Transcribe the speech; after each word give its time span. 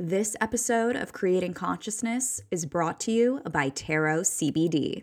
This 0.00 0.36
episode 0.40 0.94
of 0.94 1.12
Creating 1.12 1.54
Consciousness 1.54 2.40
is 2.52 2.66
brought 2.66 3.00
to 3.00 3.10
you 3.10 3.40
by 3.50 3.68
Tarot 3.70 4.20
CBD. 4.20 5.02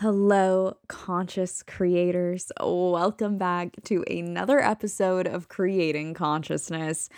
Hello, 0.00 0.76
conscious 0.88 1.62
creators. 1.62 2.52
Welcome 2.60 3.38
back 3.38 3.76
to 3.84 4.04
another 4.10 4.60
episode 4.60 5.26
of 5.26 5.48
Creating 5.48 6.12
Consciousness. 6.12 7.08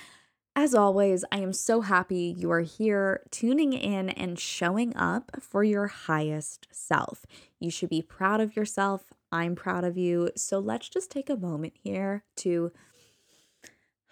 As 0.54 0.77
always, 0.77 1.24
I 1.32 1.38
am 1.38 1.52
so 1.52 1.80
happy 1.80 2.37
you 2.38 2.52
are 2.52 2.60
here 2.60 3.24
tuning 3.32 3.73
in 3.73 4.10
and 4.10 4.38
showing 4.38 4.95
up 4.95 5.32
for 5.41 5.64
your 5.64 5.88
highest 5.88 6.68
self. 6.70 7.27
You 7.59 7.68
should 7.68 7.91
be 7.91 8.01
proud 8.01 8.41
of 8.41 8.54
yourself. 8.54 9.12
I'm 9.32 9.56
proud 9.56 9.82
of 9.82 9.98
you. 9.98 10.30
So 10.37 10.60
let's 10.60 10.88
just 10.88 11.10
take 11.10 11.29
a 11.29 11.37
moment 11.37 11.73
here 11.82 12.23
to 12.37 12.70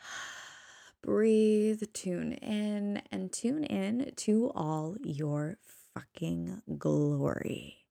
breathe, 1.02 1.84
tune 1.92 2.32
in, 2.32 3.00
and 3.12 3.32
tune 3.32 3.62
in 3.62 4.10
to 4.16 4.50
all 4.56 4.96
your 5.04 5.58
fucking 5.94 6.62
glory. 6.76 7.85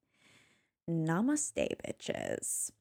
Namaste, 0.90 1.68
bitches. 1.86 2.72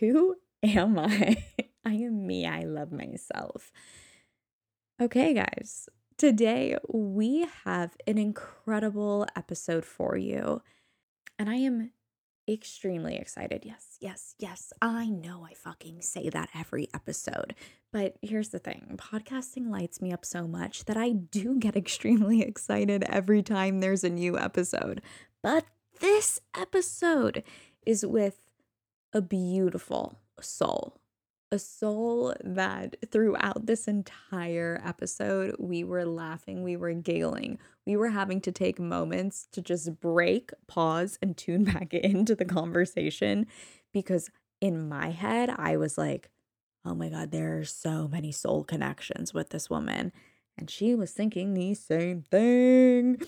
Who 0.00 0.36
am 0.62 0.98
I? 0.98 1.44
I 1.84 1.92
am 1.92 2.26
me. 2.26 2.46
I 2.46 2.62
love 2.62 2.92
myself. 2.92 3.72
Okay, 5.00 5.32
guys, 5.32 5.88
today 6.16 6.76
we 6.88 7.46
have 7.64 7.96
an 8.06 8.18
incredible 8.18 9.26
episode 9.36 9.84
for 9.84 10.16
you. 10.16 10.60
And 11.38 11.48
I 11.48 11.54
am 11.56 11.92
extremely 12.48 13.16
excited. 13.16 13.64
Yes, 13.64 13.96
yes, 14.00 14.34
yes. 14.38 14.72
I 14.82 15.06
know 15.06 15.46
I 15.48 15.54
fucking 15.54 16.02
say 16.02 16.28
that 16.30 16.48
every 16.54 16.88
episode. 16.94 17.54
But 17.92 18.16
here's 18.22 18.48
the 18.48 18.58
thing 18.58 18.98
podcasting 18.98 19.70
lights 19.70 20.00
me 20.02 20.12
up 20.12 20.24
so 20.24 20.46
much 20.46 20.84
that 20.86 20.96
I 20.96 21.12
do 21.12 21.58
get 21.58 21.76
extremely 21.76 22.42
excited 22.42 23.04
every 23.04 23.42
time 23.42 23.80
there's 23.80 24.04
a 24.04 24.10
new 24.10 24.38
episode. 24.38 25.00
But 25.42 25.64
this 26.00 26.40
episode 26.56 27.42
is 27.86 28.04
with 28.04 28.38
a 29.12 29.20
beautiful 29.20 30.18
soul. 30.40 30.98
A 31.50 31.58
soul 31.58 32.34
that 32.44 32.96
throughout 33.10 33.64
this 33.66 33.88
entire 33.88 34.82
episode, 34.84 35.56
we 35.58 35.82
were 35.82 36.04
laughing, 36.04 36.62
we 36.62 36.76
were 36.76 36.92
giggling, 36.92 37.58
we 37.86 37.96
were 37.96 38.10
having 38.10 38.42
to 38.42 38.52
take 38.52 38.78
moments 38.78 39.48
to 39.52 39.62
just 39.62 39.98
break, 39.98 40.50
pause, 40.66 41.18
and 41.22 41.36
tune 41.36 41.64
back 41.72 41.94
into 41.94 42.34
the 42.34 42.44
conversation 42.44 43.46
because 43.92 44.30
in 44.60 44.88
my 44.88 45.10
head, 45.10 45.50
I 45.56 45.78
was 45.78 45.96
like, 45.96 46.28
oh 46.84 46.94
my 46.94 47.08
God, 47.08 47.30
there 47.30 47.58
are 47.58 47.64
so 47.64 48.08
many 48.08 48.30
soul 48.30 48.64
connections 48.64 49.32
with 49.32 49.50
this 49.50 49.70
woman. 49.70 50.12
And 50.58 50.68
she 50.68 50.94
was 50.94 51.12
thinking 51.12 51.54
the 51.54 51.74
same 51.74 52.22
thing. 52.22 53.22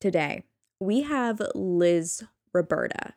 Today, 0.00 0.44
we 0.80 1.02
have 1.02 1.42
Liz 1.54 2.24
Roberta, 2.54 3.12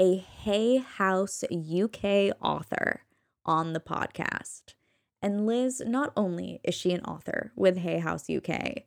a 0.00 0.16
Hay 0.16 0.78
House 0.78 1.44
UK 1.52 2.36
author, 2.42 3.02
on 3.46 3.72
the 3.72 3.80
podcast. 3.80 4.74
And 5.22 5.46
Liz, 5.46 5.80
not 5.86 6.12
only 6.16 6.60
is 6.64 6.74
she 6.74 6.90
an 6.90 7.02
author 7.02 7.52
with 7.54 7.78
Hay 7.78 8.00
House 8.00 8.28
UK, 8.28 8.82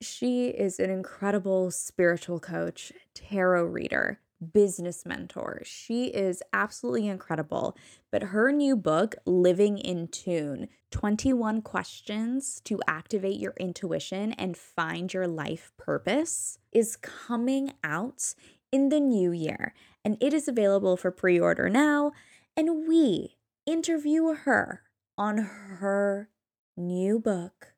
she 0.00 0.46
is 0.48 0.78
an 0.78 0.90
incredible 0.90 1.72
spiritual 1.72 2.38
coach, 2.38 2.92
tarot 3.12 3.64
reader, 3.64 4.20
business 4.52 5.04
mentor. 5.06 5.62
She 5.64 6.06
is 6.06 6.42
absolutely 6.52 7.08
incredible. 7.08 7.76
But 8.10 8.24
her 8.24 8.52
new 8.52 8.76
book, 8.76 9.14
Living 9.24 9.78
in 9.78 10.08
Tune 10.08 10.68
21 10.90 11.62
Questions 11.62 12.60
to 12.64 12.80
Activate 12.86 13.40
Your 13.40 13.54
Intuition 13.58 14.32
and 14.32 14.56
Find 14.56 15.12
Your 15.12 15.26
Life 15.26 15.72
Purpose, 15.76 16.58
is 16.72 16.96
coming 16.96 17.72
out 17.82 18.34
in 18.72 18.88
the 18.90 19.00
new 19.00 19.32
year. 19.32 19.74
And 20.04 20.16
it 20.20 20.32
is 20.32 20.48
available 20.48 20.96
for 20.96 21.10
pre 21.10 21.38
order 21.40 21.68
now. 21.68 22.12
And 22.56 22.86
we 22.88 23.36
interview 23.66 24.34
her 24.34 24.82
on 25.18 25.38
her 25.38 26.28
new 26.76 27.18
book 27.18 27.74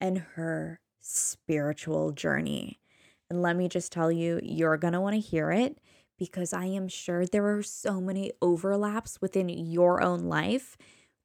and 0.00 0.18
her 0.34 0.80
spiritual 1.00 2.12
journey. 2.12 2.80
And 3.28 3.42
let 3.42 3.56
me 3.56 3.68
just 3.68 3.92
tell 3.92 4.12
you, 4.12 4.40
you're 4.42 4.76
going 4.76 4.92
to 4.92 5.00
want 5.00 5.14
to 5.14 5.20
hear 5.20 5.50
it 5.50 5.78
because 6.18 6.52
I 6.52 6.66
am 6.66 6.88
sure 6.88 7.26
there 7.26 7.56
are 7.56 7.62
so 7.62 8.00
many 8.00 8.32
overlaps 8.40 9.20
within 9.20 9.48
your 9.48 10.02
own 10.02 10.20
life 10.20 10.76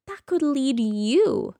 that 0.07 0.25
could 0.25 0.41
lead 0.41 0.79
you 0.79 1.55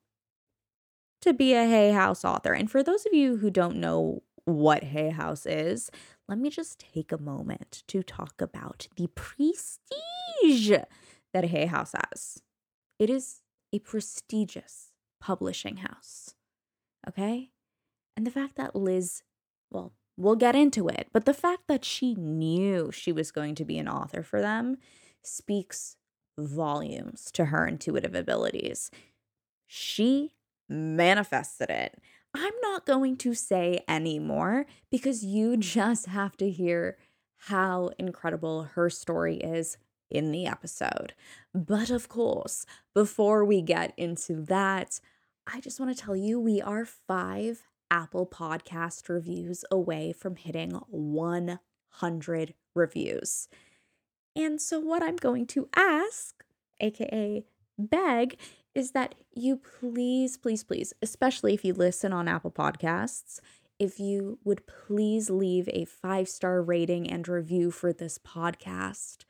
to 1.22 1.34
be 1.34 1.54
a 1.54 1.66
Hay 1.66 1.92
House 1.92 2.26
author. 2.26 2.54
And 2.54 2.70
for 2.70 2.84
those 2.84 3.06
of 3.06 3.14
you 3.14 3.38
who 3.38 3.52
don't 3.52 3.78
know 3.78 4.24
what 4.46 4.84
Hay 4.84 5.12
House 5.12 5.46
is, 5.46 5.92
let 6.28 6.40
me 6.40 6.50
just 6.50 6.84
take 6.94 7.12
a 7.12 7.22
moment 7.22 7.84
to 7.88 8.02
talk 8.02 8.42
about 8.42 8.88
the 8.96 9.08
prestige 9.10 10.72
that 11.34 11.46
Hay 11.46 11.68
House 11.68 11.94
has. 11.94 12.42
It 12.98 13.10
is 13.10 13.42
a 13.72 13.80
prestigious 13.80 14.92
publishing 15.20 15.78
house. 15.78 16.36
Okay? 17.08 17.52
And 18.18 18.26
the 18.26 18.32
fact 18.32 18.56
that 18.56 18.76
Liz, 18.76 19.24
well, 19.70 19.94
We'll 20.18 20.36
get 20.36 20.56
into 20.56 20.88
it. 20.88 21.08
But 21.12 21.26
the 21.26 21.34
fact 21.34 21.64
that 21.68 21.86
she 21.86 22.16
knew 22.16 22.92
she 22.92 23.12
was 23.12 23.32
going 23.32 23.56
to 23.56 23.66
be 23.66 23.78
an 23.78 23.88
author 23.88 24.24
for 24.24 24.42
them 24.42 24.78
speaks 25.24 25.98
volumes 26.38 27.32
to 27.32 27.46
her 27.46 27.68
intuitive 27.68 28.16
abilities. 28.16 28.92
She 29.68 30.34
manifested 30.70 31.70
it. 31.70 32.00
I'm 32.34 32.54
not 32.62 32.86
going 32.86 33.18
to 33.18 33.34
say 33.34 33.84
any 33.88 34.20
more 34.20 34.66
because 34.90 35.24
you 35.24 35.58
just 35.76 36.08
have 36.08 36.38
to 36.38 36.50
hear 36.50 36.98
how 37.46 37.92
incredible 37.98 38.64
her 38.64 38.90
story 38.90 39.38
is 39.38 39.78
in 40.10 40.32
the 40.32 40.46
episode. 40.46 41.14
But 41.54 41.90
of 41.90 42.10
course, 42.10 42.66
before 42.94 43.44
we 43.46 43.62
get 43.62 43.94
into 43.98 44.44
that, 44.46 45.00
I 45.48 45.60
just 45.60 45.80
want 45.80 45.96
to 45.96 46.04
tell 46.04 46.16
you 46.16 46.40
we 46.40 46.62
are 46.62 46.86
five 46.86 47.64
Apple 47.92 48.26
Podcast 48.26 49.10
reviews 49.10 49.66
away 49.70 50.14
from 50.14 50.38
hitting 50.38 50.72
100 50.88 52.54
reviews. 52.74 53.50
And 54.36 54.62
so, 54.62 54.80
what 54.80 55.04
I'm 55.04 55.18
going 55.18 55.46
to 55.48 55.68
ask, 55.76 56.44
aka 56.80 57.44
beg, 57.78 58.38
is 58.74 58.92
that 58.92 59.16
you 59.34 59.58
please, 59.58 60.38
please, 60.38 60.64
please, 60.64 60.94
especially 61.02 61.54
if 61.54 61.66
you 61.66 61.74
listen 61.74 62.14
on 62.14 62.30
Apple 62.30 62.52
Podcasts, 62.52 63.40
if 63.78 64.00
you 64.00 64.40
would 64.46 64.66
please 64.68 65.30
leave 65.30 65.68
a 65.74 65.86
five 65.86 66.30
star 66.30 66.62
rating 66.62 67.10
and 67.12 67.28
review 67.28 67.72
for 67.72 67.92
this 67.92 68.18
podcast. 68.18 69.26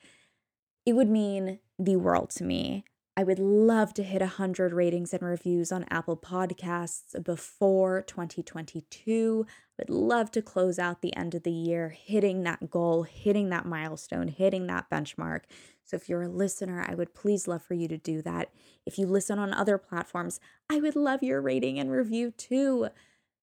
It 0.86 0.94
would 0.94 1.10
mean 1.10 1.60
the 1.80 1.96
world 1.96 2.30
to 2.32 2.44
me. 2.44 2.84
I 3.18 3.24
would 3.24 3.40
love 3.40 3.94
to 3.96 4.04
hit 4.04 4.22
100 4.22 4.72
ratings 4.72 5.14
and 5.14 5.22
reviews 5.22 5.72
on 5.74 5.86
Apple 5.90 6.16
Podcasts 6.16 7.22
before 7.22 8.04
2022. 8.04 9.46
I 9.48 9.54
would 9.80 9.90
love 9.90 10.32
to 10.32 10.42
close 10.42 10.80
out 10.80 11.02
the 11.02 11.16
end 11.16 11.36
of 11.36 11.44
the 11.44 11.52
year 11.52 11.90
hitting 11.90 12.44
that 12.44 12.70
goal, 12.70 13.04
hitting 13.04 13.50
that 13.50 13.66
milestone, 13.66 14.30
hitting 14.30 14.68
that 14.68 14.90
benchmark. 14.90 15.42
So 15.84 15.98
if 15.98 16.08
you're 16.08 16.22
a 16.22 16.30
listener, 16.30 16.86
I 16.88 16.96
would 16.96 17.14
please 17.14 17.50
love 17.50 17.62
for 17.62 17.74
you 17.74 17.90
to 17.90 17.98
do 17.98 18.22
that. 18.22 18.50
If 18.86 18.98
you 18.98 19.06
listen 19.08 19.40
on 19.40 19.54
other 19.54 19.78
platforms, 19.78 20.40
I 20.70 20.80
would 20.80 20.96
love 20.96 21.22
your 21.22 21.42
rating 21.42 21.80
and 21.80 21.92
review 21.92 22.32
too. 22.32 22.88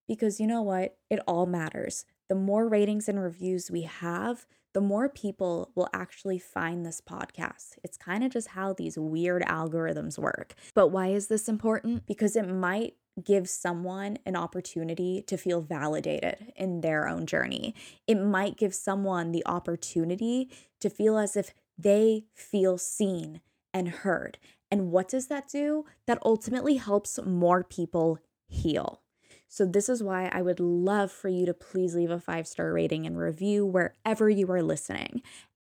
Because 0.06 0.40
you 0.40 0.46
know 0.46 0.62
what? 0.62 0.96
It 1.10 1.20
all 1.26 1.44
matters. 1.44 2.06
The 2.30 2.34
more 2.34 2.66
ratings 2.66 3.06
and 3.06 3.22
reviews 3.22 3.70
we 3.70 3.82
have, 3.82 4.46
the 4.78 4.82
more 4.82 5.08
people 5.08 5.72
will 5.74 5.88
actually 5.92 6.38
find 6.38 6.86
this 6.86 7.00
podcast. 7.00 7.78
It's 7.82 7.96
kind 7.96 8.22
of 8.22 8.30
just 8.30 8.46
how 8.46 8.72
these 8.72 8.96
weird 8.96 9.42
algorithms 9.42 10.20
work. 10.20 10.54
But 10.72 10.92
why 10.92 11.08
is 11.08 11.26
this 11.26 11.48
important? 11.48 12.06
Because 12.06 12.36
it 12.36 12.46
might 12.46 12.94
give 13.24 13.48
someone 13.48 14.18
an 14.24 14.36
opportunity 14.36 15.24
to 15.26 15.36
feel 15.36 15.62
validated 15.62 16.52
in 16.54 16.80
their 16.80 17.08
own 17.08 17.26
journey. 17.26 17.74
It 18.06 18.22
might 18.22 18.56
give 18.56 18.72
someone 18.72 19.32
the 19.32 19.42
opportunity 19.46 20.48
to 20.78 20.88
feel 20.88 21.18
as 21.18 21.34
if 21.34 21.52
they 21.76 22.26
feel 22.32 22.78
seen 22.78 23.40
and 23.74 23.88
heard. 23.88 24.38
And 24.70 24.92
what 24.92 25.08
does 25.08 25.26
that 25.26 25.48
do? 25.48 25.86
That 26.06 26.22
ultimately 26.24 26.76
helps 26.76 27.18
more 27.26 27.64
people 27.64 28.20
heal. 28.46 29.02
So, 29.48 29.64
this 29.64 29.88
is 29.88 30.02
why 30.02 30.28
I 30.32 30.42
would 30.42 30.60
love 30.60 31.10
for 31.10 31.28
you 31.28 31.46
to 31.46 31.54
please 31.54 31.94
leave 31.94 32.10
a 32.10 32.20
five 32.20 32.46
star 32.46 32.72
rating 32.72 33.06
and 33.06 33.18
review 33.18 33.64
wherever 33.64 34.28
you 34.28 34.50
are 34.52 34.62
listening. 34.62 35.22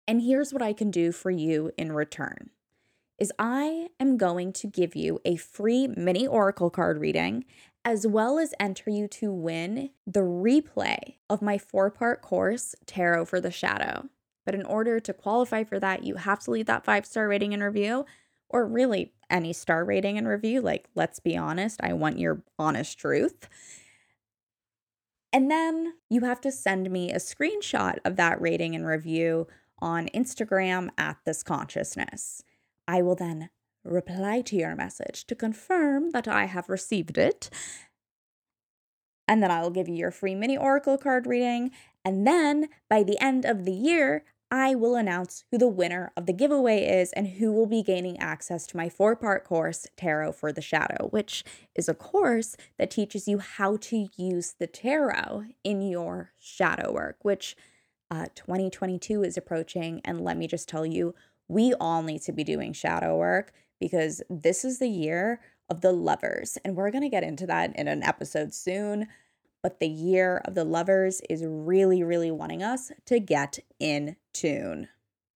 And 0.08 0.22
here's 0.22 0.54
what 0.54 0.62
I 0.62 0.74
can 0.74 0.90
do 0.90 1.12
for 1.12 1.32
you 1.32 1.72
in 1.78 1.92
return 1.92 2.50
is 3.20 3.32
I 3.38 3.90
am 4.00 4.18
going 4.18 4.52
to 4.54 4.68
give 4.68 4.96
you 4.96 5.20
a 5.24 5.36
free 5.36 5.88
mini 5.88 6.26
oracle 6.26 6.70
card 6.70 7.00
reading 7.00 7.46
as 7.86 8.08
well 8.08 8.40
as 8.40 8.54
enter 8.60 8.90
you 8.90 9.08
to 9.08 9.32
win 9.32 9.90
the 10.08 10.22
replay 10.22 11.16
of 11.30 11.42
my 11.42 11.58
four-part 11.58 12.22
course 12.22 12.76
Tarot 12.86 13.26
for 13.26 13.42
the 13.42 13.52
Shadow. 13.52 14.08
But 14.46 14.56
in 14.56 14.66
order 14.66 15.00
to 15.00 15.14
qualify 15.14 15.64
for 15.64 15.80
that, 15.80 16.04
you 16.04 16.16
have 16.16 16.40
to 16.40 16.52
leave 16.52 16.66
that 16.66 16.86
five-star 16.86 17.28
rating 17.28 17.54
and 17.54 17.64
review 17.64 18.06
or 18.50 18.66
really 18.66 19.14
any 19.34 19.52
star 19.52 19.84
rating 19.84 20.18
and 20.18 20.28
review. 20.28 20.62
Like, 20.62 20.88
let's 20.96 21.20
be 21.20 21.36
honest, 21.36 21.82
I 21.84 21.92
want 21.94 22.20
your 22.20 22.44
honest 22.58 22.98
truth. 22.98 23.50
And 25.34 25.50
then 25.50 25.96
you 26.10 26.22
have 26.22 26.40
to 26.42 26.52
send 26.52 26.92
me 26.92 27.12
a 27.12 27.18
screenshot 27.18 27.98
of 28.06 28.16
that 28.18 28.40
rating 28.40 28.76
and 28.76 28.86
review 28.86 29.48
on 29.80 30.08
Instagram 30.14 30.90
at 30.98 31.18
this 31.26 31.42
consciousness. 31.42 32.44
I 32.88 33.02
will 33.02 33.16
then 33.16 33.50
reply 33.84 34.42
to 34.42 34.56
your 34.56 34.76
message 34.76 35.26
to 35.26 35.36
confirm 35.36 36.12
that 36.12 36.28
I 36.28 36.46
have 36.46 36.70
received 36.70 37.18
it. 37.18 37.50
And 39.28 39.42
then 39.42 39.50
I 39.50 39.62
will 39.62 39.72
give 39.72 39.90
you 39.90 39.96
your 39.96 40.12
free 40.12 40.36
mini 40.36 40.56
oracle 40.56 40.98
card 40.98 41.26
reading. 41.26 41.72
And 42.06 42.28
then 42.28 42.70
by 42.90 43.04
the 43.04 43.20
end 43.20 43.44
of 43.46 43.66
the 43.66 43.74
year, 43.74 44.24
I 44.54 44.76
will 44.76 44.96
announce 44.96 45.46
who 45.50 45.58
the 45.58 45.68
winner 45.68 46.12
of 46.16 46.28
the 46.28 46.32
giveaway 46.32 46.86
is 46.86 47.12
and 47.14 47.28
who 47.28 47.52
will 47.52 47.66
be 47.66 47.82
gaining 47.82 48.20
access 48.20 48.68
to 48.68 48.78
my 48.78 48.88
four 48.88 49.16
part 49.16 49.44
course, 49.46 49.88
Tarot 49.98 50.34
for 50.34 50.54
the 50.54 50.62
Shadow, 50.62 51.08
which 51.10 51.44
is 51.74 51.90
a 51.90 51.96
course 51.96 52.56
that 52.78 52.92
teaches 52.92 53.28
you 53.28 53.40
how 53.40 53.78
to 53.78 54.10
use 54.16 54.54
the 54.60 54.68
tarot 54.68 55.46
in 55.64 55.82
your 55.82 56.34
shadow 56.40 56.94
work, 56.94 57.18
which 57.24 57.56
uh, 58.12 58.28
2022 58.36 59.24
is 59.24 59.38
approaching. 59.38 60.02
And 60.06 60.22
let 60.22 60.38
me 60.38 60.46
just 60.46 60.70
tell 60.70 60.86
you, 60.86 61.16
we 61.48 61.74
all 61.74 62.04
need 62.04 62.22
to 62.22 62.32
be 62.32 62.44
doing 62.44 62.74
shadow 62.74 63.18
work 63.18 63.54
because 63.80 64.22
this 64.30 64.64
is 64.64 64.78
the 64.78 64.88
year 64.88 65.42
of 65.68 65.82
the 65.82 65.92
lovers. 65.92 66.60
And 66.64 66.76
we're 66.76 66.92
going 66.92 67.02
to 67.02 67.10
get 67.10 67.24
into 67.24 67.48
that 67.48 67.76
in 67.76 67.88
an 67.88 68.04
episode 68.04 68.54
soon 68.54 69.08
but 69.64 69.80
the 69.80 69.88
year 69.88 70.42
of 70.44 70.54
the 70.54 70.66
lovers 70.66 71.22
is 71.30 71.44
really, 71.46 72.04
really 72.04 72.30
wanting 72.30 72.62
us 72.62 72.92
to 73.06 73.20
get 73.20 73.60
in 73.80 74.18
tune. 74.34 74.90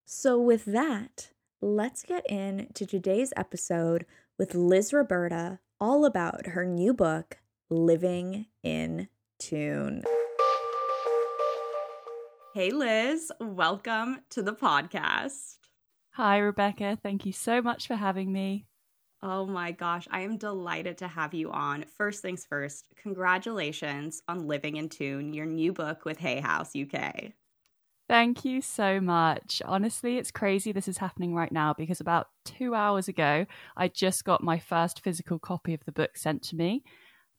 So, 0.06 0.40
with 0.40 0.66
that, 0.66 1.30
let's 1.62 2.04
get 2.04 2.30
into 2.30 2.86
today's 2.86 3.34
episode 3.38 4.06
with 4.38 4.54
Liz 4.54 4.94
Roberta, 4.94 5.60
all 5.80 6.06
about 6.06 6.48
her 6.48 6.66
new 6.66 6.94
book, 6.94 7.38
Living 7.70 8.48
in 8.64 9.08
Tune. 9.40 10.04
Hey, 12.54 12.72
Liz, 12.72 13.32
welcome 13.40 14.20
to 14.32 14.42
the 14.42 14.54
podcast. 14.54 15.58
Hi, 16.12 16.38
Rebecca. 16.38 16.98
Thank 17.02 17.26
you 17.26 17.32
so 17.32 17.62
much 17.62 17.88
for 17.88 17.96
having 17.96 18.32
me. 18.32 18.66
Oh 19.22 19.46
my 19.46 19.72
gosh, 19.72 20.08
I 20.12 20.22
am 20.22 20.38
delighted 20.38 20.98
to 21.00 21.08
have 21.08 21.34
you 21.34 21.52
on. 21.52 21.86
First 21.86 22.22
things 22.24 22.46
first, 22.46 22.88
congratulations 22.96 24.22
on 24.28 24.48
Living 24.48 24.78
in 24.78 24.90
Tune, 24.90 25.34
your 25.34 25.46
new 25.46 25.72
book 25.74 26.04
with 26.06 26.18
Hay 26.20 26.40
House 26.40 26.76
UK. 26.76 27.34
Thank 28.08 28.46
you 28.46 28.62
so 28.62 29.02
much. 29.02 29.62
Honestly, 29.66 30.18
it's 30.18 30.32
crazy 30.32 30.72
this 30.72 30.88
is 30.88 30.98
happening 30.98 31.36
right 31.36 31.52
now 31.52 31.74
because 31.74 32.00
about 32.00 32.28
two 32.46 32.74
hours 32.74 33.10
ago, 33.10 33.46
I 33.76 33.90
just 33.90 34.24
got 34.24 34.42
my 34.42 34.60
first 34.60 35.04
physical 35.04 35.40
copy 35.40 35.74
of 35.74 35.84
the 35.84 35.92
book 35.92 36.16
sent 36.16 36.42
to 36.44 36.56
me 36.56 36.84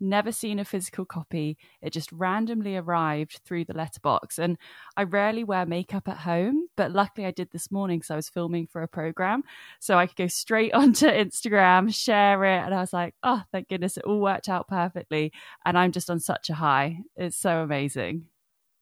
never 0.01 0.33
seen 0.33 0.59
a 0.59 0.65
physical 0.65 1.05
copy. 1.05 1.57
It 1.83 1.93
just 1.93 2.11
randomly 2.13 2.77
arrived 2.77 3.41
through 3.45 3.65
the 3.65 3.75
letterbox. 3.75 4.39
And 4.39 4.59
I 4.97 5.05
rarely 5.05 5.45
wear 5.45 5.67
makeup 5.67 6.09
at 6.09 6.19
home, 6.19 6.69
but 6.77 6.93
luckily 6.93 7.27
I 7.27 7.31
did 7.31 7.51
this 7.51 7.71
morning 7.71 7.99
because 7.99 8.11
I 8.11 8.17
was 8.17 8.29
filming 8.29 8.67
for 8.67 8.83
a 8.83 8.89
program. 8.89 9.43
So 9.81 9.99
I 9.99 10.07
could 10.07 10.17
go 10.17 10.27
straight 10.27 10.73
onto 10.75 11.07
Instagram, 11.07 11.95
share 11.95 12.45
it. 12.45 12.65
And 12.65 12.75
I 12.75 12.81
was 12.81 12.93
like, 12.93 13.15
oh, 13.23 13.43
thank 13.53 13.69
goodness 13.69 13.97
it 13.97 14.05
all 14.05 14.21
worked 14.21 14.49
out 14.49 14.69
perfectly. 14.69 15.33
And 15.65 15.79
I'm 15.79 15.93
just 15.93 16.11
on 16.11 16.21
such 16.21 16.51
a 16.51 16.55
high. 16.55 17.01
It's 17.17 17.37
so 17.37 17.63
amazing. 17.63 18.27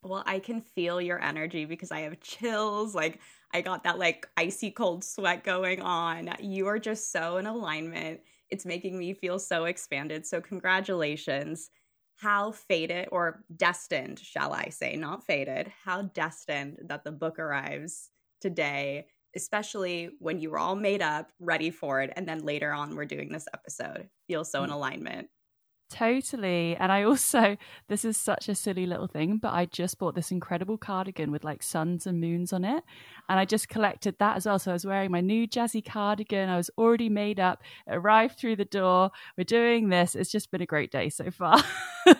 Well, 0.02 0.22
I 0.24 0.38
can 0.38 0.60
feel 0.60 1.00
your 1.00 1.20
energy 1.20 1.64
because 1.64 1.90
I 1.90 2.00
have 2.00 2.20
chills. 2.20 2.94
Like, 2.94 3.20
I 3.52 3.60
got 3.60 3.84
that 3.84 3.98
like 3.98 4.28
icy 4.36 4.70
cold 4.70 5.02
sweat 5.02 5.42
going 5.42 5.80
on. 5.80 6.30
You 6.40 6.68
are 6.68 6.78
just 6.78 7.10
so 7.10 7.38
in 7.38 7.46
alignment 7.46 8.20
it's 8.50 8.66
making 8.66 8.98
me 8.98 9.14
feel 9.14 9.38
so 9.38 9.64
expanded. 9.64 10.26
So, 10.26 10.40
congratulations. 10.40 11.70
How 12.16 12.52
fated 12.52 13.08
or 13.12 13.44
destined, 13.54 14.18
shall 14.18 14.54
I 14.54 14.70
say, 14.70 14.96
not 14.96 15.24
fated, 15.24 15.70
how 15.84 16.02
destined 16.02 16.78
that 16.86 17.04
the 17.04 17.12
book 17.12 17.38
arrives 17.38 18.08
today, 18.40 19.06
especially 19.34 20.10
when 20.18 20.40
you 20.40 20.50
were 20.50 20.58
all 20.58 20.76
made 20.76 21.02
up, 21.02 21.30
ready 21.38 21.70
for 21.70 22.00
it. 22.00 22.12
And 22.16 22.26
then 22.26 22.38
later 22.38 22.72
on, 22.72 22.96
we're 22.96 23.04
doing 23.04 23.30
this 23.30 23.46
episode. 23.52 24.08
Feels 24.28 24.50
so 24.50 24.64
in 24.64 24.70
mm. 24.70 24.74
alignment. 24.74 25.28
Totally. 25.88 26.76
And 26.76 26.90
I 26.90 27.04
also, 27.04 27.56
this 27.88 28.04
is 28.04 28.16
such 28.16 28.48
a 28.48 28.54
silly 28.54 28.86
little 28.86 29.06
thing, 29.06 29.36
but 29.36 29.54
I 29.54 29.66
just 29.66 29.98
bought 29.98 30.14
this 30.14 30.32
incredible 30.32 30.76
cardigan 30.76 31.30
with 31.30 31.44
like 31.44 31.62
suns 31.62 32.06
and 32.06 32.20
moons 32.20 32.52
on 32.52 32.64
it. 32.64 32.82
And 33.28 33.38
I 33.38 33.44
just 33.44 33.68
collected 33.68 34.16
that 34.18 34.36
as 34.36 34.46
well. 34.46 34.58
So 34.58 34.72
I 34.72 34.74
was 34.74 34.84
wearing 34.84 35.10
my 35.10 35.20
new 35.20 35.46
jazzy 35.46 35.84
cardigan. 35.84 36.48
I 36.48 36.56
was 36.56 36.70
already 36.76 37.08
made 37.08 37.38
up, 37.38 37.62
it 37.86 37.94
arrived 37.94 38.38
through 38.38 38.56
the 38.56 38.64
door. 38.64 39.10
We're 39.36 39.44
doing 39.44 39.88
this. 39.88 40.14
It's 40.14 40.30
just 40.30 40.50
been 40.50 40.62
a 40.62 40.66
great 40.66 40.90
day 40.90 41.08
so 41.08 41.30
far. 41.30 41.62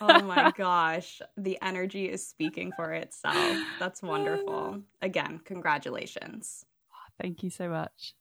oh 0.01 0.23
my 0.23 0.53
gosh. 0.57 1.21
The 1.37 1.59
energy 1.61 2.09
is 2.09 2.27
speaking 2.27 2.73
for 2.77 2.93
itself. 2.93 3.57
That's 3.81 4.03
wonderful. 4.03 4.83
Again, 5.03 5.41
congratulations. 5.45 6.65
Thank 7.21 7.43
you 7.43 7.51
so 7.51 7.69
much. 7.69 8.15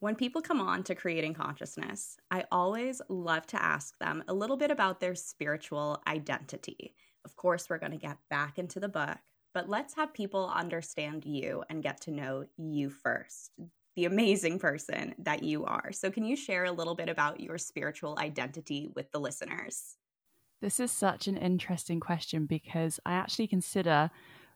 When 0.00 0.16
people 0.16 0.42
come 0.42 0.60
on 0.60 0.82
to 0.84 0.94
creating 0.94 1.34
consciousness, 1.34 2.16
I 2.30 2.44
always 2.52 3.00
love 3.08 3.46
to 3.48 3.62
ask 3.62 3.96
them 3.98 4.22
a 4.28 4.34
little 4.34 4.56
bit 4.56 4.70
about 4.70 5.00
their 5.00 5.14
spiritual 5.14 6.02
identity. 6.06 6.94
Of 7.24 7.36
course, 7.36 7.70
we're 7.70 7.78
going 7.78 7.92
to 7.92 7.98
get 7.98 8.18
back 8.28 8.58
into 8.58 8.80
the 8.80 8.88
book, 8.88 9.18
but 9.54 9.68
let's 9.68 9.94
have 9.94 10.12
people 10.12 10.52
understand 10.54 11.24
you 11.24 11.64
and 11.70 11.82
get 11.82 12.02
to 12.02 12.10
know 12.10 12.44
you 12.56 12.90
first, 12.90 13.50
the 13.96 14.04
amazing 14.04 14.58
person 14.58 15.14
that 15.18 15.42
you 15.42 15.64
are. 15.64 15.90
So, 15.92 16.10
can 16.10 16.24
you 16.24 16.36
share 16.36 16.64
a 16.64 16.72
little 16.72 16.94
bit 16.94 17.08
about 17.08 17.40
your 17.40 17.56
spiritual 17.56 18.18
identity 18.18 18.90
with 18.94 19.10
the 19.10 19.20
listeners? 19.20 19.96
This 20.60 20.80
is 20.80 20.90
such 20.90 21.28
an 21.28 21.36
interesting 21.36 22.00
question 22.00 22.46
because 22.46 23.00
I 23.06 23.12
actually 23.12 23.46
consider 23.46 24.10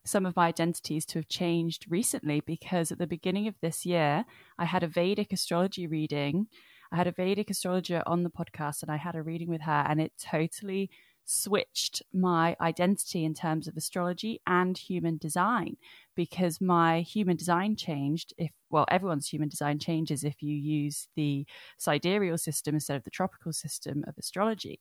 some 0.08 0.26
of 0.26 0.36
my 0.36 0.46
identities 0.46 1.04
to 1.06 1.18
have 1.18 1.28
changed 1.28 1.86
recently 1.88 2.40
because 2.40 2.90
at 2.90 2.98
the 2.98 3.06
beginning 3.06 3.46
of 3.46 3.54
this 3.60 3.86
year, 3.86 4.24
I 4.58 4.64
had 4.64 4.82
a 4.82 4.88
Vedic 4.88 5.32
astrology 5.32 5.86
reading. 5.86 6.48
I 6.90 6.96
had 6.96 7.06
a 7.06 7.12
Vedic 7.12 7.50
astrologer 7.50 8.02
on 8.06 8.22
the 8.22 8.30
podcast 8.30 8.82
and 8.82 8.90
I 8.90 8.96
had 8.96 9.14
a 9.14 9.22
reading 9.22 9.48
with 9.48 9.62
her, 9.62 9.84
and 9.88 10.00
it 10.00 10.12
totally 10.18 10.90
switched 11.30 12.02
my 12.14 12.56
identity 12.58 13.22
in 13.22 13.34
terms 13.34 13.68
of 13.68 13.76
astrology 13.76 14.40
and 14.46 14.78
human 14.78 15.18
design 15.18 15.76
because 16.16 16.58
my 16.58 17.02
human 17.02 17.36
design 17.36 17.76
changed 17.76 18.32
if 18.38 18.50
well 18.70 18.86
everyone's 18.90 19.28
human 19.28 19.50
design 19.50 19.78
changes 19.78 20.24
if 20.24 20.42
you 20.42 20.56
use 20.56 21.06
the 21.16 21.44
sidereal 21.76 22.38
system 22.38 22.74
instead 22.74 22.96
of 22.96 23.04
the 23.04 23.10
tropical 23.10 23.52
system 23.52 24.02
of 24.08 24.14
astrology 24.16 24.80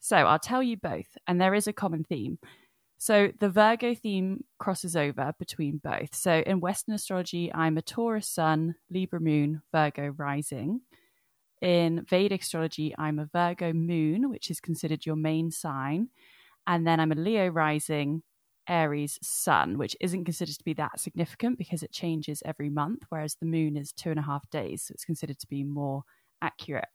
so 0.00 0.16
i'll 0.16 0.38
tell 0.38 0.62
you 0.62 0.74
both 0.74 1.18
and 1.26 1.38
there 1.38 1.52
is 1.52 1.66
a 1.66 1.72
common 1.72 2.02
theme 2.02 2.38
so 2.98 3.30
the 3.38 3.50
Virgo 3.50 3.94
theme 3.94 4.44
crosses 4.58 4.96
over 4.96 5.32
between 5.38 5.80
both. 5.82 6.14
So 6.14 6.42
in 6.46 6.60
Western 6.60 6.94
astrology, 6.94 7.52
I'm 7.52 7.76
a 7.76 7.82
Taurus 7.82 8.28
sun, 8.28 8.76
Libra 8.90 9.20
moon, 9.20 9.62
Virgo 9.72 10.14
rising. 10.16 10.80
In 11.60 12.04
Vedic 12.08 12.42
astrology, 12.42 12.94
I'm 12.98 13.18
a 13.18 13.28
Virgo 13.32 13.72
moon, 13.72 14.30
which 14.30 14.50
is 14.50 14.60
considered 14.60 15.06
your 15.06 15.16
main 15.16 15.50
sign. 15.50 16.08
And 16.66 16.86
then 16.86 17.00
I'm 17.00 17.12
a 17.12 17.16
Leo 17.16 17.48
rising, 17.48 18.22
Aries 18.68 19.18
sun, 19.22 19.76
which 19.78 19.96
isn't 20.00 20.24
considered 20.24 20.56
to 20.56 20.64
be 20.64 20.74
that 20.74 20.98
significant 20.98 21.58
because 21.58 21.82
it 21.82 21.92
changes 21.92 22.42
every 22.44 22.70
month, 22.70 23.02
whereas 23.08 23.36
the 23.36 23.46
moon 23.46 23.76
is 23.76 23.92
two 23.92 24.10
and 24.10 24.18
a 24.18 24.22
half 24.22 24.48
days. 24.50 24.84
So 24.84 24.92
it's 24.92 25.04
considered 25.04 25.38
to 25.40 25.46
be 25.46 25.64
more 25.64 26.04
accurate. 26.40 26.88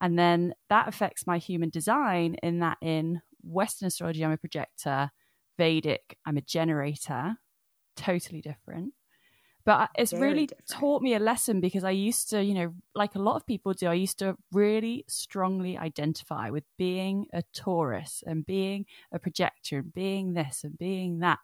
And 0.00 0.18
then 0.18 0.54
that 0.68 0.88
affects 0.88 1.26
my 1.26 1.38
human 1.38 1.70
design 1.70 2.36
in 2.42 2.60
that 2.60 2.78
in 2.80 3.20
Western 3.42 3.88
astrology, 3.88 4.24
I'm 4.24 4.32
a 4.32 4.36
projector. 4.36 5.10
Vedic, 5.58 6.18
I'm 6.26 6.38
a 6.38 6.42
generator, 6.42 7.36
totally 7.96 8.42
different. 8.42 8.94
But 9.64 9.90
it's 9.96 10.12
Very 10.12 10.20
really 10.22 10.46
different. 10.46 10.58
taught 10.68 11.02
me 11.02 11.14
a 11.14 11.18
lesson 11.18 11.60
because 11.60 11.84
I 11.84 11.90
used 11.90 12.30
to, 12.30 12.42
you 12.42 12.54
know, 12.54 12.74
like 12.94 13.14
a 13.14 13.18
lot 13.20 13.36
of 13.36 13.46
people 13.46 13.74
do, 13.74 13.86
I 13.88 13.94
used 13.94 14.18
to 14.20 14.36
really 14.52 15.04
strongly 15.08 15.76
identify 15.76 16.48
with 16.48 16.64
being 16.78 17.26
a 17.34 17.42
Taurus 17.54 18.22
and 18.26 18.46
being 18.46 18.86
a 19.12 19.18
projector 19.18 19.78
and 19.78 19.92
being 19.92 20.32
this 20.32 20.64
and 20.64 20.78
being 20.78 21.18
that. 21.18 21.40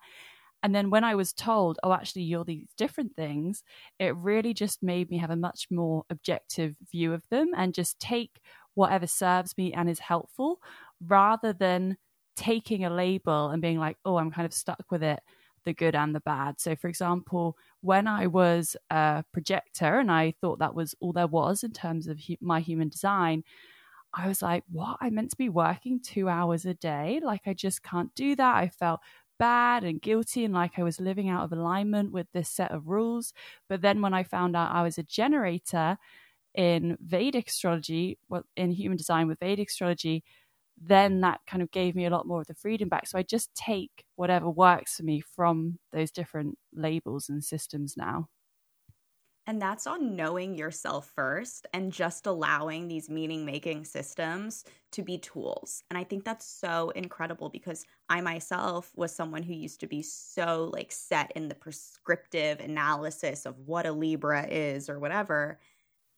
And 0.62 0.74
then 0.74 0.88
when 0.88 1.04
I 1.04 1.14
was 1.14 1.34
told, 1.34 1.78
oh, 1.82 1.92
actually, 1.92 2.22
you're 2.22 2.44
these 2.44 2.72
different 2.78 3.14
things, 3.14 3.62
it 3.98 4.16
really 4.16 4.54
just 4.54 4.82
made 4.82 5.10
me 5.10 5.18
have 5.18 5.30
a 5.30 5.36
much 5.36 5.66
more 5.70 6.04
objective 6.08 6.76
view 6.90 7.12
of 7.12 7.28
them 7.28 7.50
and 7.54 7.74
just 7.74 8.00
take 8.00 8.40
whatever 8.72 9.06
serves 9.06 9.56
me 9.58 9.74
and 9.74 9.90
is 9.90 9.98
helpful 9.98 10.60
rather 11.06 11.52
than 11.52 11.98
taking 12.36 12.84
a 12.84 12.90
label 12.90 13.50
and 13.50 13.62
being 13.62 13.78
like, 13.78 13.98
oh, 14.04 14.16
I'm 14.16 14.30
kind 14.30 14.46
of 14.46 14.52
stuck 14.52 14.90
with 14.90 15.02
it, 15.02 15.20
the 15.64 15.72
good 15.72 15.94
and 15.94 16.14
the 16.14 16.20
bad. 16.20 16.60
So, 16.60 16.76
for 16.76 16.88
example, 16.88 17.56
when 17.80 18.06
I 18.06 18.26
was 18.26 18.76
a 18.90 19.24
projector 19.32 19.98
and 19.98 20.10
I 20.10 20.34
thought 20.40 20.58
that 20.58 20.74
was 20.74 20.94
all 21.00 21.12
there 21.12 21.26
was 21.26 21.64
in 21.64 21.72
terms 21.72 22.06
of 22.06 22.18
hu- 22.20 22.36
my 22.40 22.60
human 22.60 22.88
design, 22.88 23.44
I 24.12 24.28
was 24.28 24.42
like, 24.42 24.64
what? 24.70 24.98
I 25.00 25.10
meant 25.10 25.30
to 25.30 25.36
be 25.36 25.48
working 25.48 26.00
two 26.00 26.28
hours 26.28 26.64
a 26.66 26.74
day? 26.74 27.20
Like, 27.22 27.42
I 27.46 27.54
just 27.54 27.82
can't 27.82 28.14
do 28.14 28.36
that. 28.36 28.56
I 28.56 28.68
felt 28.68 29.00
bad 29.38 29.84
and 29.84 30.00
guilty 30.00 30.44
and 30.44 30.54
like 30.54 30.78
I 30.78 30.82
was 30.82 31.00
living 31.00 31.28
out 31.28 31.44
of 31.44 31.52
alignment 31.52 32.12
with 32.12 32.26
this 32.32 32.48
set 32.48 32.70
of 32.70 32.88
rules. 32.88 33.32
But 33.68 33.82
then 33.82 34.00
when 34.00 34.14
I 34.14 34.22
found 34.22 34.56
out 34.56 34.72
I 34.72 34.82
was 34.82 34.98
a 34.98 35.02
generator 35.02 35.98
in 36.54 36.96
Vedic 37.00 37.48
astrology, 37.48 38.18
well, 38.28 38.44
in 38.56 38.70
human 38.70 38.96
design 38.96 39.26
with 39.26 39.40
Vedic 39.40 39.68
astrology, 39.70 40.22
then 40.80 41.20
that 41.20 41.40
kind 41.46 41.62
of 41.62 41.70
gave 41.70 41.94
me 41.94 42.06
a 42.06 42.10
lot 42.10 42.26
more 42.26 42.40
of 42.40 42.46
the 42.46 42.54
freedom 42.54 42.88
back. 42.88 43.06
So 43.06 43.18
I 43.18 43.22
just 43.22 43.54
take 43.54 44.04
whatever 44.16 44.50
works 44.50 44.96
for 44.96 45.02
me 45.04 45.20
from 45.20 45.78
those 45.92 46.10
different 46.10 46.58
labels 46.72 47.28
and 47.28 47.42
systems 47.44 47.96
now. 47.96 48.28
And 49.46 49.60
that's 49.60 49.86
on 49.86 50.16
knowing 50.16 50.56
yourself 50.56 51.12
first 51.14 51.66
and 51.74 51.92
just 51.92 52.26
allowing 52.26 52.88
these 52.88 53.10
meaning 53.10 53.44
making 53.44 53.84
systems 53.84 54.64
to 54.92 55.02
be 55.02 55.18
tools. 55.18 55.82
And 55.90 55.98
I 55.98 56.04
think 56.04 56.24
that's 56.24 56.46
so 56.46 56.90
incredible 56.90 57.50
because 57.50 57.84
I 58.08 58.22
myself 58.22 58.90
was 58.96 59.14
someone 59.14 59.42
who 59.42 59.52
used 59.52 59.80
to 59.80 59.86
be 59.86 60.00
so 60.00 60.70
like 60.72 60.90
set 60.92 61.30
in 61.32 61.48
the 61.48 61.54
prescriptive 61.54 62.60
analysis 62.60 63.44
of 63.44 63.58
what 63.58 63.84
a 63.84 63.92
Libra 63.92 64.46
is 64.46 64.88
or 64.88 64.98
whatever. 64.98 65.60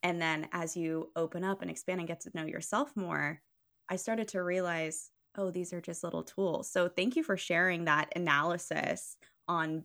And 0.04 0.22
then 0.22 0.48
as 0.52 0.76
you 0.76 1.10
open 1.16 1.42
up 1.42 1.62
and 1.62 1.70
expand 1.70 1.98
and 1.98 2.06
get 2.06 2.20
to 2.20 2.30
know 2.32 2.44
yourself 2.44 2.96
more, 2.96 3.42
I 3.88 3.96
started 3.96 4.28
to 4.28 4.42
realize, 4.42 5.10
oh, 5.36 5.50
these 5.50 5.72
are 5.72 5.80
just 5.80 6.02
little 6.02 6.22
tools. 6.22 6.70
So 6.70 6.88
thank 6.88 7.16
you 7.16 7.22
for 7.22 7.36
sharing 7.36 7.84
that 7.84 8.12
analysis 8.16 9.16
on 9.48 9.84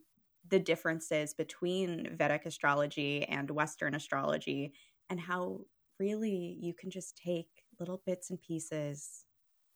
the 0.49 0.59
differences 0.59 1.33
between 1.33 2.15
Vedic 2.15 2.45
astrology 2.45 3.23
and 3.25 3.49
Western 3.51 3.93
astrology 3.93 4.73
and 5.09 5.19
how 5.19 5.61
really 5.99 6.57
you 6.59 6.73
can 6.73 6.89
just 6.89 7.15
take 7.15 7.47
little 7.79 8.01
bits 8.05 8.29
and 8.31 8.41
pieces 8.41 9.25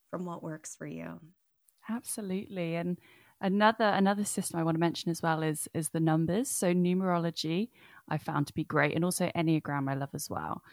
from 0.09 0.25
what 0.25 0.41
works 0.41 0.75
for 0.75 0.87
you. 0.87 1.19
Absolutely. 1.89 2.75
And 2.75 2.99
another 3.41 3.85
another 3.85 4.23
system 4.23 4.59
I 4.59 4.63
want 4.63 4.75
to 4.75 4.79
mention 4.79 5.11
as 5.11 5.21
well 5.21 5.43
is 5.43 5.67
is 5.73 5.89
the 5.89 5.99
numbers. 5.99 6.49
So 6.49 6.73
numerology 6.73 7.69
I 8.09 8.17
found 8.17 8.47
to 8.47 8.53
be 8.53 8.63
great 8.63 8.95
and 8.95 9.05
also 9.05 9.29
Enneagram 9.35 9.89
I 9.89 9.93
love 9.93 10.09
as 10.13 10.29
well. 10.29 10.63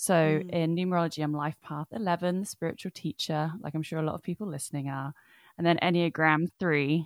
So 0.00 0.14
mm. 0.14 0.50
in 0.50 0.76
numerology 0.76 1.24
I'm 1.24 1.32
life 1.32 1.56
path 1.60 1.88
11, 1.90 2.40
the 2.40 2.46
spiritual 2.46 2.92
teacher, 2.94 3.50
like 3.60 3.74
I'm 3.74 3.82
sure 3.82 3.98
a 3.98 4.04
lot 4.04 4.14
of 4.14 4.22
people 4.22 4.46
listening 4.46 4.88
are. 4.88 5.12
And 5.58 5.66
then 5.66 5.76
Enneagram 5.82 6.46
3, 6.60 7.04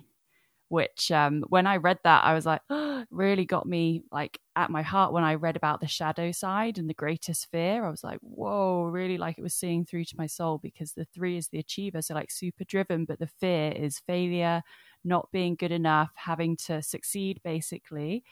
which 0.69 1.11
um, 1.11 1.43
when 1.49 1.65
I 1.65 1.77
read 1.77 1.97
that, 2.03 2.23
I 2.23 2.35
was 2.35 2.45
like, 2.45 2.61
oh, 2.69 3.03
really 3.09 3.45
got 3.45 3.65
me 3.65 4.03
like 4.11 4.37
at 4.55 4.69
my 4.69 4.83
heart 4.83 5.11
when 5.11 5.23
I 5.23 5.33
read 5.33 5.55
about 5.55 5.81
the 5.81 5.87
shadow 5.87 6.31
side 6.31 6.77
and 6.77 6.87
the 6.87 6.93
greatest 6.93 7.49
fear. 7.49 7.83
I 7.83 7.89
was 7.89 8.03
like, 8.03 8.19
whoa, 8.21 8.83
really 8.83 9.17
like 9.17 9.39
it 9.39 9.43
was 9.43 9.55
seeing 9.55 9.85
through 9.85 10.05
to 10.05 10.17
my 10.17 10.27
soul 10.27 10.59
because 10.59 10.93
the 10.93 11.05
three 11.05 11.35
is 11.35 11.47
the 11.47 11.57
achiever, 11.57 12.03
so 12.03 12.13
like 12.13 12.29
super 12.29 12.63
driven, 12.63 13.05
but 13.05 13.17
the 13.17 13.25
fear 13.25 13.71
is 13.71 14.03
failure, 14.05 14.61
not 15.03 15.31
being 15.31 15.55
good 15.55 15.71
enough, 15.71 16.11
having 16.13 16.55
to 16.57 16.83
succeed 16.83 17.41
basically. 17.43 18.23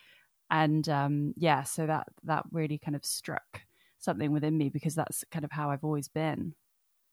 And 0.51 0.87
um, 0.87 1.33
yeah, 1.35 1.63
so 1.63 1.87
that 1.87 2.09
that 2.25 2.43
really 2.51 2.77
kind 2.77 2.95
of 2.95 3.03
struck 3.03 3.61
something 4.03 4.31
within 4.31 4.57
me 4.57 4.69
because 4.69 4.95
that's 4.95 5.23
kind 5.31 5.45
of 5.45 5.51
how 5.51 5.69
I've 5.71 5.83
always 5.83 6.07
been 6.07 6.55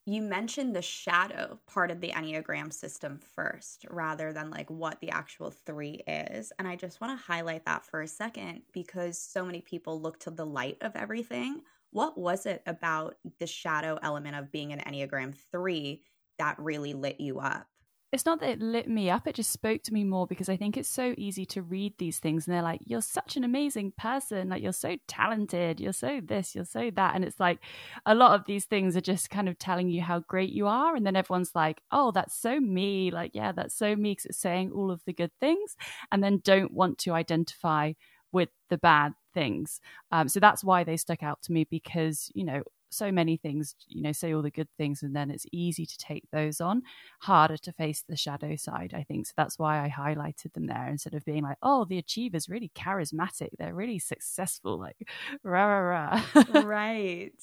you 0.09 0.23
mentioned 0.23 0.75
the 0.75 0.81
shadow 0.81 1.61
part 1.67 1.91
of 1.91 2.01
the 2.01 2.13
Enneagram 2.13 2.73
system 2.73 3.19
first, 3.19 3.85
rather 3.91 4.33
than 4.33 4.49
like 4.49 4.71
what 4.71 4.99
the 5.01 5.11
actual 5.11 5.51
three 5.51 6.03
is. 6.07 6.51
And 6.59 6.67
I 6.67 6.77
just 6.77 6.99
want 6.99 7.19
to 7.19 7.27
highlight 7.27 7.67
that 7.67 7.85
for 7.85 8.01
a 8.01 8.09
second 8.09 8.63
because 8.73 9.19
so 9.19 9.45
many 9.45 9.61
people 9.61 10.01
look 10.01 10.19
to 10.21 10.31
the 10.31 10.47
light 10.47 10.79
of 10.81 10.97
everything. 10.97 11.61
What 11.91 12.17
was 12.17 12.47
it 12.47 12.63
about 12.65 13.17
the 13.39 13.47
shadow 13.47 13.99
element 14.03 14.37
of 14.37 14.51
being 14.51 14.73
an 14.73 14.81
Enneagram 14.81 15.35
three 15.53 16.05
that 16.39 16.59
really 16.59 16.95
lit 16.95 17.21
you 17.21 17.39
up? 17.41 17.67
It's 18.11 18.25
not 18.25 18.41
that 18.41 18.49
it 18.49 18.61
lit 18.63 18.89
me 18.89 19.11
up, 19.11 19.27
it 19.27 19.35
just 19.35 19.53
spoke 19.53 19.83
to 19.83 19.93
me 19.93 20.03
more 20.03 20.27
because 20.27 20.49
I 20.49 20.57
think 20.57 20.77
it's 20.77 20.89
so 20.89 21.15
easy 21.19 21.45
to 21.47 21.63
read 21.63 21.95
these 21.99 22.19
things 22.19 22.47
and 22.47 22.55
they're 22.55 22.63
like, 22.63 22.81
you're 22.87 23.03
such 23.03 23.37
an 23.37 23.45
amazing 23.45 23.93
person. 23.99 24.49
Like, 24.49 24.63
you're 24.63 24.73
so 24.73 24.97
talented. 25.07 25.79
You're 25.79 25.93
so 25.93 26.21
this, 26.25 26.55
you're 26.55 26.65
so 26.65 26.91
that. 26.95 27.15
And 27.15 27.25
it's 27.25 27.39
like 27.39 27.59
a 28.07 28.15
lot 28.15 28.39
of 28.39 28.47
these 28.47 28.65
things 28.65 28.97
are 28.97 29.03
just 29.03 29.29
kind 29.29 29.49
of 29.49 29.59
telling 29.59 29.91
you 29.91 30.01
how 30.01 30.21
great 30.21 30.51
you 30.51 30.67
are. 30.67 30.97
And 30.97 31.07
then 31.07 31.17
everyone's 31.17 31.55
like, 31.55 31.83
oh, 31.91 32.11
that's 32.11 32.35
so 32.35 32.59
me. 32.59 33.11
Like, 33.11 33.33
yeah, 33.35 33.53
that's 33.53 33.75
so 33.75 33.95
me 33.95 34.13
because 34.13 34.27
it's 34.27 34.39
saying 34.39 34.73
all 34.73 34.91
of 34.91 35.05
the 35.05 35.13
good 35.13 35.33
things 35.39 35.77
and 36.11 36.25
then 36.25 36.41
don't 36.43 36.73
want 36.73 36.99
to 37.01 37.13
identify 37.13 37.93
with 38.33 38.49
the 38.71 38.79
bad 38.79 39.13
things. 39.35 39.81
Um, 40.13 40.29
so 40.29 40.41
that's 40.41 40.65
why 40.65 40.85
they 40.85 40.97
stuck 40.97 41.23
out 41.23 41.43
to 41.43 41.53
me 41.53 41.65
because, 41.65 42.31
you 42.35 42.45
know, 42.45 42.63
so 42.91 43.13
many 43.13 43.37
things, 43.37 43.75
you 43.87 44.03
know, 44.03 44.13
say 44.13 44.33
all 44.35 44.43
the 44.43 44.51
good 44.51 44.69
things, 44.77 45.03
and 45.03 45.15
then 45.15 45.31
it's 45.31 45.47
easy 45.53 45.87
to 45.87 45.99
take 45.99 46.25
those 46.33 46.61
on, 46.61 46.83
harder 47.21 47.57
to 47.59 47.73
face 47.73 48.03
the 48.09 48.17
shadow 48.17 48.57
side, 48.57 48.95
I 48.95 49.05
think. 49.05 49.27
So 49.27 49.33
that's 49.37 49.59
why 49.59 49.85
I 49.85 49.91
highlighted 49.91 50.53
them 50.55 50.67
there 50.67 50.89
instead 50.89 51.15
of 51.15 51.25
being 51.25 51.43
like, 51.43 51.59
oh, 51.63 51.85
the 51.85 51.99
achiever's 51.99 52.49
really 52.49 52.71
charismatic. 52.75 53.51
They're 53.59 53.75
really 53.75 53.99
successful, 53.99 54.79
like, 54.79 55.09
rah, 55.43 55.67
rah, 55.67 56.23
rah. 56.35 56.45
right. 56.63 57.41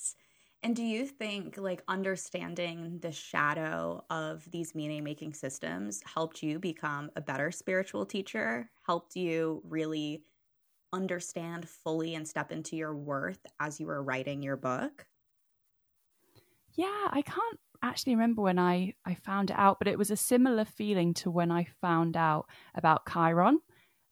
And 0.63 0.75
do 0.75 0.83
you 0.83 1.05
think 1.05 1.57
like 1.57 1.83
understanding 1.87 2.99
the 2.99 3.11
shadow 3.11 4.03
of 4.09 4.49
these 4.49 4.73
meaning 4.73 5.03
making 5.03 5.33
systems 5.35 6.01
helped 6.05 6.41
you 6.41 6.59
become 6.59 7.11
a 7.15 7.21
better 7.21 7.51
spiritual 7.51 8.05
teacher? 8.05 8.71
Helped 8.85 9.15
you 9.15 9.61
really 9.63 10.25
understand 10.93 11.69
fully 11.69 12.15
and 12.15 12.27
step 12.27 12.51
into 12.51 12.75
your 12.77 12.95
worth 12.95 13.45
as 13.59 13.79
you 13.79 13.87
were 13.87 14.03
writing 14.03 14.43
your 14.43 14.57
book? 14.57 15.07
Yeah, 16.75 17.07
I 17.09 17.21
can't 17.21 17.59
actually 17.81 18.15
remember 18.15 18.41
when 18.41 18.59
I, 18.59 18.93
I 19.05 19.15
found 19.15 19.51
it 19.51 19.57
out, 19.57 19.79
but 19.79 19.87
it 19.87 19.97
was 19.97 20.11
a 20.11 20.17
similar 20.17 20.65
feeling 20.65 21.13
to 21.15 21.31
when 21.31 21.51
I 21.51 21.67
found 21.81 22.17
out 22.17 22.47
about 22.73 23.07
Chiron, 23.11 23.59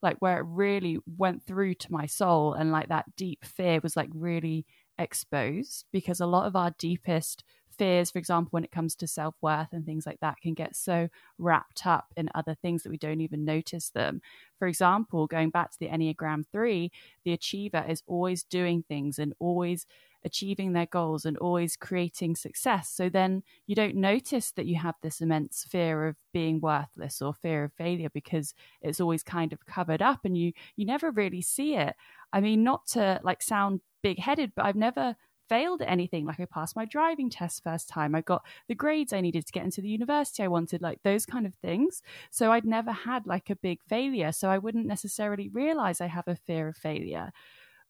like 0.02 0.16
where 0.20 0.38
it 0.38 0.46
really 0.46 0.98
went 1.06 1.44
through 1.44 1.74
to 1.74 1.92
my 1.92 2.06
soul 2.06 2.54
and 2.54 2.70
like 2.70 2.88
that 2.88 3.16
deep 3.16 3.44
fear 3.44 3.80
was 3.82 3.96
like 3.96 4.10
really 4.14 4.66
exposed 4.98 5.86
because 5.92 6.20
a 6.20 6.26
lot 6.26 6.46
of 6.46 6.56
our 6.56 6.72
deepest 6.78 7.44
fears, 7.76 8.10
for 8.10 8.18
example, 8.18 8.50
when 8.50 8.64
it 8.64 8.70
comes 8.70 8.94
to 8.94 9.06
self 9.06 9.34
worth 9.42 9.72
and 9.72 9.84
things 9.84 10.06
like 10.06 10.20
that, 10.20 10.40
can 10.40 10.54
get 10.54 10.76
so 10.76 11.08
wrapped 11.38 11.86
up 11.86 12.12
in 12.16 12.28
other 12.34 12.54
things 12.54 12.82
that 12.82 12.90
we 12.90 12.98
don't 12.98 13.20
even 13.20 13.44
notice 13.44 13.90
them. 13.90 14.20
For 14.58 14.68
example, 14.68 15.26
going 15.26 15.50
back 15.50 15.70
to 15.72 15.78
the 15.80 15.88
Enneagram 15.88 16.44
3, 16.52 16.90
the 17.24 17.32
achiever 17.32 17.84
is 17.88 18.02
always 18.06 18.44
doing 18.44 18.84
things 18.86 19.18
and 19.18 19.34
always 19.38 19.86
achieving 20.24 20.72
their 20.72 20.86
goals 20.86 21.24
and 21.24 21.36
always 21.38 21.76
creating 21.76 22.36
success. 22.36 22.88
So 22.90 23.08
then 23.08 23.42
you 23.66 23.74
don't 23.74 23.96
notice 23.96 24.52
that 24.52 24.66
you 24.66 24.76
have 24.76 24.94
this 25.02 25.20
immense 25.20 25.64
fear 25.64 26.06
of 26.06 26.16
being 26.32 26.60
worthless 26.60 27.20
or 27.20 27.34
fear 27.34 27.64
of 27.64 27.72
failure 27.74 28.08
because 28.12 28.54
it's 28.80 29.00
always 29.00 29.22
kind 29.22 29.52
of 29.52 29.66
covered 29.66 30.02
up 30.02 30.24
and 30.24 30.36
you 30.36 30.52
you 30.76 30.86
never 30.86 31.10
really 31.10 31.42
see 31.42 31.74
it. 31.76 31.94
I 32.32 32.40
mean, 32.40 32.64
not 32.64 32.86
to 32.88 33.20
like 33.22 33.42
sound 33.42 33.80
big 34.02 34.18
headed, 34.18 34.52
but 34.54 34.64
I've 34.66 34.76
never 34.76 35.16
failed 35.48 35.82
at 35.82 35.90
anything. 35.90 36.24
Like 36.24 36.40
I 36.40 36.46
passed 36.46 36.74
my 36.76 36.84
driving 36.84 37.28
test 37.30 37.62
first 37.62 37.88
time. 37.88 38.14
I 38.14 38.22
got 38.22 38.44
the 38.68 38.74
grades 38.74 39.12
I 39.12 39.20
needed 39.20 39.46
to 39.46 39.52
get 39.52 39.64
into 39.64 39.82
the 39.82 39.88
university 39.88 40.42
I 40.42 40.48
wanted, 40.48 40.80
like 40.80 41.02
those 41.02 41.26
kind 41.26 41.46
of 41.46 41.54
things. 41.56 42.02
So 42.30 42.50
I'd 42.52 42.64
never 42.64 42.92
had 42.92 43.26
like 43.26 43.50
a 43.50 43.56
big 43.56 43.82
failure. 43.86 44.32
So 44.32 44.48
I 44.48 44.58
wouldn't 44.58 44.86
necessarily 44.86 45.48
realize 45.50 46.00
I 46.00 46.06
have 46.06 46.28
a 46.28 46.36
fear 46.36 46.68
of 46.68 46.76
failure. 46.76 47.30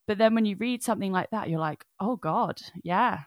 But 0.07 0.19
then 0.19 0.35
when 0.35 0.45
you 0.45 0.57
read 0.57 0.83
something 0.83 1.13
like 1.13 1.31
that, 1.31 1.49
you're 1.49 1.61
like, 1.61 1.85
oh 1.99 2.17
God, 2.17 2.61
yeah, 2.83 3.21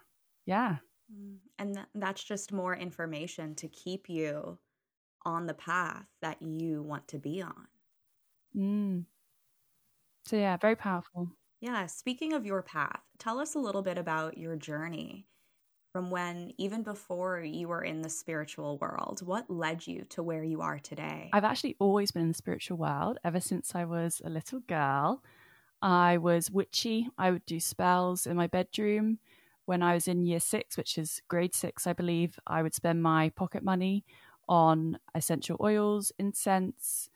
yeah. 0.46 0.76
Mm, 1.12 1.38
and 1.58 1.74
th- 1.74 1.86
that's 1.94 2.22
just 2.22 2.52
more 2.52 2.76
information 2.76 3.54
to 3.56 3.68
keep 3.68 4.08
you 4.08 4.58
on 5.24 5.46
the 5.46 5.54
path 5.54 6.06
that 6.22 6.40
you 6.40 6.82
want 6.82 7.08
to 7.08 7.18
be 7.18 7.42
on. 7.42 7.66
Mm. 8.56 9.04
So, 10.26 10.36
yeah, 10.36 10.56
very 10.56 10.76
powerful. 10.76 11.30
Yeah. 11.60 11.86
Speaking 11.86 12.32
of 12.32 12.46
your 12.46 12.62
path, 12.62 13.00
tell 13.18 13.40
us 13.40 13.54
a 13.54 13.58
little 13.58 13.82
bit 13.82 13.98
about 13.98 14.38
your 14.38 14.56
journey 14.56 15.26
from 15.92 16.10
when, 16.10 16.52
even 16.58 16.82
before 16.82 17.40
you 17.40 17.66
were 17.68 17.82
in 17.82 18.02
the 18.02 18.10
spiritual 18.10 18.78
world, 18.78 19.22
what 19.24 19.50
led 19.50 19.86
you 19.86 20.04
to 20.10 20.22
where 20.22 20.44
you 20.44 20.60
are 20.60 20.78
today? 20.78 21.30
I've 21.32 21.44
actually 21.44 21.76
always 21.80 22.12
been 22.12 22.22
in 22.22 22.28
the 22.28 22.34
spiritual 22.34 22.76
world 22.76 23.18
ever 23.24 23.40
since 23.40 23.74
I 23.74 23.84
was 23.84 24.20
a 24.24 24.30
little 24.30 24.60
girl. 24.60 25.22
I 25.82 26.18
was 26.18 26.50
witchy. 26.50 27.08
I 27.18 27.30
would 27.30 27.44
do 27.46 27.60
spells 27.60 28.26
in 28.26 28.36
my 28.36 28.46
bedroom. 28.46 29.18
When 29.64 29.82
I 29.82 29.94
was 29.94 30.08
in 30.08 30.24
year 30.26 30.40
six, 30.40 30.76
which 30.76 30.96
is 30.98 31.22
grade 31.28 31.54
six, 31.54 31.86
I 31.86 31.92
believe, 31.92 32.38
I 32.46 32.62
would 32.62 32.74
spend 32.74 33.02
my 33.02 33.28
pocket 33.30 33.62
money 33.62 34.04
on 34.48 34.98
essential 35.14 35.58
oils, 35.60 36.10
incense, 36.18 37.10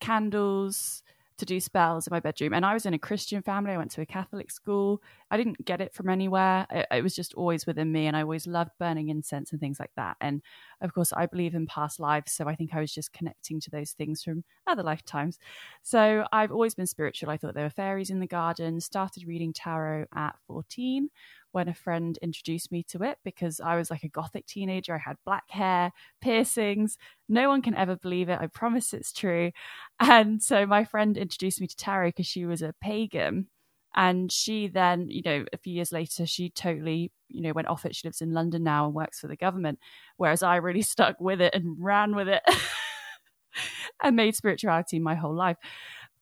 candles 0.00 1.02
to 1.38 1.46
do 1.46 1.60
spells 1.60 2.06
in 2.06 2.10
my 2.10 2.20
bedroom. 2.20 2.52
And 2.52 2.66
I 2.66 2.74
was 2.74 2.84
in 2.84 2.94
a 2.94 2.98
Christian 2.98 3.42
family. 3.42 3.72
I 3.72 3.76
went 3.76 3.90
to 3.92 4.00
a 4.00 4.06
Catholic 4.06 4.50
school. 4.50 5.02
I 5.30 5.36
didn't 5.36 5.64
get 5.64 5.80
it 5.80 5.94
from 5.94 6.08
anywhere. 6.08 6.66
It, 6.70 6.86
it, 6.90 7.02
was 7.02 7.14
just 7.14 7.34
always 7.34 7.66
within 7.66 7.90
me. 7.92 8.06
And 8.06 8.16
I 8.16 8.22
always 8.22 8.46
loved 8.46 8.72
burning 8.78 9.08
incense 9.08 9.52
and 9.52 9.60
things 9.60 9.78
like 9.80 9.92
that. 9.96 10.16
And 10.20 10.42
of 10.80 10.92
course, 10.92 11.12
I 11.12 11.26
believe 11.26 11.54
in 11.54 11.66
past 11.66 12.00
lives. 12.00 12.32
So 12.32 12.48
I 12.48 12.54
think 12.54 12.74
I 12.74 12.80
was 12.80 12.92
just 12.92 13.12
connecting 13.12 13.60
to 13.60 13.70
those 13.70 13.92
things 13.92 14.22
from 14.22 14.44
other 14.66 14.82
lifetimes. 14.82 15.38
So 15.82 16.26
I've 16.32 16.52
always 16.52 16.74
been 16.74 16.86
spiritual. 16.86 17.30
I 17.30 17.36
thought 17.36 17.54
there 17.54 17.64
were 17.64 17.70
fairies 17.70 18.10
in 18.10 18.20
the 18.20 18.26
garden, 18.26 18.80
started 18.80 19.26
reading 19.26 19.52
tarot 19.52 20.06
at 20.14 20.36
14 20.46 21.08
when 21.52 21.68
a 21.68 21.74
friend 21.74 22.18
introduced 22.22 22.70
me 22.70 22.82
to 22.84 23.02
it 23.02 23.18
because 23.24 23.60
I 23.60 23.76
was 23.76 23.90
like 23.90 24.02
a 24.02 24.08
gothic 24.08 24.46
teenager. 24.46 24.94
I 24.94 24.98
had 24.98 25.16
black 25.24 25.50
hair, 25.50 25.92
piercings. 26.20 26.98
No 27.28 27.48
one 27.48 27.62
can 27.62 27.74
ever 27.74 27.96
believe 27.96 28.28
it. 28.28 28.38
I 28.40 28.46
promise 28.48 28.92
it's 28.92 29.12
true. 29.12 29.52
And 30.00 30.42
so 30.42 30.66
my 30.66 30.84
friend 30.84 31.16
introduced 31.16 31.60
me 31.60 31.66
to 31.66 31.76
tarot 31.76 32.08
because 32.08 32.26
she 32.26 32.46
was 32.46 32.62
a 32.62 32.74
pagan. 32.80 33.48
And 33.94 34.30
she 34.30 34.68
then, 34.68 35.08
you 35.08 35.22
know, 35.24 35.44
a 35.52 35.56
few 35.58 35.72
years 35.72 35.90
later, 35.92 36.26
she 36.26 36.50
totally, 36.50 37.10
you 37.28 37.40
know, 37.42 37.52
went 37.52 37.68
off 37.68 37.84
it. 37.86 37.96
She 37.96 38.06
lives 38.06 38.20
in 38.20 38.32
London 38.32 38.62
now 38.62 38.86
and 38.86 38.94
works 38.94 39.18
for 39.18 39.26
the 39.28 39.36
government. 39.36 39.78
Whereas 40.18 40.42
I 40.42 40.56
really 40.56 40.82
stuck 40.94 41.20
with 41.20 41.40
it 41.40 41.54
and 41.54 41.76
ran 41.78 42.14
with 42.14 42.28
it 42.28 42.42
and 44.02 44.16
made 44.16 44.36
spirituality 44.36 44.98
my 44.98 45.14
whole 45.14 45.34
life. 45.34 45.56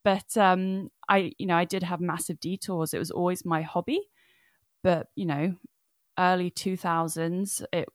But 0.05 0.37
um, 0.37 0.91
I, 1.09 1.33
you 1.39 1.47
know, 1.47 1.57
I 1.57 1.65
did 1.65 1.83
have 1.83 2.01
massive 2.01 2.39
detours. 2.41 2.95
It 2.95 2.99
was 2.99 3.11
always 3.11 3.45
my 3.45 3.63
hobby 3.63 4.01
but 4.87 5.09
you 5.17 5.27
know 5.27 5.53
early 6.17 6.49
2000s 6.49 7.65
it 7.73 7.89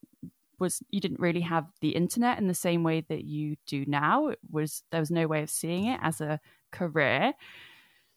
was 0.59 0.83
you 0.89 0.99
didn't 0.99 1.21
really 1.21 1.39
have 1.39 1.65
the 1.79 1.91
internet 1.91 2.37
in 2.37 2.47
the 2.47 2.53
same 2.53 2.83
way 2.83 3.01
that 3.09 3.23
you 3.23 3.55
do 3.65 3.85
now. 3.87 4.27
It 4.27 4.39
was 4.51 4.83
there 4.91 4.99
was 4.99 5.09
no 5.09 5.25
way 5.25 5.41
of 5.41 5.49
seeing 5.49 5.85
it 5.85 5.99
as 6.03 6.21
a 6.21 6.39
career. 6.71 7.33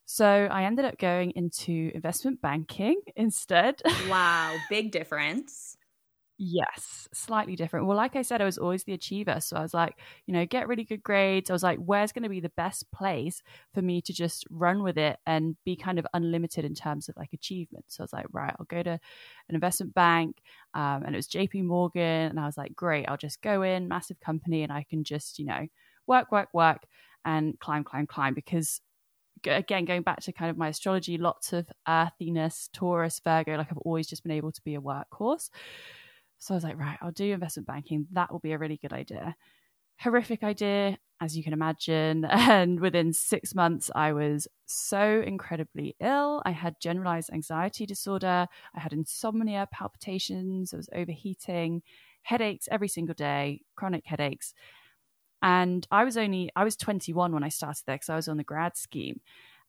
So 0.07 0.49
i 0.51 0.65
ended 0.65 0.85
up 0.85 0.99
going 0.99 1.31
into 1.31 1.93
investment 1.95 2.43
banking 2.43 3.01
instead. 3.17 3.81
Wow 4.09 4.57
big 4.69 4.91
difference 4.91 5.77
Yes, 6.37 7.09
slightly 7.13 7.55
different. 7.55 7.87
Well, 7.87 7.97
like 7.97 8.17
I 8.17 8.23
said, 8.23 8.43
I 8.43 8.45
was 8.45 8.59
always 8.59 8.83
the 8.83 8.93
achiever. 8.95 9.39
So 9.41 9.57
I 9.57 9.63
was 9.63 9.73
like, 9.73 9.95
you 10.27 10.35
know, 10.35 10.45
get 10.45 10.67
really 10.67 10.83
good 10.83 11.03
grades. 11.05 11.49
I 11.49 11.53
was 11.53 11.63
like, 11.63 11.79
where's 11.79 12.11
going 12.11 12.25
to 12.25 12.29
be 12.29 12.41
the 12.41 12.49
best 12.57 12.91
place 12.91 13.41
for 13.73 13.83
me 13.83 14.03
to 14.03 14.13
just 14.13 14.45
run 14.51 14.83
with 14.83 14.99
it 14.99 15.17
and 15.27 15.57
be 15.65 15.77
kind 15.77 15.97
of 15.97 16.07
unlimited 16.13 16.65
in 16.65 16.75
terms 16.75 17.09
of 17.09 17.17
like 17.17 17.33
achievement? 17.33 17.85
So 17.87 18.03
I 18.03 18.05
was 18.05 18.13
like, 18.13 18.27
right, 18.33 18.55
I'll 18.59 18.67
go 18.67 18.83
to 18.83 18.91
an 18.91 19.55
investment 19.55 19.95
bank. 19.95 20.39
Um, 20.75 21.05
and 21.07 21.15
it 21.15 21.19
was 21.19 21.29
JP 21.29 21.63
Morgan. 21.63 22.03
And 22.31 22.41
I 22.41 22.47
was 22.47 22.57
like, 22.59 22.75
great, 22.75 23.09
I'll 23.09 23.17
just 23.17 23.41
go 23.41 23.63
in, 23.63 23.87
massive 23.87 24.19
company, 24.19 24.65
and 24.65 24.73
I 24.73 24.85
can 24.91 25.05
just, 25.05 25.39
you 25.39 25.45
know, 25.47 25.69
work, 26.09 26.33
work, 26.33 26.49
work 26.53 26.83
and 27.25 27.57
climb, 27.61 27.85
climb, 27.85 28.09
climb. 28.09 28.35
Because 28.35 28.81
again, 29.47 29.85
going 29.87 30.03
back 30.03 30.21
to 30.23 30.33
kind 30.33 30.51
of 30.51 30.59
my 30.59 30.69
astrology, 30.69 31.19
lots 31.19 31.53
of 31.53 31.67
earthiness, 31.89 32.71
Taurus, 32.73 33.21
Virgo, 33.25 33.57
like 33.57 33.69
I've 33.71 33.79
always 33.79 34.09
just 34.09 34.23
been 34.25 34.33
able 34.33 34.53
to 34.53 34.63
be 34.63 34.75
a 34.77 34.81
workhorse. 34.81 35.51
So 36.45 36.53
I 36.53 36.57
was 36.59 36.65
like, 36.65 36.79
right, 36.79 36.99
I'll 37.01 37.11
do 37.11 37.33
investment 37.33 37.67
banking. 37.67 38.07
That 38.13 38.31
will 38.31 38.39
be 38.39 38.53
a 38.53 38.59
really 38.59 38.77
good 38.77 38.93
idea. 38.93 39.35
Horrific 39.99 40.43
idea, 40.43 40.99
as 41.19 41.35
you 41.35 41.43
can 41.43 41.55
imagine. 41.55 42.27
And 42.31 42.81
within 42.81 43.15
six 43.15 43.55
months, 43.55 43.91
I 43.95 44.13
was 44.13 44.47
so 44.67 45.23
incredibly 45.27 45.97
ill. 46.01 46.43
I 46.45 46.51
had 46.51 46.79
generalized 46.83 47.31
anxiety 47.33 47.87
disorder. 47.87 48.47
I 48.77 48.79
had 48.79 48.93
insomnia, 48.93 49.67
palpitations. 49.73 50.75
I 50.75 50.77
was 50.77 50.91
overheating, 50.95 51.81
headaches 52.25 52.69
every 52.71 52.89
single 52.89 53.15
day, 53.15 53.63
chronic 53.75 54.05
headaches. 54.05 54.53
And 55.41 55.87
I 55.91 56.05
was 56.05 56.19
only, 56.19 56.51
I 56.55 56.65
was 56.65 56.77
21 56.77 57.33
when 57.33 57.43
I 57.43 57.49
started 57.49 57.85
there 57.87 57.97
because 57.97 58.11
I 58.11 58.17
was 58.17 58.29
on 58.29 58.37
the 58.37 58.45
grad 58.45 58.77
scheme. 58.77 59.23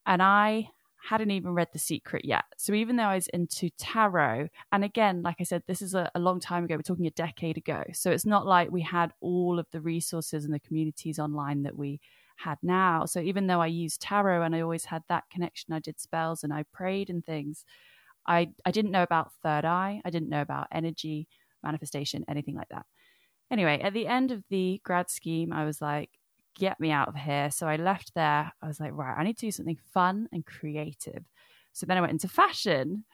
And 0.06 0.22
I 0.22 0.72
hadn't 1.08 1.32
even 1.32 1.54
read 1.54 1.68
The 1.72 1.80
Secret 1.80 2.26
yet. 2.26 2.46
So 2.58 2.74
even 2.74 2.96
though 2.96 3.04
I 3.04 3.16
was 3.16 3.28
into 3.28 3.70
tarot, 3.78 4.48
and 4.72 4.84
again, 4.84 5.22
like 5.22 5.36
I 5.40 5.44
said, 5.44 5.64
this 5.68 5.82
is 5.82 5.94
a, 5.94 6.10
a, 6.16 6.20
long 6.20 6.40
time 6.40 6.64
ago, 6.64 6.76
we're 6.76 6.82
talking 6.82 7.06
a 7.06 7.12
decade 7.12 7.58
ago. 7.58 7.84
So 7.94 8.12
it's 8.12 8.26
not 8.26 8.48
like 8.48 8.72
we 8.72 8.82
had 8.82 9.14
all 9.22 9.60
of 9.60 9.68
the 9.72 9.82
resources 9.82 10.46
and 10.46 10.54
the 10.54 10.60
communities 10.60 11.20
online 11.20 11.64
that 11.64 11.78
we 11.78 12.00
had 12.38 12.58
now. 12.64 13.06
So 13.06 13.20
even 13.20 13.46
though 13.46 13.62
I 13.62 13.68
used 13.68 14.02
tarot 14.02 14.42
and 14.42 14.56
I 14.56 14.62
always 14.62 14.86
had 14.86 15.04
that 15.08 15.26
connection, 15.32 15.74
I 15.74 15.80
did 15.80 16.00
spells 16.00 16.44
and 16.44 16.52
I 16.52 16.66
prayed 16.74 17.10
and 17.10 17.24
things, 17.24 17.66
I, 18.28 18.50
I 18.66 18.72
didn't 18.72 18.92
know 18.92 19.04
about 19.04 19.32
third 19.44 19.64
eye. 19.64 20.02
I 20.04 20.10
didn't 20.10 20.30
know 20.30 20.42
about 20.42 20.68
energy 20.72 21.28
manifestation, 21.64 22.26
anything 22.28 22.56
like 22.56 22.70
that. 22.70 22.86
Anyway, 23.52 23.80
at 23.80 23.94
the 23.94 24.08
end 24.08 24.32
of 24.32 24.44
the 24.50 24.82
grad 24.84 25.12
scheme, 25.12 25.54
I 25.54 25.66
was 25.66 25.82
like, 25.82 26.10
get 26.56 26.80
me 26.80 26.92
out 26.92 27.08
of 27.08 27.16
here. 27.16 27.52
So 27.52 27.68
I 27.68 27.76
left 27.76 28.14
there. 28.16 28.52
I 28.62 28.68
was 28.68 28.80
like, 28.80 28.92
right, 28.94 29.16
I 29.18 29.24
need 29.24 29.38
to 29.38 29.48
do 29.48 29.52
something 29.52 29.78
fun 29.94 30.28
and 30.32 30.46
creative. 30.46 31.24
So 31.74 31.86
then 31.86 31.98
I 31.98 32.02
went 32.02 32.14
into 32.14 32.28
fashion, 32.28 33.06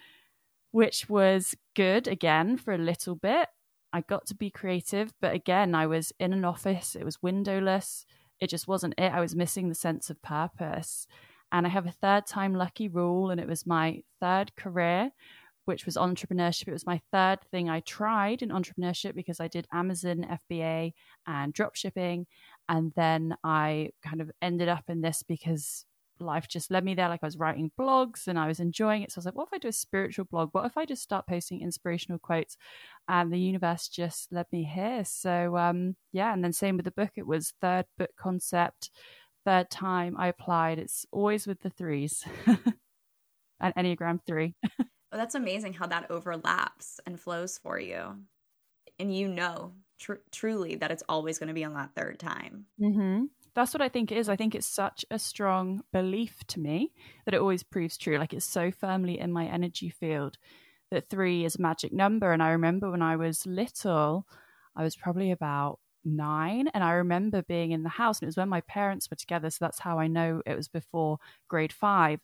which 0.72 1.10
was 1.10 1.56
good 1.76 2.08
again 2.08 2.58
for 2.58 2.74
a 2.74 2.78
little 2.78 3.16
bit. 3.16 3.48
I 3.94 4.02
got 4.02 4.26
to 4.28 4.36
be 4.36 4.50
creative, 4.50 5.14
but 5.20 5.34
again, 5.34 5.76
I 5.76 5.88
was 5.88 6.14
in 6.20 6.32
an 6.32 6.46
office, 6.46 6.96
it 6.96 7.04
was 7.04 7.22
windowless. 7.22 8.06
It 8.40 8.50
just 8.50 8.68
wasn't 8.68 8.96
it. 8.98 9.12
I 9.12 9.20
was 9.20 9.36
missing 9.36 9.70
the 9.70 9.76
sense 9.76 10.10
of 10.10 10.22
purpose. 10.22 11.08
And 11.52 11.66
I 11.66 11.70
have 11.70 11.86
a 11.86 11.92
third 11.92 12.26
time 12.26 12.56
lucky 12.56 12.88
rule, 12.88 13.30
and 13.30 13.40
it 13.40 13.48
was 13.48 13.68
my 13.68 14.02
third 14.20 14.56
career, 14.56 15.12
which 15.66 15.86
was 15.86 15.98
entrepreneurship. 15.98 16.70
It 16.70 16.74
was 16.74 16.88
my 16.88 17.02
third 17.12 17.40
thing 17.52 17.70
I 17.70 17.82
tried 17.82 18.42
in 18.42 18.50
entrepreneurship 18.50 19.14
because 19.14 19.40
I 19.40 19.48
did 19.48 19.68
Amazon 19.72 20.26
FBA 20.50 20.94
and 21.28 21.54
drop 21.54 21.76
shipping. 21.76 22.26
And 22.72 22.94
then 22.96 23.36
I 23.44 23.90
kind 24.02 24.22
of 24.22 24.32
ended 24.42 24.70
up 24.70 24.86
in 24.88 25.02
this 25.02 25.24
because 25.28 25.84
life 26.22 26.48
just 26.48 26.72
led 26.72 26.86
me 26.86 26.96
there. 26.96 27.10
Like 27.10 27.20
I 27.22 27.28
was 27.28 27.38
writing 27.38 27.70
blogs 27.78 28.28
and 28.28 28.40
I 28.40 28.48
was 28.48 28.62
enjoying 28.62 29.02
it. 29.02 29.12
So 29.12 29.18
I 29.18 29.20
was 29.20 29.26
like, 29.26 29.36
what 29.36 29.50
if 29.50 29.54
I 29.54 29.58
do 29.58 29.68
a 29.68 29.74
spiritual 29.74 30.24
blog? 30.24 30.52
What 30.54 30.66
if 30.66 30.78
I 30.78 30.86
just 30.86 31.04
start 31.04 31.28
posting 31.28 31.60
inspirational 31.60 32.18
quotes? 32.18 32.56
And 33.10 33.30
the 33.30 33.38
universe 33.38 33.90
just 33.90 34.32
led 34.32 34.46
me 34.54 34.64
here. 34.64 35.04
So 35.04 35.58
um, 35.58 35.98
yeah, 36.14 36.32
and 36.32 36.42
then 36.42 36.54
same 36.54 36.78
with 36.78 36.86
the 36.86 36.92
book. 36.92 37.12
It 37.18 37.28
was 37.28 37.54
third 37.60 37.88
book 37.98 38.12
concept, 38.18 38.90
third 39.44 39.70
time 39.70 40.16
I 40.18 40.30
applied. 40.30 40.80
It's 40.80 41.06
always 41.12 41.46
with 41.46 41.60
the 41.60 41.72
threes. 41.72 42.24
and 43.60 43.76
Enneagram 43.76 44.20
three. 44.26 44.56
well, 44.80 44.86
that's 45.12 45.36
amazing 45.36 45.74
how 45.74 45.88
that 45.88 46.10
overlaps 46.10 47.02
and 47.06 47.20
flows 47.20 47.58
for 47.58 47.78
you. 47.78 48.16
And 48.98 49.14
you 49.14 49.28
know 49.28 49.74
tr- 50.02 50.26
truly 50.32 50.76
that 50.76 50.92
it's 50.92 51.04
always 51.08 51.40
going 51.40 51.48
to 51.48 51.54
be 51.54 51.64
on 51.64 51.74
that 51.76 51.92
third 51.96 52.20
time. 52.20 52.66
Mm-hmm. 52.80 53.26
That's 53.54 53.74
what 53.74 53.82
I 53.82 53.90
think 53.90 54.12
it 54.12 54.18
is. 54.18 54.30
I 54.30 54.36
think 54.36 54.56
it's 54.56 54.68
such 54.68 55.06
a 55.12 55.20
strong 55.20 55.82
belief 55.94 56.36
to 56.48 56.60
me 56.60 56.94
that 57.26 57.34
it 57.34 57.42
always 57.42 57.64
proves 57.64 57.98
true. 57.98 58.18
Like 58.18 58.34
it's 58.34 58.46
so 58.46 58.72
firmly 58.72 59.20
in 59.20 59.32
my 59.32 59.46
energy 59.46 59.90
field 59.90 60.38
that 60.90 61.10
three 61.10 61.46
is 61.46 61.56
a 61.56 61.62
magic 61.62 61.94
number. 61.94 62.32
And 62.32 62.42
I 62.42 62.50
remember 62.50 62.90
when 62.90 63.02
I 63.02 63.16
was 63.16 63.46
little, 63.46 64.26
I 64.76 64.84
was 64.84 64.96
probably 64.96 65.32
about 65.32 65.80
nine 66.04 66.68
and 66.74 66.84
i 66.84 66.94
remember 66.94 67.44
being 67.44 67.72
in 67.72 67.84
the 67.84 67.90
house 67.90 68.18
and 68.18 68.24
it 68.24 68.28
was 68.28 68.38
when 68.38 68.50
my 68.50 68.62
parents 68.62 69.08
were 69.10 69.16
together 69.16 69.52
so 69.52 69.58
that's 69.62 69.80
how 69.80 70.00
i 70.00 70.08
know 70.08 70.42
it 70.48 70.56
was 70.56 70.68
before 70.68 71.20
grade 71.48 71.72
five 71.72 72.20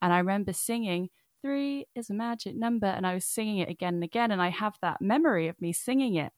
and 0.00 0.12
i 0.12 0.18
remember 0.18 0.52
singing 0.52 1.08
three 1.42 1.86
is 1.94 2.08
a 2.08 2.14
magic 2.14 2.54
number 2.54 2.86
and 2.86 3.06
i 3.06 3.14
was 3.14 3.24
singing 3.24 3.58
it 3.58 3.68
again 3.68 3.94
and 3.94 4.04
again 4.04 4.30
and 4.30 4.40
i 4.40 4.48
have 4.48 4.76
that 4.80 5.02
memory 5.02 5.48
of 5.48 5.60
me 5.60 5.72
singing 5.72 6.14
it 6.14 6.32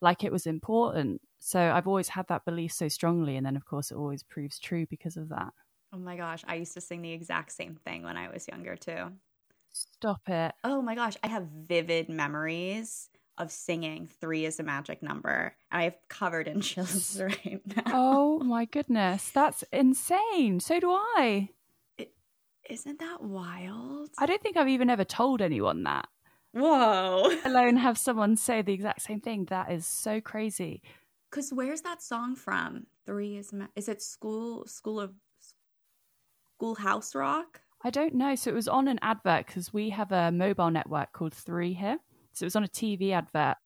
like 0.00 0.24
it 0.24 0.32
was 0.32 0.46
important. 0.46 1.20
So 1.38 1.60
I've 1.60 1.86
always 1.86 2.08
had 2.08 2.28
that 2.28 2.44
belief 2.44 2.72
so 2.72 2.88
strongly. 2.88 3.36
And 3.36 3.46
then, 3.46 3.56
of 3.56 3.64
course, 3.64 3.90
it 3.90 3.96
always 3.96 4.22
proves 4.22 4.58
true 4.58 4.86
because 4.86 5.16
of 5.16 5.28
that. 5.30 5.52
Oh 5.92 5.98
my 5.98 6.16
gosh. 6.16 6.44
I 6.46 6.54
used 6.56 6.74
to 6.74 6.80
sing 6.80 7.02
the 7.02 7.12
exact 7.12 7.52
same 7.52 7.76
thing 7.84 8.02
when 8.04 8.16
I 8.16 8.28
was 8.28 8.46
younger, 8.48 8.76
too. 8.76 9.12
Stop 9.72 10.28
it. 10.28 10.52
Oh 10.64 10.82
my 10.82 10.94
gosh. 10.94 11.16
I 11.22 11.28
have 11.28 11.44
vivid 11.44 12.08
memories 12.08 13.08
of 13.38 13.50
singing 13.50 14.06
Three 14.20 14.44
is 14.44 14.60
a 14.60 14.62
Magic 14.62 15.02
Number. 15.02 15.54
And 15.72 15.80
I 15.80 15.84
have 15.84 15.96
covered 16.08 16.46
in 16.48 16.60
chills 16.60 17.20
right 17.20 17.60
now. 17.76 17.82
Oh 17.86 18.38
my 18.40 18.66
goodness. 18.66 19.30
That's 19.30 19.64
insane. 19.72 20.60
So 20.60 20.78
do 20.80 20.90
I. 20.90 21.48
It, 21.98 22.12
isn't 22.68 22.98
that 23.00 23.22
wild? 23.22 24.10
I 24.18 24.26
don't 24.26 24.42
think 24.42 24.56
I've 24.56 24.68
even 24.68 24.90
ever 24.90 25.04
told 25.04 25.40
anyone 25.40 25.84
that. 25.84 26.08
Whoa. 26.52 27.30
Alone 27.44 27.76
have 27.76 27.96
someone 27.96 28.36
say 28.36 28.62
the 28.62 28.72
exact 28.72 29.02
same 29.02 29.20
thing. 29.20 29.46
That 29.46 29.70
is 29.70 29.86
so 29.86 30.20
crazy. 30.20 30.82
Cause 31.30 31.52
where's 31.52 31.82
that 31.82 32.02
song 32.02 32.34
from? 32.34 32.86
Three 33.06 33.36
is 33.36 33.52
ma- 33.52 33.68
is 33.76 33.88
it 33.88 34.02
school 34.02 34.66
school 34.66 35.00
of 35.00 35.12
schoolhouse 36.58 37.14
rock? 37.14 37.60
I 37.82 37.90
don't 37.90 38.14
know. 38.14 38.34
So 38.34 38.50
it 38.50 38.54
was 38.54 38.68
on 38.68 38.88
an 38.88 38.98
advert 39.00 39.46
because 39.46 39.72
we 39.72 39.90
have 39.90 40.10
a 40.12 40.32
mobile 40.32 40.70
network 40.70 41.12
called 41.12 41.32
Three 41.32 41.72
here. 41.72 41.98
So 42.32 42.44
it 42.44 42.46
was 42.46 42.56
on 42.56 42.64
a 42.64 42.68
TV 42.68 43.12
advert 43.12 43.56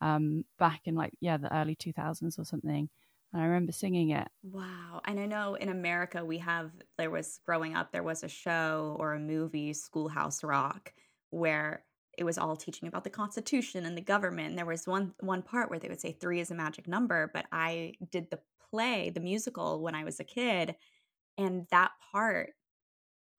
um, 0.00 0.44
back 0.58 0.80
in 0.86 0.94
like 0.94 1.12
yeah 1.20 1.36
the 1.36 1.54
early 1.54 1.74
two 1.74 1.92
thousands 1.92 2.38
or 2.38 2.44
something. 2.46 2.88
And 3.32 3.42
I 3.42 3.44
remember 3.44 3.72
singing 3.72 4.10
it. 4.10 4.28
Wow. 4.42 5.02
And 5.04 5.20
I 5.20 5.26
know 5.26 5.54
in 5.54 5.68
America 5.68 6.24
we 6.24 6.38
have 6.38 6.70
there 6.96 7.10
was 7.10 7.38
growing 7.44 7.74
up 7.74 7.92
there 7.92 8.02
was 8.02 8.24
a 8.24 8.28
show 8.28 8.96
or 8.98 9.12
a 9.12 9.20
movie 9.20 9.74
Schoolhouse 9.74 10.42
Rock 10.42 10.92
where 11.28 11.84
it 12.18 12.24
was 12.24 12.38
all 12.38 12.56
teaching 12.56 12.88
about 12.88 13.04
the 13.04 13.10
constitution 13.10 13.86
and 13.86 13.96
the 13.96 14.02
government 14.02 14.48
and 14.50 14.58
there 14.58 14.66
was 14.66 14.86
one 14.86 15.14
one 15.20 15.42
part 15.42 15.70
where 15.70 15.78
they 15.78 15.88
would 15.88 16.00
say 16.00 16.12
3 16.12 16.40
is 16.40 16.50
a 16.50 16.54
magic 16.54 16.88
number 16.88 17.30
but 17.32 17.46
i 17.52 17.92
did 18.10 18.30
the 18.30 18.40
play 18.70 19.10
the 19.10 19.20
musical 19.20 19.82
when 19.82 19.94
i 19.94 20.04
was 20.04 20.20
a 20.20 20.24
kid 20.24 20.74
And 21.38 21.66
that 21.70 21.92
part 22.12 22.50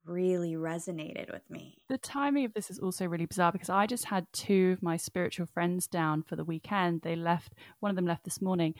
really 0.05 0.53
resonated 0.53 1.31
with 1.31 1.47
me. 1.49 1.77
The 1.89 1.97
timing 1.97 2.45
of 2.45 2.53
this 2.53 2.71
is 2.71 2.79
also 2.79 3.05
really 3.05 3.27
bizarre 3.27 3.51
because 3.51 3.69
I 3.69 3.85
just 3.85 4.05
had 4.05 4.25
two 4.33 4.71
of 4.73 4.81
my 4.81 4.97
spiritual 4.97 5.45
friends 5.45 5.87
down 5.87 6.23
for 6.23 6.35
the 6.35 6.43
weekend. 6.43 7.01
They 7.03 7.15
left, 7.15 7.53
one 7.79 7.91
of 7.91 7.95
them 7.95 8.07
left 8.07 8.23
this 8.23 8.41
morning, 8.41 8.73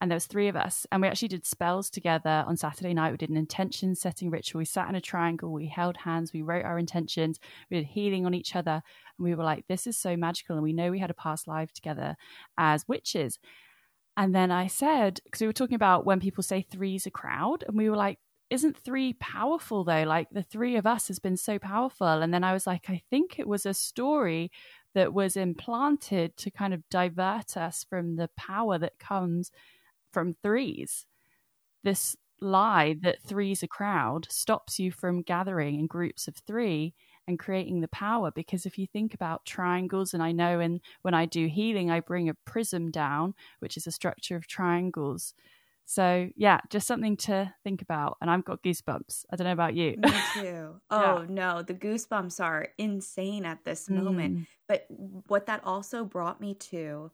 and 0.00 0.10
there 0.10 0.16
was 0.16 0.26
three 0.26 0.48
of 0.48 0.56
us 0.56 0.86
and 0.90 1.02
we 1.02 1.08
actually 1.08 1.28
did 1.28 1.44
spells 1.44 1.90
together 1.90 2.44
on 2.46 2.56
saturday 2.56 2.94
night. 2.94 3.10
We 3.12 3.18
did 3.18 3.30
an 3.30 3.36
intention 3.36 3.94
setting 3.94 4.30
ritual. 4.30 4.60
We 4.60 4.64
sat 4.64 4.88
in 4.88 4.94
a 4.94 5.00
triangle. 5.00 5.52
We 5.52 5.66
held 5.66 5.96
hands. 5.98 6.32
We 6.32 6.42
wrote 6.42 6.64
our 6.64 6.78
intentions. 6.78 7.38
We 7.70 7.78
did 7.78 7.86
healing 7.86 8.24
on 8.24 8.34
each 8.34 8.56
other. 8.56 8.82
And 9.18 9.24
we 9.24 9.34
were 9.34 9.44
like 9.44 9.66
this 9.68 9.86
is 9.86 9.96
so 9.96 10.16
magical. 10.16 10.56
And 10.56 10.62
we 10.62 10.72
know 10.72 10.90
we 10.90 10.98
had 10.98 11.10
a 11.10 11.14
past 11.14 11.46
life 11.46 11.72
together 11.72 12.16
as 12.56 12.88
witches. 12.88 13.38
And 14.16 14.34
then 14.34 14.50
i 14.50 14.66
said 14.66 15.20
because 15.24 15.40
we 15.40 15.46
were 15.46 15.52
talking 15.52 15.76
about 15.76 16.06
when 16.06 16.20
people 16.20 16.42
say 16.42 16.62
three's 16.62 17.06
a 17.06 17.10
crowd 17.10 17.64
and 17.66 17.76
we 17.76 17.90
were 17.90 17.96
like 17.96 18.18
isn't 18.48 18.76
three 18.76 19.12
powerful 19.12 19.84
though? 19.84 20.02
Like 20.02 20.26
the 20.32 20.42
three 20.42 20.74
of 20.74 20.84
us 20.84 21.06
has 21.06 21.20
been 21.20 21.36
so 21.36 21.58
powerful. 21.58 22.06
And 22.06 22.32
then 22.34 22.42
i 22.42 22.52
was 22.52 22.66
like 22.66 22.88
i 22.88 23.02
think 23.10 23.38
it 23.38 23.46
was 23.46 23.66
a 23.66 23.74
story 23.74 24.50
that 24.94 25.12
was 25.12 25.36
implanted 25.36 26.36
to 26.36 26.50
kind 26.50 26.74
of 26.74 26.88
divert 26.90 27.56
us 27.56 27.84
from 27.88 28.16
the 28.16 28.28
power 28.36 28.78
that 28.78 28.98
comes 28.98 29.52
from 30.12 30.34
threes. 30.42 31.06
This 31.82 32.16
lie 32.40 32.96
that 33.02 33.22
three's 33.22 33.62
a 33.62 33.68
crowd 33.68 34.26
stops 34.30 34.78
you 34.78 34.90
from 34.90 35.22
gathering 35.22 35.78
in 35.78 35.86
groups 35.86 36.26
of 36.26 36.36
three 36.46 36.94
and 37.26 37.38
creating 37.38 37.80
the 37.80 37.88
power 37.88 38.30
because 38.30 38.66
if 38.66 38.78
you 38.78 38.86
think 38.86 39.14
about 39.14 39.44
triangles 39.44 40.14
and 40.14 40.22
i 40.22 40.32
know 40.32 40.58
and 40.58 40.80
when 41.02 41.14
i 41.14 41.26
do 41.26 41.46
healing 41.46 41.90
i 41.90 42.00
bring 42.00 42.28
a 42.28 42.34
prism 42.46 42.90
down 42.90 43.34
which 43.58 43.76
is 43.76 43.86
a 43.86 43.92
structure 43.92 44.36
of 44.36 44.46
triangles 44.46 45.34
so 45.84 46.28
yeah 46.34 46.60
just 46.70 46.86
something 46.86 47.16
to 47.16 47.52
think 47.62 47.82
about 47.82 48.16
and 48.20 48.30
i've 48.30 48.44
got 48.44 48.62
goosebumps 48.62 49.24
i 49.30 49.36
don't 49.36 49.46
know 49.46 49.52
about 49.52 49.74
you 49.74 49.96
me 49.98 50.12
too 50.34 50.80
oh 50.90 51.20
yeah. 51.20 51.26
no 51.28 51.62
the 51.62 51.74
goosebumps 51.74 52.42
are 52.42 52.68
insane 52.78 53.44
at 53.44 53.64
this 53.64 53.90
moment 53.90 54.38
mm. 54.38 54.46
but 54.66 54.86
what 54.88 55.46
that 55.46 55.60
also 55.64 56.04
brought 56.04 56.40
me 56.40 56.54
to 56.54 57.10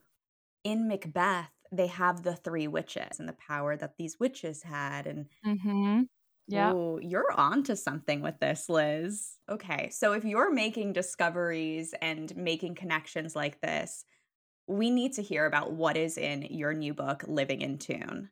in 0.62 0.88
macbeth 0.88 1.50
they 1.72 1.86
have 1.86 2.22
the 2.22 2.34
three 2.34 2.68
witches 2.68 3.18
and 3.18 3.28
the 3.28 3.36
power 3.46 3.76
that 3.76 3.96
these 3.96 4.18
witches 4.18 4.62
had 4.62 5.06
and 5.06 5.26
mm-hmm. 5.44 6.02
yeah. 6.48 6.72
You're 7.00 7.32
on 7.32 7.62
to 7.64 7.76
something 7.76 8.22
with 8.22 8.38
this 8.40 8.68
liz. 8.68 9.34
Okay 9.50 9.90
so 9.90 10.12
if 10.12 10.24
you're 10.24 10.52
making 10.52 10.92
discoveries 10.92 11.94
and 12.00 12.34
making 12.36 12.74
connections 12.74 13.34
like 13.36 13.60
this 13.60 14.04
we 14.68 14.90
need 14.90 15.12
to 15.12 15.22
hear 15.22 15.46
about 15.46 15.72
what 15.72 15.96
is 15.96 16.18
in 16.18 16.42
your 16.42 16.74
new 16.74 16.92
book 16.92 17.24
living 17.26 17.60
in 17.60 17.78
tune. 17.78 18.30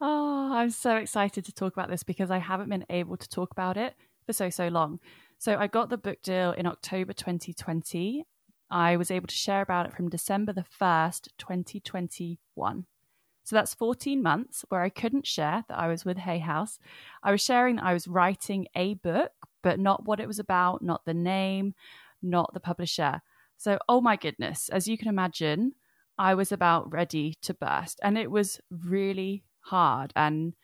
Oh 0.00 0.50
i'm 0.52 0.70
so 0.70 0.96
excited 0.96 1.44
to 1.44 1.52
talk 1.52 1.72
about 1.72 1.88
this 1.88 2.02
because 2.02 2.30
i 2.30 2.38
haven't 2.38 2.68
been 2.68 2.86
able 2.90 3.16
to 3.16 3.28
talk 3.28 3.50
about 3.52 3.76
it 3.76 3.94
for 4.26 4.32
so 4.32 4.50
so 4.50 4.68
long. 4.68 5.00
So 5.38 5.56
I 5.56 5.66
got 5.66 5.90
the 5.90 5.98
book 5.98 6.22
deal 6.22 6.52
in 6.52 6.66
October 6.66 7.12
2020 7.12 8.24
I 8.72 8.96
was 8.96 9.10
able 9.10 9.26
to 9.26 9.34
share 9.34 9.60
about 9.60 9.84
it 9.84 9.92
from 9.94 10.08
December 10.08 10.54
the 10.54 10.64
1st, 10.80 11.28
2021. 11.36 12.86
So 13.44 13.56
that's 13.56 13.74
14 13.74 14.22
months 14.22 14.64
where 14.70 14.80
I 14.80 14.88
couldn't 14.88 15.26
share 15.26 15.62
that 15.68 15.78
I 15.78 15.88
was 15.88 16.06
with 16.06 16.16
Hay 16.16 16.38
House. 16.38 16.78
I 17.22 17.32
was 17.32 17.42
sharing 17.42 17.76
that 17.76 17.84
I 17.84 17.92
was 17.92 18.08
writing 18.08 18.66
a 18.74 18.94
book, 18.94 19.32
but 19.62 19.78
not 19.78 20.06
what 20.06 20.20
it 20.20 20.26
was 20.26 20.38
about, 20.38 20.80
not 20.80 21.04
the 21.04 21.12
name, 21.12 21.74
not 22.22 22.54
the 22.54 22.60
publisher. 22.60 23.20
So, 23.58 23.78
oh 23.90 24.00
my 24.00 24.16
goodness, 24.16 24.70
as 24.70 24.88
you 24.88 24.96
can 24.96 25.08
imagine, 25.08 25.74
I 26.16 26.34
was 26.34 26.50
about 26.50 26.90
ready 26.90 27.34
to 27.42 27.52
burst. 27.52 28.00
And 28.02 28.16
it 28.16 28.30
was 28.30 28.58
really 28.70 29.44
hard 29.60 30.14
and 30.16 30.54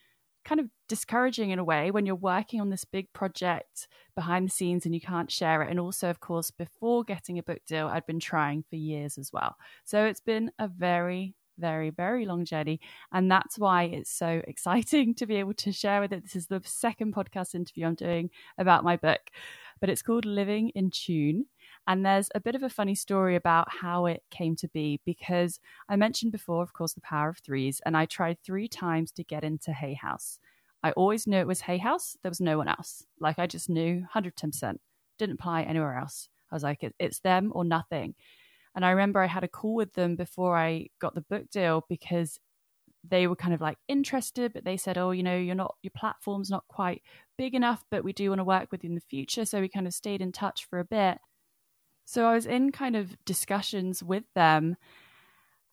kind 0.48 0.60
of 0.60 0.70
discouraging 0.88 1.50
in 1.50 1.58
a 1.58 1.64
way 1.64 1.90
when 1.90 2.06
you're 2.06 2.14
working 2.14 2.58
on 2.58 2.70
this 2.70 2.84
big 2.84 3.12
project 3.12 3.86
behind 4.14 4.46
the 4.46 4.50
scenes 4.50 4.86
and 4.86 4.94
you 4.94 5.00
can't 5.00 5.30
share 5.30 5.62
it. 5.62 5.70
And 5.70 5.78
also, 5.78 6.08
of 6.08 6.20
course, 6.20 6.50
before 6.50 7.04
getting 7.04 7.38
a 7.38 7.42
book 7.42 7.60
deal, 7.66 7.86
I'd 7.86 8.06
been 8.06 8.18
trying 8.18 8.64
for 8.70 8.76
years 8.76 9.18
as 9.18 9.30
well. 9.30 9.56
So 9.84 10.06
it's 10.06 10.22
been 10.22 10.50
a 10.58 10.66
very, 10.66 11.34
very, 11.58 11.90
very 11.90 12.24
long 12.24 12.46
journey. 12.46 12.80
And 13.12 13.30
that's 13.30 13.58
why 13.58 13.84
it's 13.84 14.10
so 14.10 14.40
exciting 14.48 15.14
to 15.16 15.26
be 15.26 15.36
able 15.36 15.54
to 15.54 15.70
share 15.70 16.00
with 16.00 16.14
it. 16.14 16.22
This 16.22 16.36
is 16.36 16.46
the 16.46 16.62
second 16.64 17.14
podcast 17.14 17.54
interview 17.54 17.84
I'm 17.84 17.94
doing 17.94 18.30
about 18.56 18.84
my 18.84 18.96
book, 18.96 19.20
but 19.82 19.90
it's 19.90 20.02
called 20.02 20.24
Living 20.24 20.70
in 20.70 20.90
Tune. 20.90 21.44
And 21.88 22.04
there's 22.04 22.28
a 22.34 22.40
bit 22.40 22.54
of 22.54 22.62
a 22.62 22.68
funny 22.68 22.94
story 22.94 23.34
about 23.34 23.66
how 23.80 24.04
it 24.04 24.22
came 24.30 24.54
to 24.56 24.68
be 24.68 25.00
because 25.06 25.58
I 25.88 25.96
mentioned 25.96 26.32
before, 26.32 26.62
of 26.62 26.74
course, 26.74 26.92
the 26.92 27.00
power 27.00 27.30
of 27.30 27.38
threes, 27.38 27.80
and 27.86 27.96
I 27.96 28.04
tried 28.04 28.36
three 28.44 28.68
times 28.68 29.10
to 29.12 29.24
get 29.24 29.42
into 29.42 29.72
Hay 29.72 29.94
House. 29.94 30.38
I 30.82 30.92
always 30.92 31.26
knew 31.26 31.38
it 31.38 31.46
was 31.46 31.62
Hay 31.62 31.78
House. 31.78 32.18
There 32.22 32.30
was 32.30 32.42
no 32.42 32.58
one 32.58 32.68
else. 32.68 33.06
Like 33.18 33.38
I 33.38 33.46
just 33.46 33.70
knew 33.70 34.04
110%. 34.14 34.76
Didn't 35.18 35.34
apply 35.40 35.62
anywhere 35.62 35.96
else. 35.96 36.28
I 36.52 36.54
was 36.54 36.62
like, 36.62 36.86
it's 36.98 37.20
them 37.20 37.52
or 37.54 37.64
nothing. 37.64 38.14
And 38.74 38.84
I 38.84 38.90
remember 38.90 39.22
I 39.22 39.26
had 39.26 39.42
a 39.42 39.48
call 39.48 39.74
with 39.74 39.94
them 39.94 40.14
before 40.14 40.58
I 40.58 40.88
got 41.00 41.14
the 41.14 41.22
book 41.22 41.50
deal 41.50 41.86
because 41.88 42.38
they 43.02 43.26
were 43.26 43.36
kind 43.36 43.54
of 43.54 43.62
like 43.62 43.78
interested, 43.88 44.52
but 44.52 44.64
they 44.64 44.76
said, 44.76 44.98
oh, 44.98 45.12
you 45.12 45.22
know, 45.22 45.36
you're 45.36 45.54
not, 45.54 45.76
your 45.82 45.92
platform's 45.96 46.50
not 46.50 46.68
quite 46.68 47.00
big 47.38 47.54
enough, 47.54 47.82
but 47.90 48.04
we 48.04 48.12
do 48.12 48.28
want 48.28 48.40
to 48.40 48.44
work 48.44 48.70
with 48.70 48.84
you 48.84 48.90
in 48.90 48.94
the 48.94 49.00
future. 49.00 49.46
So 49.46 49.60
we 49.60 49.68
kind 49.70 49.86
of 49.86 49.94
stayed 49.94 50.20
in 50.20 50.32
touch 50.32 50.66
for 50.68 50.78
a 50.78 50.84
bit. 50.84 51.18
So 52.08 52.24
I 52.24 52.32
was 52.32 52.46
in 52.46 52.72
kind 52.72 52.96
of 52.96 53.22
discussions 53.26 54.02
with 54.02 54.24
them 54.34 54.78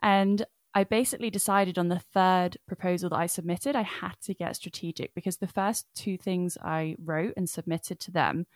and 0.01 0.45
I 0.73 0.83
basically 0.83 1.29
decided 1.29 1.77
on 1.77 1.87
the 1.87 1.99
third 2.13 2.57
proposal 2.67 3.09
that 3.11 3.15
I 3.15 3.25
submitted, 3.25 3.73
I 3.73 3.83
had 3.83 4.15
to 4.23 4.33
get 4.33 4.57
strategic 4.57 5.15
because 5.15 5.37
the 5.37 5.47
first 5.47 5.87
two 5.95 6.17
things 6.17 6.57
I 6.61 6.97
wrote 7.01 7.35
and 7.37 7.49
submitted 7.49 8.01
to 8.01 8.11
them 8.11 8.47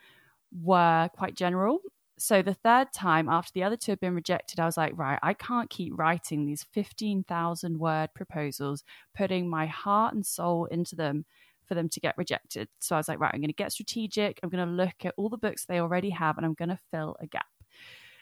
were 0.52 1.10
quite 1.15 1.36
general. 1.36 1.80
So 2.18 2.42
the 2.42 2.54
third 2.54 2.92
time, 2.92 3.30
after 3.30 3.54
the 3.54 3.63
other 3.63 3.78
two 3.78 3.94
had 3.94 4.02
been 4.02 4.13
rejected, 4.13 4.60
I 4.60 4.65
was 4.65 4.76
like, 4.76 4.92
right, 4.98 5.20
I 5.24 5.34
can't 5.34 5.70
keep 5.70 5.98
writing 5.98 6.46
these 6.46 6.65
15,000 6.74 7.80
word 7.80 8.10
proposals, 8.13 8.84
putting 9.15 9.50
my 9.50 9.68
heart 9.68 10.13
and 10.13 10.26
soul 10.26 10.65
into 10.65 10.98
them 10.98 11.24
for 11.65 11.76
them 11.76 11.88
to 11.88 12.02
get 12.02 12.18
rejected. 12.18 12.68
So 12.80 12.98
I 12.98 13.00
was 13.00 13.08
like, 13.08 13.22
right, 13.22 13.34
I'm 13.34 13.39
going 13.39 13.48
to 13.48 13.54
get 13.54 13.72
strategic. 13.72 14.42
I'm 14.44 14.50
going 14.50 14.68
to 14.68 14.74
look 14.74 15.06
at 15.06 15.13
all 15.15 15.30
the 15.30 15.38
books 15.38 15.63
they 15.63 15.80
already 15.80 16.10
have 16.10 16.36
and 16.36 16.46
I'm 16.46 16.56
going 16.56 16.68
to 16.68 16.80
fill 16.92 17.15
a 17.22 17.26
gap. 17.26 17.46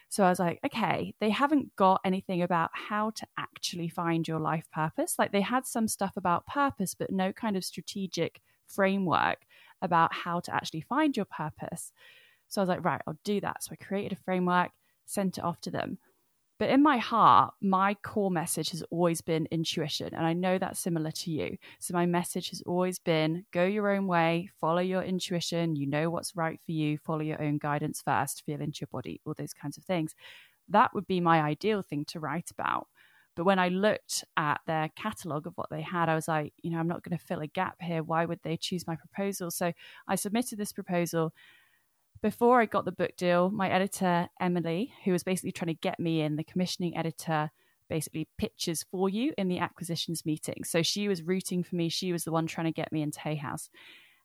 So 0.10 0.24
I 0.24 0.30
was 0.30 0.40
like, 0.40 0.60
okay, 0.66 1.14
they 1.20 1.30
haven't 1.30 1.76
got 1.76 2.02
anything 2.06 2.42
about 2.42 2.70
how 2.74 3.10
to 3.12 3.28
actually 3.38 3.90
find 3.90 4.28
your 4.28 4.40
life 4.40 4.66
purpose. 4.72 5.16
Like 5.20 5.32
they 5.32 5.42
had 5.42 5.66
some 5.66 5.88
stuff 5.88 6.16
about 6.16 6.48
purpose, 6.48 6.94
but 6.94 7.12
no 7.12 7.34
kind 7.34 7.58
of 7.58 7.66
strategic 7.66 8.42
framework 8.66 9.40
about 9.82 10.14
how 10.14 10.40
to 10.40 10.56
actually 10.56 10.82
find 10.82 11.16
your 11.16 11.26
purpose. 11.26 11.92
So 12.48 12.62
I 12.62 12.64
was 12.64 12.70
like, 12.70 12.86
right, 12.86 13.02
I'll 13.06 13.20
do 13.24 13.42
that. 13.42 13.64
So 13.64 13.72
I 13.74 13.84
created 13.84 14.14
a 14.14 14.22
framework, 14.24 14.72
sent 15.06 15.38
it 15.38 15.44
off 15.44 15.60
to 15.62 15.72
them. 15.72 15.98
But 16.60 16.70
in 16.70 16.82
my 16.82 16.98
heart, 16.98 17.54
my 17.62 17.94
core 17.96 18.32
message 18.32 18.72
has 18.72 18.84
always 18.90 19.22
been 19.22 19.48
intuition. 19.52 20.10
And 20.14 20.26
I 20.26 20.34
know 20.34 20.58
that's 20.58 20.80
similar 20.80 21.12
to 21.12 21.32
you. 21.32 21.58
So 21.80 21.94
my 21.94 22.06
message 22.06 22.50
has 22.50 22.64
always 22.66 22.98
been 22.98 23.46
go 23.52 23.64
your 23.66 23.90
own 23.90 24.08
way, 24.08 24.50
follow 24.60 24.82
your 24.82 25.04
intuition. 25.04 25.76
You 25.76 25.86
know 25.88 26.10
what's 26.10 26.36
right 26.36 26.60
for 26.66 26.72
you, 26.72 26.98
follow 26.98 27.22
your 27.22 27.42
own 27.42 27.60
guidance 27.60 28.02
first, 28.02 28.44
feel 28.46 28.62
into 28.62 28.82
your 28.82 28.90
body, 28.92 29.22
all 29.26 29.36
those 29.38 29.54
kinds 29.54 29.78
of 29.78 29.84
things. 29.84 30.16
That 30.70 30.94
would 30.94 31.08
be 31.08 31.20
my 31.20 31.42
ideal 31.42 31.84
thing 31.84 32.06
to 32.06 32.20
write 32.20 32.50
about. 32.52 32.88
But 33.36 33.46
when 33.46 33.60
I 33.60 33.68
looked 33.68 34.26
at 34.36 34.62
their 34.66 34.90
catalogue 34.96 35.46
of 35.46 35.54
what 35.58 35.70
they 35.70 35.84
had, 35.84 36.10
I 36.10 36.16
was 36.16 36.28
like, 36.28 36.54
you 36.64 36.72
know, 36.72 36.80
I'm 36.80 36.88
not 36.88 37.04
going 37.04 37.16
to 37.16 37.24
fill 37.24 37.42
a 37.42 37.48
gap 37.48 37.76
here. 37.80 38.02
Why 38.02 38.26
would 38.26 38.40
they 38.42 38.58
choose 38.58 38.88
my 38.88 38.96
proposal? 38.96 39.52
So 39.52 39.72
I 40.08 40.16
submitted 40.16 40.58
this 40.58 40.74
proposal 40.74 41.34
before 42.22 42.62
I 42.62 42.66
got 42.66 42.86
the 42.86 42.92
book 42.92 43.12
deal, 43.18 43.50
my 43.50 43.70
editor, 43.70 44.30
Emily, 44.40 44.94
who 45.04 45.12
was 45.12 45.24
basically 45.24 45.52
trying 45.52 45.74
to 45.74 45.80
get 45.82 46.00
me 46.00 46.22
in, 46.22 46.36
the 46.36 46.44
commissioning 46.44 46.98
editor, 46.98 47.52
basically 47.90 48.28
pitches 48.38 48.86
for 48.92 49.10
you 49.10 49.34
in 49.38 49.48
the 49.48 49.60
acquisitions 49.60 50.26
meeting. 50.26 50.64
So 50.64 50.82
she 50.82 51.08
was 51.08 51.24
rooting 51.24 51.64
for 51.64 51.76
me. 51.76 51.90
She 51.90 52.12
was 52.12 52.24
the 52.24 52.32
one 52.32 52.48
trying 52.48 52.68
to 52.68 52.72
get 52.72 52.92
me 52.92 53.02
into 53.02 53.20
Hay 53.22 53.36
House. 53.36 53.70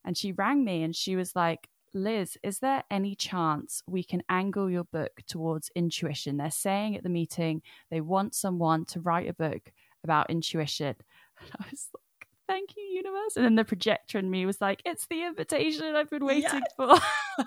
And 0.05 0.17
she 0.17 0.33
rang 0.33 0.65
me 0.65 0.83
and 0.83 0.97
she 0.97 1.17
was 1.17 1.37
like, 1.37 1.69
Liz, 1.95 2.39
is 2.43 2.61
there 2.61 2.85
any 2.91 3.15
chance 3.15 3.83
we 3.87 4.03
can 4.03 4.23
angle 4.29 4.71
your 4.71 4.85
book 4.85 5.13
towards 5.29 5.71
intuition? 5.77 6.39
They're 6.39 6.51
saying 6.51 6.97
at 6.97 7.03
the 7.03 7.11
meeting 7.11 7.63
they 7.91 8.01
want 8.01 8.35
someone 8.35 8.87
to 8.87 9.01
write 9.01 9.29
a 9.29 9.35
book 9.35 9.73
about 10.03 10.31
intuition. 10.31 10.97
And 11.41 11.51
I 11.59 11.65
was 11.73 11.89
like, 11.93 12.12
thank 12.47 12.77
you, 12.77 12.83
universe. 12.83 13.37
And 13.37 13.45
then 13.45 13.55
the 13.55 13.65
projector 13.65 14.19
in 14.19 14.31
me 14.31 14.47
was 14.47 14.61
like, 14.61 14.83
it's 14.85 15.07
the 15.07 15.25
invitation 15.25 15.95
I've 15.95 16.11
been 16.11 16.25
waiting 16.25 16.63
yes. 16.63 16.73
for. 16.77 16.95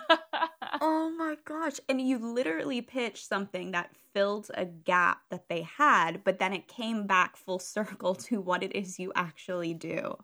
oh 0.81 1.11
my 1.17 1.35
gosh. 1.45 1.79
And 1.89 2.01
you 2.01 2.17
literally 2.17 2.81
pitched 2.81 3.27
something 3.27 3.71
that 3.71 3.91
filled 4.13 4.49
a 4.53 4.65
gap 4.65 5.19
that 5.29 5.49
they 5.49 5.61
had, 5.63 6.23
but 6.23 6.39
then 6.39 6.53
it 6.53 6.67
came 6.67 7.07
back 7.07 7.37
full 7.37 7.59
circle 7.75 8.15
to 8.15 8.41
what 8.41 8.63
it 8.63 8.75
is 8.75 8.99
you 8.99 9.11
actually 9.15 9.73
do. 9.73 10.17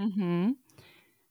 Mm-hmm. 0.00 0.52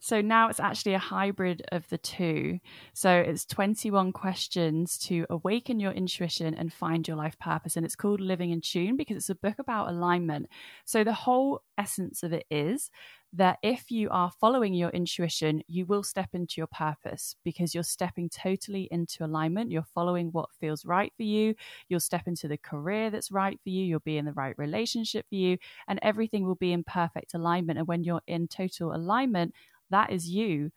So 0.03 0.19
now 0.19 0.49
it's 0.49 0.59
actually 0.59 0.95
a 0.95 0.99
hybrid 0.99 1.63
of 1.71 1.87
the 1.87 1.97
two. 1.97 2.59
So 2.93 3.09
it's 3.09 3.45
21 3.45 4.11
questions 4.11 4.97
to 5.05 5.25
awaken 5.29 5.79
your 5.79 5.93
intuition 5.93 6.53
and 6.55 6.73
find 6.73 7.07
your 7.07 7.15
life 7.15 7.39
purpose. 7.39 7.77
And 7.77 7.85
it's 7.85 7.95
called 7.95 8.19
Living 8.19 8.49
in 8.51 8.59
Tune 8.59 8.97
because 8.97 9.15
it's 9.15 9.29
a 9.29 9.35
book 9.35 9.59
about 9.59 9.87
alignment. 9.87 10.49
So 10.83 11.05
the 11.05 11.13
whole 11.13 11.61
essence 11.77 12.21
of 12.21 12.33
it 12.33 12.45
is 12.51 12.89
that 13.35 13.57
if 13.63 13.89
you 13.89 14.09
are 14.11 14.29
following 14.29 14.75
your 14.75 14.91
intuition, 14.91 15.63
you 15.67 15.85
will 15.87 16.03
step 16.03 16.29
into 16.33 16.55
your 16.57 16.67
purpose 16.67 17.35
because 17.43 17.73
you're 17.73 17.83
stepping 17.83 18.29
totally 18.29 18.87
into 18.91 19.25
alignment. 19.25 19.71
You're 19.71 19.87
following 19.95 20.27
what 20.27 20.51
feels 20.59 20.85
right 20.85 21.11
for 21.17 21.23
you. 21.23 21.55
You'll 21.89 21.99
step 21.99 22.27
into 22.27 22.47
the 22.47 22.57
career 22.57 23.09
that's 23.09 23.31
right 23.31 23.59
for 23.63 23.69
you. 23.69 23.85
You'll 23.85 24.01
be 24.01 24.17
in 24.17 24.25
the 24.25 24.33
right 24.33 24.55
relationship 24.57 25.25
for 25.29 25.35
you, 25.35 25.57
and 25.87 25.97
everything 26.03 26.45
will 26.45 26.55
be 26.55 26.73
in 26.73 26.83
perfect 26.83 27.33
alignment. 27.33 27.79
And 27.79 27.87
when 27.87 28.03
you're 28.03 28.21
in 28.27 28.47
total 28.47 28.93
alignment, 28.93 29.55
that 29.93 30.11
is 30.11 30.29
you 30.29 30.71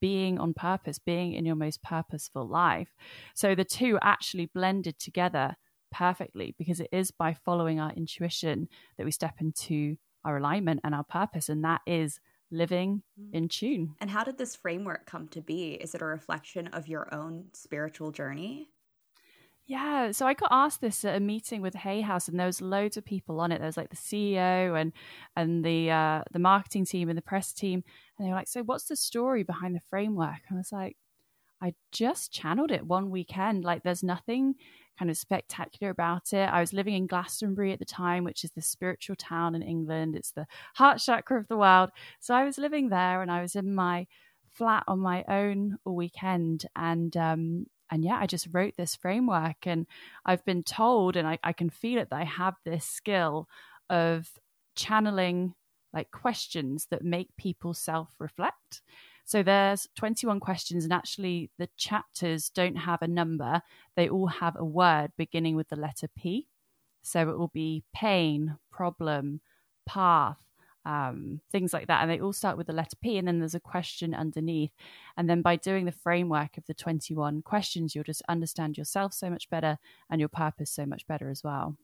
being 0.00 0.38
on 0.38 0.52
purpose, 0.52 0.98
being 0.98 1.32
in 1.32 1.46
your 1.46 1.54
most 1.54 1.82
purposeful 1.82 2.46
life. 2.46 2.94
So 3.34 3.54
the 3.54 3.64
two 3.64 3.98
actually 4.02 4.46
blended 4.46 4.98
together 4.98 5.56
perfectly 5.92 6.54
because 6.58 6.80
it 6.80 6.88
is 6.90 7.12
by 7.12 7.34
following 7.34 7.78
our 7.78 7.92
intuition 7.92 8.68
that 8.98 9.04
we 9.04 9.12
step 9.12 9.34
into 9.40 9.96
our 10.24 10.38
alignment 10.38 10.80
and 10.82 10.94
our 10.94 11.04
purpose. 11.04 11.48
And 11.48 11.64
that 11.64 11.82
is 11.86 12.18
living 12.50 13.02
mm. 13.18 13.32
in 13.32 13.48
tune. 13.48 13.94
And 14.00 14.10
how 14.10 14.24
did 14.24 14.38
this 14.38 14.56
framework 14.56 15.06
come 15.06 15.28
to 15.28 15.40
be? 15.40 15.74
Is 15.74 15.94
it 15.94 16.02
a 16.02 16.06
reflection 16.06 16.66
of 16.68 16.88
your 16.88 17.12
own 17.14 17.46
spiritual 17.52 18.10
journey? 18.10 18.71
Yeah, 19.66 20.10
so 20.10 20.26
I 20.26 20.34
got 20.34 20.48
asked 20.50 20.80
this 20.80 21.04
at 21.04 21.16
a 21.16 21.20
meeting 21.20 21.62
with 21.62 21.74
Hay 21.74 22.00
House, 22.00 22.28
and 22.28 22.38
there 22.38 22.46
was 22.46 22.60
loads 22.60 22.96
of 22.96 23.04
people 23.04 23.40
on 23.40 23.52
it. 23.52 23.58
There 23.58 23.66
was 23.66 23.76
like 23.76 23.90
the 23.90 23.96
CEO 23.96 24.74
and 24.74 24.92
and 25.36 25.64
the 25.64 25.90
uh, 25.90 26.22
the 26.32 26.38
marketing 26.40 26.84
team 26.84 27.08
and 27.08 27.16
the 27.16 27.22
press 27.22 27.52
team, 27.52 27.84
and 28.18 28.26
they 28.26 28.30
were 28.30 28.36
like, 28.36 28.48
"So, 28.48 28.62
what's 28.64 28.84
the 28.86 28.96
story 28.96 29.44
behind 29.44 29.74
the 29.76 29.80
framework?" 29.88 30.40
And 30.48 30.58
I 30.58 30.60
was 30.60 30.72
like, 30.72 30.96
"I 31.62 31.74
just 31.92 32.32
channeled 32.32 32.72
it 32.72 32.86
one 32.86 33.10
weekend. 33.10 33.64
Like, 33.64 33.82
there's 33.84 34.02
nothing 34.04 34.56
kind 34.98 35.10
of 35.10 35.16
spectacular 35.18 35.90
about 35.90 36.32
it. 36.32 36.48
I 36.50 36.60
was 36.60 36.72
living 36.74 36.94
in 36.94 37.06
Glastonbury 37.06 37.72
at 37.72 37.78
the 37.80 37.84
time, 37.86 38.24
which 38.24 38.44
is 38.44 38.52
the 38.52 38.62
spiritual 38.62 39.16
town 39.16 39.54
in 39.54 39.62
England. 39.62 40.16
It's 40.16 40.32
the 40.32 40.46
heart 40.76 40.98
chakra 41.00 41.38
of 41.40 41.48
the 41.48 41.56
world. 41.58 41.90
So 42.20 42.34
I 42.34 42.44
was 42.44 42.58
living 42.58 42.90
there 42.90 43.22
and 43.22 43.30
I 43.30 43.42
was 43.42 43.56
in 43.56 43.74
my 43.74 44.06
flat 44.50 44.84
on 44.88 44.98
my 45.00 45.24
own 45.28 45.78
all 45.84 45.96
weekend 45.96 46.66
and 46.76 47.16
um 47.16 47.66
and 47.92 48.02
yeah, 48.02 48.16
I 48.18 48.26
just 48.26 48.48
wrote 48.50 48.74
this 48.78 48.96
framework 48.96 49.66
and 49.66 49.86
I've 50.24 50.44
been 50.46 50.62
told 50.62 51.14
and 51.14 51.28
I, 51.28 51.38
I 51.44 51.52
can 51.52 51.68
feel 51.68 51.98
it 52.00 52.08
that 52.08 52.20
I 52.20 52.24
have 52.24 52.54
this 52.64 52.86
skill 52.86 53.48
of 53.90 54.30
channeling 54.74 55.54
like 55.92 56.10
questions 56.10 56.86
that 56.90 57.04
make 57.04 57.36
people 57.36 57.74
self-reflect. 57.74 58.80
So 59.26 59.42
there's 59.42 59.86
21 59.96 60.40
questions, 60.40 60.84
and 60.84 60.92
actually, 60.92 61.50
the 61.58 61.68
chapters 61.76 62.48
don't 62.48 62.76
have 62.76 63.02
a 63.02 63.08
number. 63.08 63.62
They 63.94 64.08
all 64.08 64.26
have 64.26 64.56
a 64.58 64.64
word 64.64 65.12
beginning 65.16 65.54
with 65.54 65.68
the 65.68 65.76
letter 65.76 66.08
P. 66.16 66.48
So 67.02 67.20
it 67.28 67.38
will 67.38 67.52
be 67.52 67.84
pain, 67.94 68.56
problem, 68.72 69.40
path, 69.86 70.38
um, 70.84 71.40
things 71.50 71.72
like 71.72 71.86
that. 71.86 72.02
And 72.02 72.10
they 72.10 72.20
all 72.20 72.32
start 72.32 72.56
with 72.56 72.66
the 72.66 72.72
letter 72.72 72.96
P, 73.02 73.18
and 73.18 73.26
then 73.26 73.38
there's 73.38 73.54
a 73.54 73.60
question 73.60 74.14
underneath. 74.14 74.72
And 75.16 75.28
then 75.28 75.42
by 75.42 75.56
doing 75.56 75.84
the 75.84 75.92
framework 75.92 76.56
of 76.56 76.66
the 76.66 76.74
21 76.74 77.42
questions, 77.42 77.94
you'll 77.94 78.04
just 78.04 78.22
understand 78.28 78.76
yourself 78.76 79.12
so 79.12 79.30
much 79.30 79.48
better 79.50 79.78
and 80.10 80.20
your 80.20 80.28
purpose 80.28 80.70
so 80.70 80.86
much 80.86 81.06
better 81.06 81.30
as 81.30 81.42
well. 81.44 81.76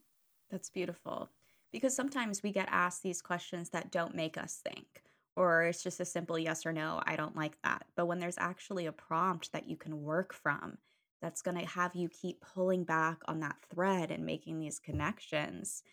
That's 0.50 0.70
beautiful. 0.70 1.28
Because 1.70 1.94
sometimes 1.94 2.42
we 2.42 2.50
get 2.50 2.68
asked 2.70 3.02
these 3.02 3.20
questions 3.20 3.70
that 3.70 3.90
don't 3.90 4.14
make 4.14 4.38
us 4.38 4.60
think 4.66 5.02
or 5.38 5.62
it's 5.62 5.84
just 5.84 6.00
a 6.00 6.04
simple 6.04 6.36
yes 6.36 6.66
or 6.66 6.72
no, 6.72 7.00
I 7.06 7.14
don't 7.14 7.36
like 7.36 7.56
that. 7.62 7.84
But 7.94 8.06
when 8.06 8.18
there's 8.18 8.38
actually 8.38 8.86
a 8.86 8.92
prompt 8.92 9.52
that 9.52 9.68
you 9.68 9.76
can 9.76 10.02
work 10.02 10.34
from, 10.34 10.78
that's 11.22 11.42
going 11.42 11.56
to 11.56 11.64
have 11.64 11.94
you 11.94 12.08
keep 12.08 12.40
pulling 12.40 12.82
back 12.82 13.18
on 13.26 13.38
that 13.40 13.56
thread 13.72 14.10
and 14.10 14.26
making 14.26 14.58
these 14.58 14.80
connections, 14.80 15.84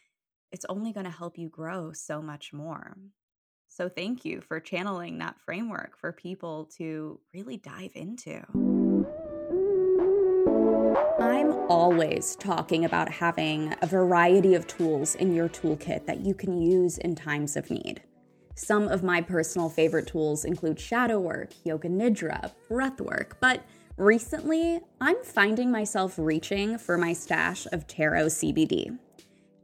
it's 0.55 0.65
only 0.69 0.93
going 0.93 1.03
to 1.03 1.11
help 1.11 1.37
you 1.37 1.49
grow 1.49 1.91
so 1.91 2.21
much 2.21 2.53
more. 2.53 2.95
So, 3.67 3.89
thank 3.89 4.23
you 4.23 4.39
for 4.39 4.61
channeling 4.61 5.17
that 5.17 5.35
framework 5.45 5.97
for 5.99 6.13
people 6.13 6.69
to 6.77 7.19
really 7.33 7.57
dive 7.57 7.91
into. 7.93 8.41
I'm 11.19 11.51
always 11.69 12.37
talking 12.37 12.85
about 12.85 13.11
having 13.11 13.75
a 13.81 13.85
variety 13.85 14.53
of 14.53 14.65
tools 14.65 15.15
in 15.15 15.35
your 15.35 15.49
toolkit 15.49 16.05
that 16.05 16.21
you 16.21 16.33
can 16.33 16.61
use 16.61 16.99
in 16.99 17.15
times 17.15 17.57
of 17.57 17.69
need. 17.69 18.01
Some 18.55 18.87
of 18.87 19.03
my 19.03 19.19
personal 19.19 19.67
favorite 19.67 20.07
tools 20.07 20.45
include 20.45 20.79
shadow 20.79 21.19
work, 21.19 21.49
yoga 21.65 21.89
nidra, 21.89 22.53
breath 22.69 23.01
work, 23.01 23.35
but 23.41 23.61
recently 23.97 24.79
I'm 25.01 25.21
finding 25.21 25.69
myself 25.69 26.17
reaching 26.17 26.77
for 26.77 26.97
my 26.97 27.11
stash 27.11 27.67
of 27.73 27.87
Tarot 27.87 28.27
CBD. 28.27 28.97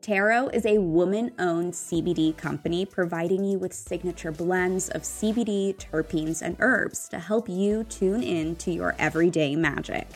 Tarot 0.02 0.48
is 0.48 0.66
a 0.66 0.80
woman 0.80 1.32
owned 1.38 1.74
CBD 1.74 2.36
company 2.36 2.88
providing 2.88 3.44
you 3.44 3.60
with 3.60 3.72
signature 3.72 4.32
blends 4.32 4.90
of 4.90 5.04
CBD, 5.04 5.76
terpenes, 5.76 6.42
and 6.42 6.58
herbs 6.60 7.08
to 7.10 7.20
help 7.20 7.48
you 7.48 7.84
tune 7.84 8.24
in 8.24 8.56
to 8.56 8.72
your 8.72 8.96
everyday 8.98 9.56
magic. 9.56 10.08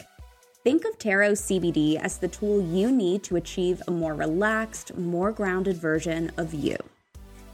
Think 0.64 0.86
of 0.86 0.98
Tarot 0.98 1.34
CBD 1.34 1.98
as 1.98 2.18
the 2.18 2.28
tool 2.28 2.64
you 2.64 2.92
need 2.92 3.22
to 3.26 3.36
achieve 3.36 3.80
a 3.88 3.92
more 3.92 4.16
relaxed, 4.16 4.98
more 4.98 5.32
grounded 5.32 5.78
version 5.78 6.32
of 6.38 6.52
you. 6.52 6.78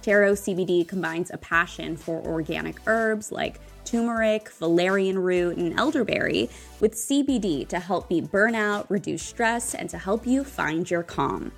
Tarot 0.01 0.35
CBD 0.35 0.87
combines 0.87 1.31
a 1.31 1.37
passion 1.37 1.97
for 1.97 2.25
organic 2.25 2.77
herbs 2.87 3.33
like 3.33 3.59
turmeric, 3.83 4.49
valerian 4.51 5.19
root, 5.19 5.57
and 5.57 5.77
elderberry 5.77 6.49
with 6.79 6.93
CBD 6.93 7.67
to 7.67 7.77
help 7.77 8.07
beat 8.07 8.31
burnout, 8.31 8.85
reduce 8.89 9.21
stress, 9.21 9.75
and 9.75 9.89
to 9.89 9.97
help 9.97 10.25
you 10.25 10.45
find 10.45 10.89
your 10.89 11.03
calm. 11.03 11.51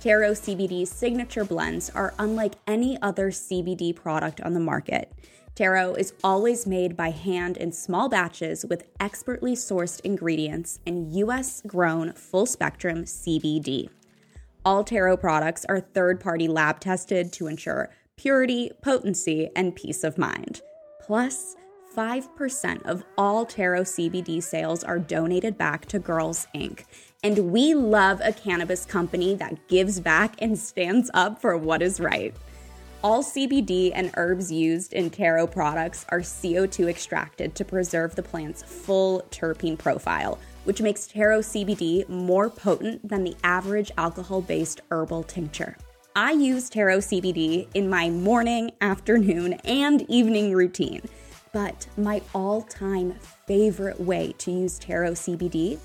Tarot 0.00 0.34
CBD's 0.34 0.90
signature 0.90 1.44
blends 1.44 1.90
are 1.90 2.14
unlike 2.20 2.54
any 2.68 2.96
other 3.02 3.32
CBD 3.32 3.94
product 3.94 4.40
on 4.40 4.54
the 4.54 4.60
market. 4.60 5.12
Tarot 5.56 5.94
is 5.94 6.12
always 6.22 6.68
made 6.68 6.96
by 6.96 7.10
hand 7.10 7.56
in 7.56 7.72
small 7.72 8.08
batches 8.08 8.64
with 8.64 8.84
expertly 9.00 9.56
sourced 9.56 10.00
ingredients 10.02 10.78
and 10.86 11.12
US 11.16 11.62
grown 11.66 12.12
full 12.12 12.46
spectrum 12.46 13.02
CBD. 13.02 13.88
All 14.64 14.84
tarot 14.84 15.16
products 15.16 15.64
are 15.68 15.80
third 15.80 16.20
party 16.20 16.46
lab 16.46 16.78
tested 16.78 17.32
to 17.32 17.48
ensure 17.48 17.90
purity, 18.16 18.70
potency, 18.82 19.50
and 19.56 19.74
peace 19.74 20.04
of 20.04 20.16
mind. 20.16 20.60
Plus, 21.00 21.56
5% 21.96 22.82
of 22.84 23.02
all 23.16 23.44
tarot 23.44 23.82
CBD 23.82 24.40
sales 24.40 24.84
are 24.84 25.00
donated 25.00 25.58
back 25.58 25.86
to 25.86 25.98
Girls 25.98 26.46
Inc. 26.54 26.84
And 27.22 27.50
we 27.50 27.74
love 27.74 28.20
a 28.22 28.32
cannabis 28.32 28.84
company 28.84 29.34
that 29.36 29.68
gives 29.68 30.00
back 30.00 30.34
and 30.40 30.58
stands 30.58 31.10
up 31.14 31.40
for 31.40 31.56
what 31.56 31.82
is 31.82 32.00
right. 32.00 32.34
All 33.02 33.22
CBD 33.22 33.92
and 33.94 34.10
herbs 34.16 34.50
used 34.50 34.92
in 34.92 35.10
tarot 35.10 35.48
products 35.48 36.04
are 36.08 36.20
CO2 36.20 36.88
extracted 36.88 37.54
to 37.54 37.64
preserve 37.64 38.14
the 38.14 38.22
plant's 38.22 38.62
full 38.62 39.22
terpene 39.30 39.78
profile 39.78 40.38
which 40.68 40.82
makes 40.82 41.06
Tarot 41.06 41.40
CBD 41.40 42.06
more 42.10 42.50
potent 42.50 43.08
than 43.08 43.24
the 43.24 43.34
average 43.42 43.90
alcohol 43.96 44.42
based 44.42 44.82
herbal 44.90 45.22
tincture. 45.22 45.74
I 46.14 46.32
use 46.32 46.68
Tarot 46.68 46.98
CBD 46.98 47.68
in 47.72 47.88
my 47.88 48.10
morning, 48.10 48.72
afternoon, 48.82 49.54
and 49.64 50.02
evening 50.10 50.52
routine, 50.52 51.00
but 51.54 51.86
my 51.96 52.20
all 52.34 52.60
time 52.60 53.14
favorite 53.46 53.98
way 53.98 54.34
to 54.36 54.50
use 54.50 54.78
Tarot 54.78 55.12
CBD 55.12 55.78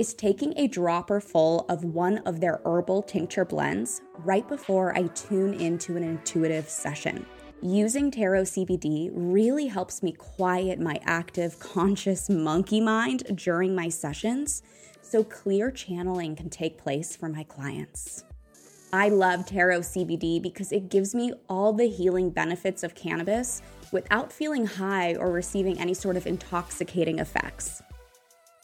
is 0.00 0.14
taking 0.14 0.54
a 0.56 0.66
dropper 0.66 1.20
full 1.20 1.66
of 1.68 1.84
one 1.84 2.18
of 2.24 2.40
their 2.40 2.62
herbal 2.64 3.02
tincture 3.02 3.44
blends 3.44 4.00
right 4.24 4.48
before 4.48 4.96
I 4.96 5.08
tune 5.08 5.52
into 5.52 5.94
an 5.98 6.02
intuitive 6.02 6.70
session. 6.70 7.26
Using 7.60 8.10
Tarot 8.10 8.44
CBD 8.44 9.10
really 9.12 9.66
helps 9.66 10.02
me 10.02 10.12
quiet 10.12 10.80
my 10.80 10.98
active, 11.04 11.60
conscious 11.60 12.30
monkey 12.30 12.80
mind 12.80 13.24
during 13.36 13.74
my 13.74 13.90
sessions 13.90 14.62
so 15.02 15.22
clear 15.22 15.70
channeling 15.70 16.34
can 16.34 16.48
take 16.48 16.78
place 16.78 17.14
for 17.14 17.28
my 17.28 17.42
clients. 17.42 18.24
I 18.94 19.10
love 19.10 19.44
Tarot 19.44 19.80
CBD 19.80 20.40
because 20.40 20.72
it 20.72 20.88
gives 20.88 21.14
me 21.14 21.34
all 21.46 21.74
the 21.74 21.90
healing 21.90 22.30
benefits 22.30 22.82
of 22.82 22.94
cannabis 22.94 23.60
without 23.92 24.32
feeling 24.32 24.64
high 24.64 25.14
or 25.16 25.30
receiving 25.30 25.78
any 25.78 25.92
sort 25.92 26.16
of 26.16 26.26
intoxicating 26.26 27.18
effects. 27.18 27.82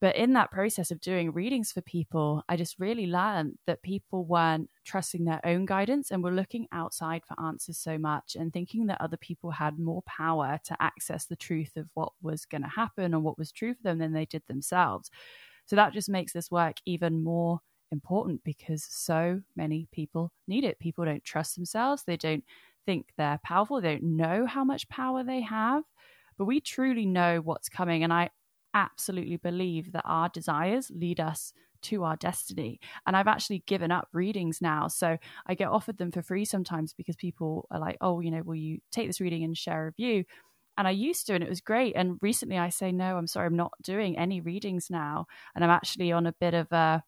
But 0.00 0.16
in 0.16 0.34
that 0.34 0.50
process 0.50 0.90
of 0.90 1.00
doing 1.00 1.32
readings 1.32 1.72
for 1.72 1.80
people 1.80 2.42
i 2.48 2.56
just 2.56 2.78
really 2.78 3.06
learned 3.06 3.58
that 3.66 3.82
people 3.82 4.24
weren't 4.24 4.68
trusting 4.84 5.24
their 5.24 5.40
own 5.44 5.64
guidance 5.64 6.10
and 6.10 6.22
were 6.22 6.30
looking 6.30 6.66
outside 6.72 7.22
for 7.26 7.40
answers 7.42 7.78
so 7.78 7.96
much 7.96 8.36
and 8.38 8.52
thinking 8.52 8.86
that 8.86 9.00
other 9.00 9.16
people 9.16 9.50
had 9.50 9.78
more 9.78 10.02
power 10.02 10.58
to 10.64 10.76
access 10.80 11.24
the 11.26 11.36
truth 11.36 11.76
of 11.76 11.88
what 11.94 12.12
was 12.22 12.44
going 12.44 12.62
to 12.62 12.68
happen 12.68 13.14
and 13.14 13.24
what 13.24 13.38
was 13.38 13.50
true 13.50 13.74
for 13.74 13.82
them 13.82 13.98
than 13.98 14.12
they 14.12 14.26
did 14.26 14.42
themselves. 14.46 15.10
So 15.66 15.76
that 15.76 15.92
just 15.94 16.08
makes 16.08 16.32
this 16.32 16.50
work 16.50 16.76
even 16.84 17.22
more 17.24 17.60
important 17.94 18.44
because 18.44 18.86
so 18.88 19.40
many 19.56 19.88
people 19.92 20.30
need 20.46 20.64
it. 20.64 20.78
People 20.78 21.06
don't 21.06 21.24
trust 21.24 21.54
themselves, 21.56 22.02
they 22.04 22.18
don't 22.18 22.44
think 22.84 23.06
they're 23.16 23.40
powerful, 23.42 23.80
they 23.80 23.94
don't 23.94 24.16
know 24.16 24.44
how 24.46 24.64
much 24.64 24.88
power 24.88 25.24
they 25.24 25.40
have. 25.40 25.84
But 26.36 26.44
we 26.44 26.60
truly 26.60 27.06
know 27.06 27.40
what's 27.42 27.68
coming. 27.68 28.02
And 28.04 28.12
I 28.12 28.30
absolutely 28.74 29.36
believe 29.36 29.92
that 29.92 30.02
our 30.04 30.28
desires 30.28 30.90
lead 30.94 31.20
us 31.20 31.52
to 31.82 32.02
our 32.02 32.16
destiny. 32.16 32.80
And 33.06 33.16
I've 33.16 33.28
actually 33.28 33.62
given 33.66 33.92
up 33.92 34.08
readings 34.12 34.60
now. 34.60 34.88
So 34.88 35.16
I 35.46 35.54
get 35.54 35.68
offered 35.68 35.98
them 35.98 36.10
for 36.10 36.22
free 36.22 36.44
sometimes 36.44 36.92
because 36.92 37.16
people 37.16 37.66
are 37.70 37.78
like, 37.78 37.96
oh, 38.00 38.20
you 38.20 38.30
know, 38.30 38.42
will 38.42 38.56
you 38.56 38.78
take 38.90 39.06
this 39.06 39.20
reading 39.20 39.44
and 39.44 39.56
share 39.56 39.82
a 39.82 39.86
review? 39.86 40.24
And 40.76 40.88
I 40.88 40.90
used 40.90 41.26
to, 41.26 41.34
and 41.34 41.44
it 41.44 41.48
was 41.48 41.60
great. 41.60 41.94
And 41.94 42.18
recently 42.20 42.58
I 42.58 42.68
say, 42.70 42.90
no, 42.90 43.16
I'm 43.16 43.28
sorry, 43.28 43.46
I'm 43.46 43.56
not 43.56 43.72
doing 43.82 44.18
any 44.18 44.40
readings 44.40 44.88
now. 44.90 45.26
And 45.54 45.62
I'm 45.62 45.70
actually 45.70 46.10
on 46.10 46.26
a 46.26 46.34
bit 46.40 46.54
of 46.54 46.72
a 46.72 47.04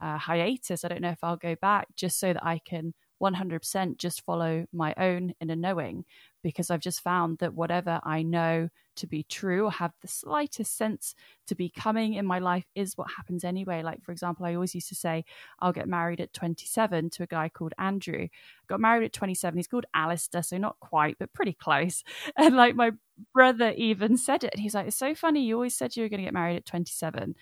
uh, 0.00 0.18
hiatus. 0.18 0.84
I 0.84 0.88
don't 0.88 1.02
know 1.02 1.10
if 1.10 1.22
I'll 1.22 1.36
go 1.36 1.56
back 1.56 1.88
just 1.96 2.18
so 2.18 2.32
that 2.32 2.44
I 2.44 2.58
can 2.58 2.94
100% 3.22 3.98
just 3.98 4.24
follow 4.24 4.66
my 4.72 4.94
own 4.96 5.34
inner 5.40 5.56
knowing 5.56 6.04
because 6.42 6.70
I've 6.70 6.80
just 6.80 7.02
found 7.02 7.38
that 7.38 7.54
whatever 7.54 8.00
I 8.02 8.22
know 8.22 8.70
to 8.96 9.06
be 9.06 9.24
true 9.24 9.66
or 9.66 9.70
have 9.72 9.92
the 10.00 10.08
slightest 10.08 10.76
sense 10.76 11.14
to 11.46 11.54
be 11.54 11.68
coming 11.68 12.14
in 12.14 12.24
my 12.24 12.38
life 12.38 12.64
is 12.74 12.96
what 12.96 13.10
happens 13.10 13.44
anyway. 13.44 13.82
Like, 13.82 14.02
for 14.02 14.12
example, 14.12 14.46
I 14.46 14.54
always 14.54 14.74
used 14.74 14.88
to 14.88 14.94
say, 14.94 15.24
I'll 15.58 15.72
get 15.72 15.86
married 15.86 16.20
at 16.20 16.32
27 16.32 17.10
to 17.10 17.24
a 17.24 17.26
guy 17.26 17.50
called 17.50 17.74
Andrew. 17.78 18.28
Got 18.68 18.80
married 18.80 19.04
at 19.04 19.12
27. 19.12 19.58
He's 19.58 19.68
called 19.68 19.86
Alistair, 19.92 20.42
so 20.42 20.56
not 20.56 20.80
quite, 20.80 21.18
but 21.18 21.32
pretty 21.32 21.52
close. 21.52 22.02
And 22.36 22.56
like, 22.56 22.74
my 22.74 22.92
brother 23.34 23.74
even 23.76 24.16
said 24.16 24.44
it. 24.44 24.58
He's 24.58 24.74
like, 24.74 24.86
It's 24.86 24.96
so 24.96 25.14
funny. 25.14 25.44
You 25.44 25.56
always 25.56 25.76
said 25.76 25.94
you 25.94 26.02
were 26.02 26.08
going 26.08 26.20
to 26.20 26.24
get 26.24 26.34
married 26.34 26.56
at 26.56 26.64
27 26.64 27.34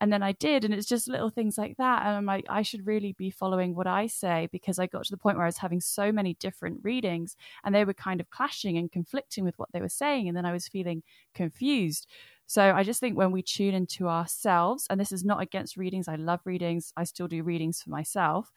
and 0.00 0.12
then 0.12 0.22
I 0.22 0.32
did, 0.32 0.64
and 0.64 0.74
it's 0.74 0.86
just 0.86 1.08
little 1.08 1.30
things 1.30 1.56
like 1.56 1.76
that. 1.78 2.02
And 2.04 2.10
I'm 2.10 2.26
like, 2.26 2.44
I 2.50 2.62
should 2.62 2.86
really 2.86 3.12
be 3.12 3.30
following 3.30 3.74
what 3.74 3.86
I 3.86 4.06
say 4.08 4.48
because 4.52 4.78
I 4.78 4.86
got 4.86 5.04
to 5.04 5.10
the 5.10 5.16
point 5.16 5.36
where 5.36 5.46
I 5.46 5.48
was 5.48 5.56
having 5.56 5.80
so 5.80 6.12
many 6.12 6.34
different 6.34 6.80
readings 6.82 7.34
and 7.64 7.74
they 7.74 7.84
were 7.84 7.94
kind 7.94 8.20
of 8.20 8.28
clashing 8.28 8.76
and 8.76 8.92
conflicting 8.92 9.44
with 9.44 9.58
what 9.58 9.70
they 9.72 9.80
were 9.80 9.88
saying. 9.88 10.28
And 10.28 10.36
then 10.36 10.44
I 10.44 10.52
was 10.52 10.68
feeling 10.68 11.02
confused. 11.34 12.06
So 12.46 12.72
I 12.74 12.82
just 12.82 13.00
think 13.00 13.16
when 13.16 13.32
we 13.32 13.42
tune 13.42 13.74
into 13.74 14.06
ourselves, 14.06 14.86
and 14.90 15.00
this 15.00 15.12
is 15.12 15.24
not 15.24 15.40
against 15.40 15.78
readings, 15.78 16.08
I 16.08 16.16
love 16.16 16.40
readings, 16.44 16.92
I 16.96 17.04
still 17.04 17.26
do 17.26 17.42
readings 17.42 17.80
for 17.80 17.90
myself. 17.90 18.52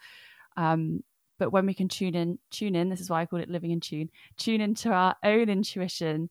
Um, 0.58 1.04
but 1.40 1.52
when 1.54 1.66
we 1.66 1.74
can 1.74 1.88
tune 1.88 2.16
in, 2.16 2.38
tune 2.52 2.76
in, 2.76 2.90
this 2.90 3.00
is 3.00 3.10
why 3.10 3.22
I 3.22 3.26
call 3.26 3.40
it 3.40 3.50
living 3.50 3.72
in 3.72 3.80
tune, 3.80 4.10
tune 4.38 4.60
into 4.60 4.90
our 4.90 5.16
own 5.24 5.48
intuition 5.50 6.30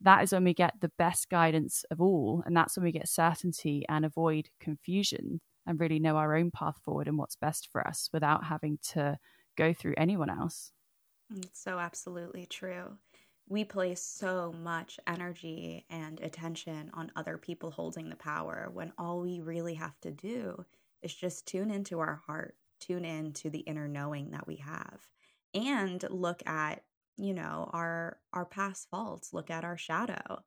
that 0.00 0.22
is 0.22 0.32
when 0.32 0.44
we 0.44 0.54
get 0.54 0.80
the 0.80 0.92
best 0.98 1.28
guidance 1.28 1.84
of 1.90 2.00
all. 2.00 2.42
And 2.46 2.56
that's 2.56 2.76
when 2.76 2.84
we 2.84 2.92
get 2.92 3.08
certainty 3.08 3.84
and 3.88 4.04
avoid 4.04 4.50
confusion 4.60 5.40
and 5.66 5.80
really 5.80 5.98
know 5.98 6.16
our 6.16 6.36
own 6.36 6.50
path 6.50 6.80
forward 6.84 7.08
and 7.08 7.18
what's 7.18 7.36
best 7.36 7.68
for 7.70 7.86
us 7.86 8.08
without 8.12 8.44
having 8.44 8.78
to 8.90 9.18
go 9.56 9.72
through 9.72 9.94
anyone 9.96 10.30
else. 10.30 10.72
It's 11.36 11.60
so 11.60 11.78
absolutely 11.78 12.46
true. 12.46 12.96
We 13.48 13.64
place 13.64 14.02
so 14.02 14.52
much 14.52 14.98
energy 15.06 15.86
and 15.90 16.20
attention 16.20 16.90
on 16.94 17.12
other 17.16 17.38
people 17.38 17.70
holding 17.70 18.08
the 18.08 18.16
power 18.16 18.68
when 18.72 18.92
all 18.98 19.20
we 19.20 19.40
really 19.40 19.74
have 19.74 19.98
to 20.00 20.10
do 20.10 20.64
is 21.02 21.14
just 21.14 21.46
tune 21.46 21.70
into 21.70 21.98
our 22.00 22.20
heart, 22.26 22.56
tune 22.80 23.04
in 23.04 23.32
to 23.34 23.50
the 23.50 23.60
inner 23.60 23.88
knowing 23.88 24.30
that 24.30 24.46
we 24.46 24.56
have, 24.56 25.08
and 25.54 26.04
look 26.10 26.42
at 26.46 26.82
you 27.18 27.34
know 27.34 27.68
our 27.72 28.18
our 28.32 28.46
past 28.46 28.88
faults 28.90 29.32
look 29.32 29.50
at 29.50 29.64
our 29.64 29.76
shadow. 29.76 30.42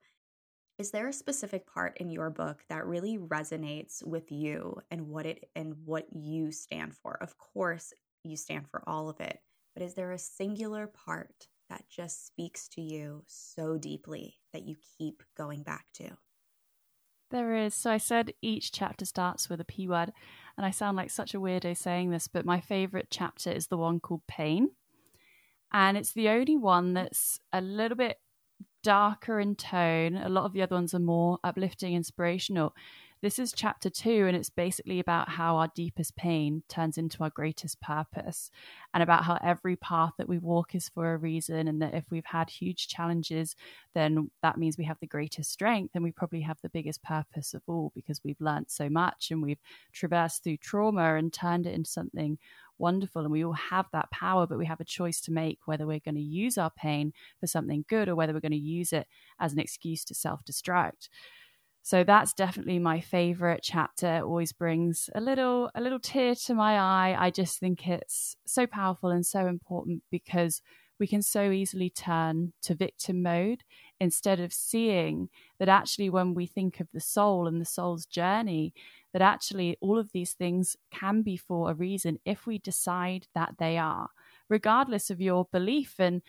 Is 0.77 0.91
there 0.91 1.07
a 1.07 1.13
specific 1.13 1.67
part 1.67 1.97
in 1.97 2.09
your 2.09 2.31
book 2.31 2.63
that 2.69 2.87
really 2.87 3.17
resonates 3.19 4.03
with 4.03 4.31
you 4.31 4.77
and 4.89 5.07
what 5.09 5.25
it 5.25 5.49
and 5.55 5.75
what 5.85 6.07
you 6.11 6.51
stand 6.51 6.95
for? 6.95 7.17
Of 7.21 7.37
course 7.37 7.93
you 8.23 8.35
stand 8.37 8.69
for 8.69 8.81
all 8.87 9.09
of 9.09 9.19
it 9.19 9.39
but 9.73 9.83
is 9.83 9.93
there 9.93 10.11
a 10.11 10.17
singular 10.17 10.87
part 10.87 11.47
that 11.69 11.85
just 11.89 12.27
speaks 12.27 12.67
to 12.69 12.81
you 12.81 13.23
so 13.27 13.77
deeply 13.77 14.35
that 14.53 14.63
you 14.63 14.75
keep 14.97 15.23
going 15.37 15.63
back 15.63 15.85
to? 15.95 16.09
There 17.29 17.55
is. 17.55 17.73
So 17.73 17.91
I 17.91 17.97
said 17.97 18.33
each 18.41 18.73
chapter 18.73 19.05
starts 19.05 19.49
with 19.49 19.61
a 19.61 19.65
P 19.65 19.87
word, 19.87 20.11
and 20.57 20.65
I 20.65 20.71
sound 20.71 20.97
like 20.97 21.09
such 21.09 21.33
a 21.33 21.39
weirdo 21.39 21.77
saying 21.77 22.09
this, 22.09 22.27
but 22.27 22.45
my 22.45 22.59
favorite 22.59 23.07
chapter 23.09 23.51
is 23.51 23.67
the 23.67 23.77
one 23.77 24.01
called 24.01 24.27
Pain 24.27 24.71
and 25.71 25.97
it's 25.97 26.13
the 26.13 26.29
only 26.29 26.57
one 26.57 26.93
that's 26.93 27.39
a 27.53 27.61
little 27.61 27.97
bit 27.97 28.17
darker 28.83 29.39
in 29.39 29.55
tone. 29.55 30.15
A 30.15 30.29
lot 30.29 30.45
of 30.45 30.53
the 30.53 30.61
other 30.61 30.75
ones 30.75 30.93
are 30.93 30.99
more 30.99 31.39
uplifting, 31.43 31.93
inspirational. 31.93 32.73
This 33.21 33.37
is 33.37 33.53
chapter 33.53 33.91
two, 33.91 34.25
and 34.25 34.35
it's 34.35 34.49
basically 34.49 34.99
about 34.99 35.29
how 35.29 35.57
our 35.57 35.69
deepest 35.75 36.15
pain 36.15 36.63
turns 36.67 36.97
into 36.97 37.21
our 37.23 37.29
greatest 37.29 37.79
purpose, 37.79 38.49
and 38.95 39.03
about 39.03 39.25
how 39.25 39.37
every 39.43 39.75
path 39.75 40.13
that 40.17 40.27
we 40.27 40.39
walk 40.39 40.73
is 40.73 40.89
for 40.89 41.13
a 41.13 41.17
reason, 41.17 41.67
and 41.67 41.79
that 41.83 41.93
if 41.93 42.09
we've 42.09 42.25
had 42.25 42.49
huge 42.49 42.87
challenges, 42.87 43.55
then 43.93 44.31
that 44.41 44.57
means 44.57 44.75
we 44.75 44.85
have 44.85 44.97
the 44.99 45.05
greatest 45.05 45.51
strength, 45.51 45.91
and 45.93 46.03
we 46.03 46.11
probably 46.11 46.41
have 46.41 46.57
the 46.63 46.69
biggest 46.69 47.03
purpose 47.03 47.53
of 47.53 47.61
all 47.67 47.91
because 47.93 48.23
we've 48.23 48.41
learned 48.41 48.71
so 48.71 48.89
much 48.89 49.29
and 49.29 49.43
we've 49.43 49.61
traversed 49.93 50.43
through 50.43 50.57
trauma 50.57 51.13
and 51.13 51.31
turned 51.31 51.67
it 51.67 51.75
into 51.75 51.91
something 51.91 52.39
wonderful 52.79 53.21
and 53.21 53.31
we 53.31 53.45
all 53.45 53.53
have 53.53 53.85
that 53.93 54.09
power, 54.09 54.47
but 54.47 54.57
we 54.57 54.65
have 54.65 54.79
a 54.79 54.85
choice 54.85 55.21
to 55.21 55.31
make 55.31 55.59
whether 55.65 55.85
we're 55.85 55.99
going 55.99 56.15
to 56.15 56.21
use 56.21 56.57
our 56.57 56.71
pain 56.71 57.13
for 57.39 57.45
something 57.45 57.85
good 57.87 58.09
or 58.09 58.15
whether 58.15 58.33
we're 58.33 58.39
going 58.39 58.51
to 58.51 58.57
use 58.57 58.91
it 58.91 59.05
as 59.39 59.53
an 59.53 59.59
excuse 59.59 60.03
to 60.05 60.15
self 60.15 60.43
destruct. 60.43 61.07
So 61.83 62.03
that's 62.03 62.33
definitely 62.33 62.79
my 62.79 62.99
favorite 62.99 63.61
chapter. 63.63 64.17
It 64.17 64.23
always 64.23 64.53
brings 64.53 65.09
a 65.15 65.21
little 65.21 65.71
a 65.73 65.81
little 65.81 65.99
tear 65.99 66.35
to 66.35 66.53
my 66.53 66.77
eye. 66.77 67.15
I 67.17 67.31
just 67.31 67.59
think 67.59 67.87
it's 67.87 68.35
so 68.45 68.67
powerful 68.67 69.09
and 69.09 69.25
so 69.25 69.47
important 69.47 70.03
because 70.11 70.61
we 70.99 71.07
can 71.07 71.23
so 71.23 71.49
easily 71.49 71.89
turn 71.89 72.53
to 72.61 72.75
victim 72.75 73.23
mode 73.23 73.63
instead 73.99 74.39
of 74.39 74.53
seeing 74.53 75.29
that 75.57 75.67
actually 75.69 76.11
when 76.11 76.35
we 76.35 76.45
think 76.45 76.79
of 76.79 76.87
the 76.93 76.99
soul 76.99 77.47
and 77.47 77.59
the 77.59 77.65
soul's 77.65 78.05
journey 78.05 78.71
that 79.11 79.21
actually 79.23 79.75
all 79.81 79.97
of 79.97 80.11
these 80.13 80.33
things 80.33 80.77
can 80.91 81.23
be 81.23 81.35
for 81.35 81.71
a 81.71 81.73
reason 81.73 82.19
if 82.23 82.45
we 82.45 82.59
decide 82.59 83.25
that 83.33 83.55
they 83.57 83.77
are, 83.79 84.09
regardless 84.47 85.09
of 85.09 85.19
your 85.19 85.45
belief. 85.51 85.95
And 85.99 86.21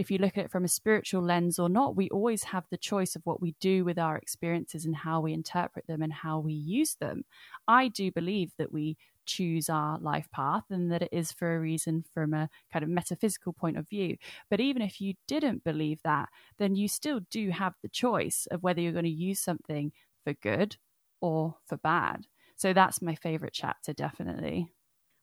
if 0.00 0.10
you 0.10 0.16
look 0.16 0.38
at 0.38 0.46
it 0.46 0.50
from 0.50 0.64
a 0.64 0.68
spiritual 0.68 1.22
lens 1.22 1.58
or 1.58 1.68
not, 1.68 1.94
we 1.94 2.08
always 2.08 2.44
have 2.44 2.64
the 2.70 2.78
choice 2.78 3.14
of 3.14 3.22
what 3.26 3.42
we 3.42 3.54
do 3.60 3.84
with 3.84 3.98
our 3.98 4.16
experiences 4.16 4.86
and 4.86 4.96
how 4.96 5.20
we 5.20 5.34
interpret 5.34 5.86
them 5.86 6.00
and 6.00 6.10
how 6.10 6.38
we 6.38 6.54
use 6.54 6.94
them. 6.94 7.24
I 7.68 7.88
do 7.88 8.10
believe 8.10 8.52
that 8.56 8.72
we 8.72 8.96
choose 9.26 9.68
our 9.68 9.98
life 9.98 10.26
path 10.32 10.64
and 10.70 10.90
that 10.90 11.02
it 11.02 11.10
is 11.12 11.32
for 11.32 11.54
a 11.54 11.60
reason 11.60 12.02
from 12.14 12.32
a 12.32 12.48
kind 12.72 12.82
of 12.82 12.88
metaphysical 12.88 13.52
point 13.52 13.76
of 13.76 13.90
view. 13.90 14.16
But 14.48 14.60
even 14.60 14.80
if 14.80 15.02
you 15.02 15.14
didn't 15.28 15.64
believe 15.64 16.00
that, 16.02 16.30
then 16.58 16.76
you 16.76 16.88
still 16.88 17.20
do 17.30 17.50
have 17.50 17.74
the 17.82 17.88
choice 17.90 18.48
of 18.50 18.62
whether 18.62 18.80
you're 18.80 18.92
going 18.92 19.04
to 19.04 19.10
use 19.10 19.38
something 19.38 19.92
for 20.24 20.32
good 20.32 20.78
or 21.20 21.56
for 21.66 21.76
bad. 21.76 22.26
So 22.56 22.72
that's 22.72 23.02
my 23.02 23.16
favorite 23.16 23.52
chapter, 23.52 23.92
definitely. 23.92 24.72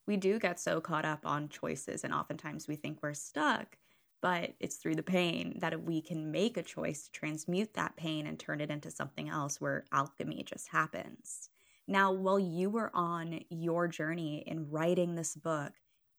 We 0.05 0.17
do 0.17 0.37
get 0.37 0.59
so 0.59 0.79
caught 0.81 1.03
up 1.03 1.25
on 1.25 1.49
choices, 1.49 2.03
and 2.03 2.13
oftentimes 2.13 2.67
we 2.67 2.75
think 2.75 2.99
we're 3.01 3.13
stuck 3.15 3.75
but 4.21 4.53
it's 4.59 4.77
through 4.77 4.95
the 4.95 5.03
pain 5.03 5.57
that 5.59 5.83
we 5.83 6.01
can 6.01 6.31
make 6.31 6.57
a 6.57 6.63
choice 6.63 7.03
to 7.03 7.11
transmute 7.11 7.73
that 7.73 7.95
pain 7.95 8.27
and 8.27 8.39
turn 8.39 8.61
it 8.61 8.71
into 8.71 8.91
something 8.91 9.29
else 9.29 9.61
where 9.61 9.85
alchemy 9.91 10.43
just 10.43 10.69
happens. 10.69 11.49
Now, 11.87 12.11
while 12.11 12.39
you 12.39 12.69
were 12.69 12.91
on 12.93 13.41
your 13.49 13.87
journey 13.87 14.43
in 14.45 14.69
writing 14.69 15.15
this 15.15 15.35
book, 15.35 15.73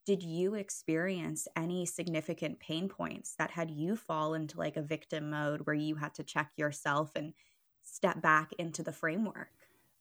did 0.07 0.23
you 0.23 0.55
experience 0.55 1.47
any 1.55 1.85
significant 1.85 2.61
pain 2.61 2.89
points 2.89 3.35
that 3.39 3.51
had 3.51 3.71
you 3.71 3.95
fall 3.95 4.33
into 4.33 4.57
like 4.57 4.79
a 4.79 4.83
victim 4.83 5.29
mode 5.29 5.67
where 5.67 5.77
you 5.77 5.97
had 5.97 6.15
to 6.15 6.25
check 6.25 6.53
yourself 6.57 7.11
and 7.15 7.35
step 7.83 8.23
back 8.23 8.55
into 8.59 8.83
the 8.83 8.93
framework? 8.93 9.51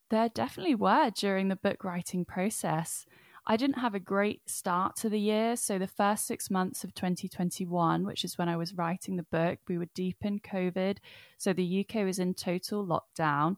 There 0.10 0.30
definitely 0.30 0.76
were 0.76 1.10
during 1.10 1.50
the 1.50 1.58
book 1.58 1.84
writing 1.84 2.24
process. 2.24 3.06
I 3.50 3.56
didn't 3.56 3.80
have 3.80 3.96
a 3.96 4.00
great 4.00 4.50
start 4.50 4.98
to 4.98 5.10
the 5.10 5.20
year. 5.20 5.56
So, 5.56 5.80
the 5.80 5.88
first 5.88 6.28
six 6.28 6.52
months 6.52 6.84
of 6.84 6.94
2021, 6.94 8.06
which 8.06 8.26
is 8.26 8.38
when 8.38 8.50
I 8.50 8.58
was 8.58 8.74
writing 8.74 9.16
the 9.16 9.24
book, 9.24 9.60
we 9.70 9.78
were 9.78 9.88
deep 9.96 10.18
in 10.22 10.42
COVID. 10.42 10.98
So, 11.38 11.54
the 11.54 11.86
UK 11.88 12.04
was 12.04 12.20
in 12.20 12.34
total 12.34 12.86
lockdown. 12.86 13.56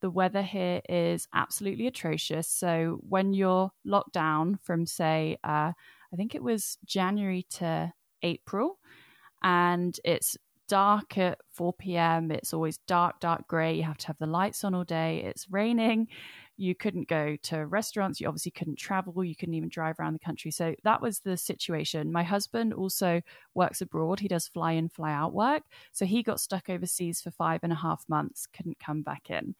The 0.00 0.08
weather 0.08 0.42
here 0.42 0.80
is 0.88 1.28
absolutely 1.34 1.86
atrocious. 1.86 2.48
So, 2.48 2.98
when 3.06 3.34
you're 3.34 3.70
locked 3.84 4.14
down 4.14 4.58
from, 4.62 4.86
say, 4.86 5.36
uh, 5.44 5.72
I 6.12 6.16
think 6.16 6.34
it 6.34 6.42
was 6.42 6.78
January 6.86 7.46
to 7.56 7.92
April, 8.22 8.78
and 9.42 10.00
it's 10.02 10.38
dark 10.66 11.18
at 11.18 11.38
4 11.52 11.74
p.m. 11.74 12.30
It's 12.30 12.54
always 12.54 12.78
dark, 12.86 13.20
dark 13.20 13.46
grey. 13.48 13.74
You 13.74 13.82
have 13.82 13.98
to 13.98 14.06
have 14.08 14.18
the 14.18 14.26
lights 14.26 14.64
on 14.64 14.74
all 14.74 14.84
day. 14.84 15.22
It's 15.24 15.50
raining 15.50 16.08
you 16.56 16.74
couldn't 16.74 17.08
go 17.08 17.36
to 17.42 17.66
restaurants 17.66 18.20
you 18.20 18.26
obviously 18.26 18.50
couldn't 18.50 18.76
travel 18.76 19.24
you 19.24 19.36
couldn't 19.36 19.54
even 19.54 19.68
drive 19.68 19.98
around 19.98 20.12
the 20.12 20.18
country 20.18 20.50
so 20.50 20.74
that 20.84 21.00
was 21.00 21.20
the 21.20 21.36
situation 21.36 22.12
my 22.12 22.22
husband 22.22 22.72
also 22.72 23.20
works 23.54 23.80
abroad 23.80 24.20
he 24.20 24.28
does 24.28 24.48
fly 24.48 24.72
in 24.72 24.88
fly 24.88 25.12
out 25.12 25.32
work 25.32 25.62
so 25.92 26.04
he 26.04 26.22
got 26.22 26.40
stuck 26.40 26.68
overseas 26.68 27.20
for 27.20 27.30
five 27.30 27.60
and 27.62 27.72
a 27.72 27.76
half 27.76 28.04
months 28.08 28.46
couldn't 28.46 28.78
come 28.78 29.02
back 29.02 29.30
in 29.30 29.54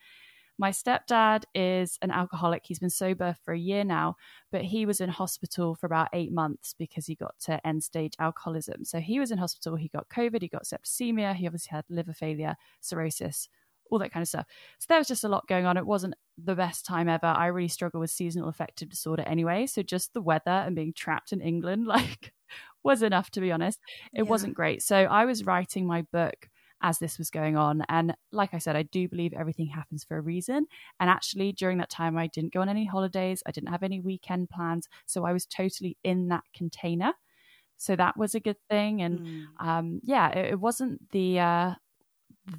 my 0.59 0.71
stepdad 0.71 1.45
is 1.55 1.99
an 2.01 2.11
alcoholic. 2.11 2.63
He's 2.65 2.79
been 2.79 2.91
sober 2.91 3.37
for 3.45 3.53
a 3.53 3.59
year 3.59 3.85
now, 3.85 4.17
but 4.51 4.63
he 4.63 4.87
was 4.87 5.01
in 5.01 5.11
hospital 5.11 5.75
for 5.75 5.87
about 5.87 6.09
eight 6.15 6.33
months 6.33 6.75
because 6.79 7.07
he 7.07 7.15
got 7.15 7.39
to 7.41 7.65
end 7.67 7.83
stage 7.83 8.15
alcoholism. 8.19 8.85
So 8.85 8.99
he 8.99 9.21
was 9.21 9.31
in 9.31 9.39
hospital. 9.39 9.77
He 9.77 9.89
got 9.89 10.09
COVID, 10.09 10.41
he 10.41 10.49
got 10.49 10.65
septicemia, 10.65 11.35
he 11.35 11.47
obviously 11.47 11.71
had 11.73 11.85
liver 11.91 12.15
failure, 12.15 12.57
cirrhosis, 12.81 13.49
all 13.91 13.99
that 13.99 14.13
kind 14.13 14.23
of 14.23 14.29
stuff. 14.29 14.47
So 14.79 14.87
there 14.89 14.99
was 14.99 15.09
just 15.09 15.25
a 15.25 15.29
lot 15.29 15.47
going 15.49 15.67
on. 15.67 15.77
It 15.77 15.87
wasn't 15.87 16.15
the 16.43 16.55
best 16.55 16.85
time 16.85 17.09
ever. 17.09 17.27
I 17.27 17.47
really 17.47 17.69
struggle 17.69 18.01
with 18.01 18.11
seasonal 18.11 18.49
affective 18.49 18.89
disorder 18.89 19.23
anyway. 19.27 19.67
So 19.67 19.83
just 19.83 20.13
the 20.13 20.23
weather 20.23 20.51
and 20.51 20.77
being 20.77 20.93
trapped 20.93 21.33
in 21.33 21.41
England, 21.41 21.87
like, 21.87 22.33
was 22.83 23.03
enough 23.03 23.31
to 23.31 23.41
be 23.41 23.53
honest. 23.53 23.81
It 24.15 24.25
yeah. 24.25 24.31
wasn't 24.31 24.55
great. 24.55 24.83
So 24.83 24.97
I 24.97 25.25
was 25.25 25.45
writing 25.45 25.87
my 25.87 26.03
book 26.13 26.49
as 26.83 26.99
this 26.99 27.19
was 27.19 27.31
going 27.31 27.57
on. 27.57 27.83
And 27.89 28.15
like 28.33 28.55
I 28.55 28.59
said, 28.59 28.77
I 28.77 28.83
do 28.83 29.09
believe 29.09 29.33
everything 29.33 29.67
happens 29.67 30.05
for 30.05 30.19
a 30.19 30.21
reason. 30.21 30.67
And 31.01 31.11
actually, 31.11 31.53
during 31.53 31.79
that 31.79 31.91
time, 31.91 32.17
I 32.17 32.27
didn't 32.27 32.53
go 32.53 32.61
on 32.61 32.69
any 32.69 32.85
holidays, 32.85 33.43
I 33.47 33.51
didn't 33.51 33.71
have 33.71 33.83
any 33.83 34.01
weekend 34.01 34.51
plans. 34.51 34.89
So 35.07 35.25
I 35.25 35.33
was 35.33 35.47
totally 35.47 35.97
in 36.05 36.29
that 36.29 36.45
container. 36.55 37.13
So 37.77 37.97
that 37.97 38.17
was 38.17 38.35
a 38.35 38.41
good 38.41 38.57
thing. 38.71 39.03
And 39.03 39.21
mm. 39.21 39.45
um, 39.59 40.01
yeah, 40.03 40.29
it, 40.31 40.53
it 40.53 40.61
wasn't 40.61 41.11
the 41.11 41.41
uh, 41.41 41.75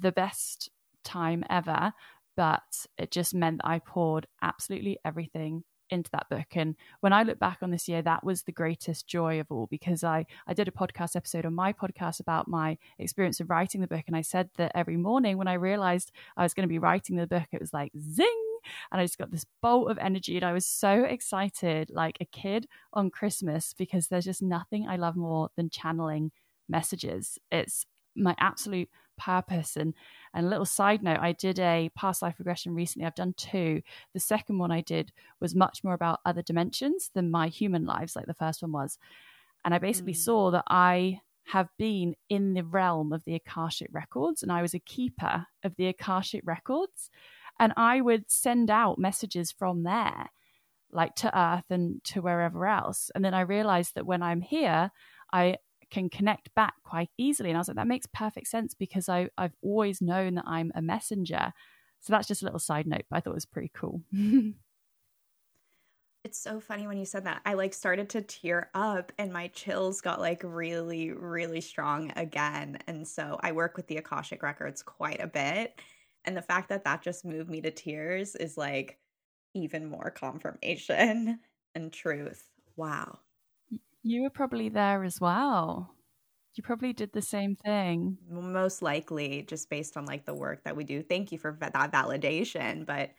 the 0.00 0.12
best 0.12 0.70
time 1.04 1.44
ever, 1.50 1.92
but 2.36 2.86
it 2.96 3.10
just 3.10 3.34
meant 3.34 3.58
that 3.58 3.68
I 3.68 3.78
poured 3.80 4.26
absolutely 4.42 4.98
everything 5.04 5.64
into 5.90 6.10
that 6.12 6.28
book. 6.28 6.46
And 6.52 6.76
when 7.00 7.12
I 7.12 7.22
look 7.22 7.38
back 7.38 7.58
on 7.62 7.70
this 7.70 7.88
year, 7.88 8.02
that 8.02 8.24
was 8.24 8.42
the 8.42 8.52
greatest 8.52 9.06
joy 9.06 9.40
of 9.40 9.46
all 9.50 9.66
because 9.70 10.04
I, 10.04 10.26
I 10.46 10.54
did 10.54 10.68
a 10.68 10.72
podcast 10.72 11.16
episode 11.16 11.46
on 11.46 11.54
my 11.54 11.72
podcast 11.72 12.20
about 12.20 12.48
my 12.48 12.78
experience 12.98 13.40
of 13.40 13.50
writing 13.50 13.80
the 13.80 13.86
book. 13.86 14.04
And 14.06 14.16
I 14.16 14.22
said 14.22 14.50
that 14.56 14.72
every 14.74 14.96
morning 14.96 15.38
when 15.38 15.48
I 15.48 15.54
realized 15.54 16.12
I 16.36 16.42
was 16.42 16.54
going 16.54 16.64
to 16.64 16.72
be 16.72 16.78
writing 16.78 17.16
the 17.16 17.26
book, 17.26 17.48
it 17.52 17.60
was 17.60 17.72
like 17.72 17.92
zing. 17.98 18.44
And 18.92 19.00
I 19.00 19.04
just 19.04 19.18
got 19.18 19.30
this 19.30 19.46
bolt 19.62 19.90
of 19.90 19.98
energy. 19.98 20.36
And 20.36 20.44
I 20.44 20.52
was 20.52 20.66
so 20.66 21.04
excited, 21.04 21.90
like 21.90 22.18
a 22.20 22.26
kid 22.26 22.66
on 22.92 23.10
Christmas, 23.10 23.74
because 23.76 24.08
there's 24.08 24.26
just 24.26 24.42
nothing 24.42 24.86
I 24.86 24.96
love 24.96 25.16
more 25.16 25.48
than 25.56 25.70
channeling 25.70 26.32
messages. 26.68 27.38
It's 27.50 27.86
my 28.14 28.34
absolute 28.38 28.88
purpose. 29.18 29.76
And 29.76 29.94
and 30.32 30.46
a 30.46 30.48
little 30.48 30.64
side 30.64 31.02
note 31.02 31.18
i 31.20 31.32
did 31.32 31.58
a 31.58 31.90
past 31.94 32.22
life 32.22 32.36
regression 32.38 32.74
recently. 32.74 33.06
I've 33.06 33.14
done 33.14 33.34
two. 33.36 33.82
The 34.14 34.20
second 34.20 34.58
one 34.58 34.70
i 34.70 34.80
did 34.80 35.12
was 35.40 35.54
much 35.54 35.84
more 35.84 35.94
about 35.94 36.20
other 36.24 36.42
dimensions 36.42 37.10
than 37.14 37.30
my 37.30 37.48
human 37.48 37.84
lives 37.84 38.16
like 38.16 38.26
the 38.26 38.34
first 38.34 38.62
one 38.62 38.72
was. 38.72 38.98
And 39.64 39.74
i 39.74 39.78
basically 39.78 40.14
mm. 40.14 40.24
saw 40.24 40.50
that 40.50 40.64
i 40.68 41.20
have 41.44 41.68
been 41.78 42.14
in 42.28 42.52
the 42.52 42.64
realm 42.64 43.12
of 43.12 43.24
the 43.24 43.34
akashic 43.34 43.88
records 43.92 44.42
and 44.42 44.52
i 44.52 44.62
was 44.62 44.74
a 44.74 44.78
keeper 44.78 45.46
of 45.64 45.76
the 45.76 45.86
akashic 45.86 46.42
records. 46.44 47.10
And 47.60 47.72
i 47.76 48.00
would 48.00 48.30
send 48.30 48.70
out 48.70 48.98
messages 48.98 49.50
from 49.52 49.82
there 49.82 50.30
like 50.90 51.14
to 51.16 51.38
earth 51.38 51.64
and 51.68 52.02
to 52.02 52.22
wherever 52.22 52.66
else. 52.66 53.10
And 53.14 53.24
then 53.24 53.34
i 53.34 53.40
realized 53.40 53.94
that 53.94 54.06
when 54.06 54.22
i'm 54.22 54.40
here 54.40 54.90
i 55.32 55.56
can 55.90 56.08
connect 56.10 56.54
back 56.54 56.74
quite 56.84 57.10
easily. 57.18 57.50
And 57.50 57.56
I 57.56 57.60
was 57.60 57.68
like, 57.68 57.76
that 57.76 57.86
makes 57.86 58.06
perfect 58.06 58.48
sense 58.48 58.74
because 58.74 59.08
I, 59.08 59.30
I've 59.38 59.54
always 59.62 60.00
known 60.00 60.34
that 60.34 60.44
I'm 60.46 60.72
a 60.74 60.82
messenger. 60.82 61.52
So 62.00 62.12
that's 62.12 62.28
just 62.28 62.42
a 62.42 62.44
little 62.44 62.60
side 62.60 62.86
note, 62.86 63.04
but 63.10 63.16
I 63.16 63.20
thought 63.20 63.30
it 63.32 63.34
was 63.34 63.46
pretty 63.46 63.70
cool. 63.74 64.02
it's 66.24 66.38
so 66.38 66.60
funny 66.60 66.86
when 66.86 66.98
you 66.98 67.04
said 67.04 67.24
that. 67.24 67.40
I 67.46 67.54
like 67.54 67.72
started 67.72 68.10
to 68.10 68.22
tear 68.22 68.70
up 68.74 69.12
and 69.18 69.32
my 69.32 69.48
chills 69.48 70.00
got 70.00 70.20
like 70.20 70.42
really, 70.44 71.10
really 71.12 71.60
strong 71.60 72.12
again. 72.16 72.78
And 72.86 73.06
so 73.06 73.38
I 73.42 73.52
work 73.52 73.76
with 73.76 73.86
the 73.86 73.96
Akashic 73.96 74.42
Records 74.42 74.82
quite 74.82 75.20
a 75.20 75.26
bit. 75.28 75.80
And 76.24 76.36
the 76.36 76.42
fact 76.42 76.68
that 76.68 76.84
that 76.84 77.02
just 77.02 77.24
moved 77.24 77.48
me 77.48 77.60
to 77.62 77.70
tears 77.70 78.34
is 78.34 78.58
like 78.58 79.00
even 79.54 79.86
more 79.88 80.10
confirmation 80.10 81.40
and 81.74 81.92
truth. 81.92 82.50
Wow. 82.76 83.20
You 84.08 84.22
were 84.22 84.30
probably 84.30 84.70
there 84.70 85.04
as 85.04 85.20
well. 85.20 85.94
You 86.54 86.62
probably 86.62 86.94
did 86.94 87.12
the 87.12 87.22
same 87.22 87.56
thing. 87.56 88.16
Most 88.30 88.80
likely, 88.80 89.42
just 89.46 89.68
based 89.68 89.98
on 89.98 90.06
like 90.06 90.24
the 90.24 90.34
work 90.34 90.64
that 90.64 90.74
we 90.74 90.84
do. 90.84 91.02
Thank 91.02 91.30
you 91.30 91.38
for 91.38 91.56
that 91.60 91.92
validation. 91.92 92.86
But 92.86 93.10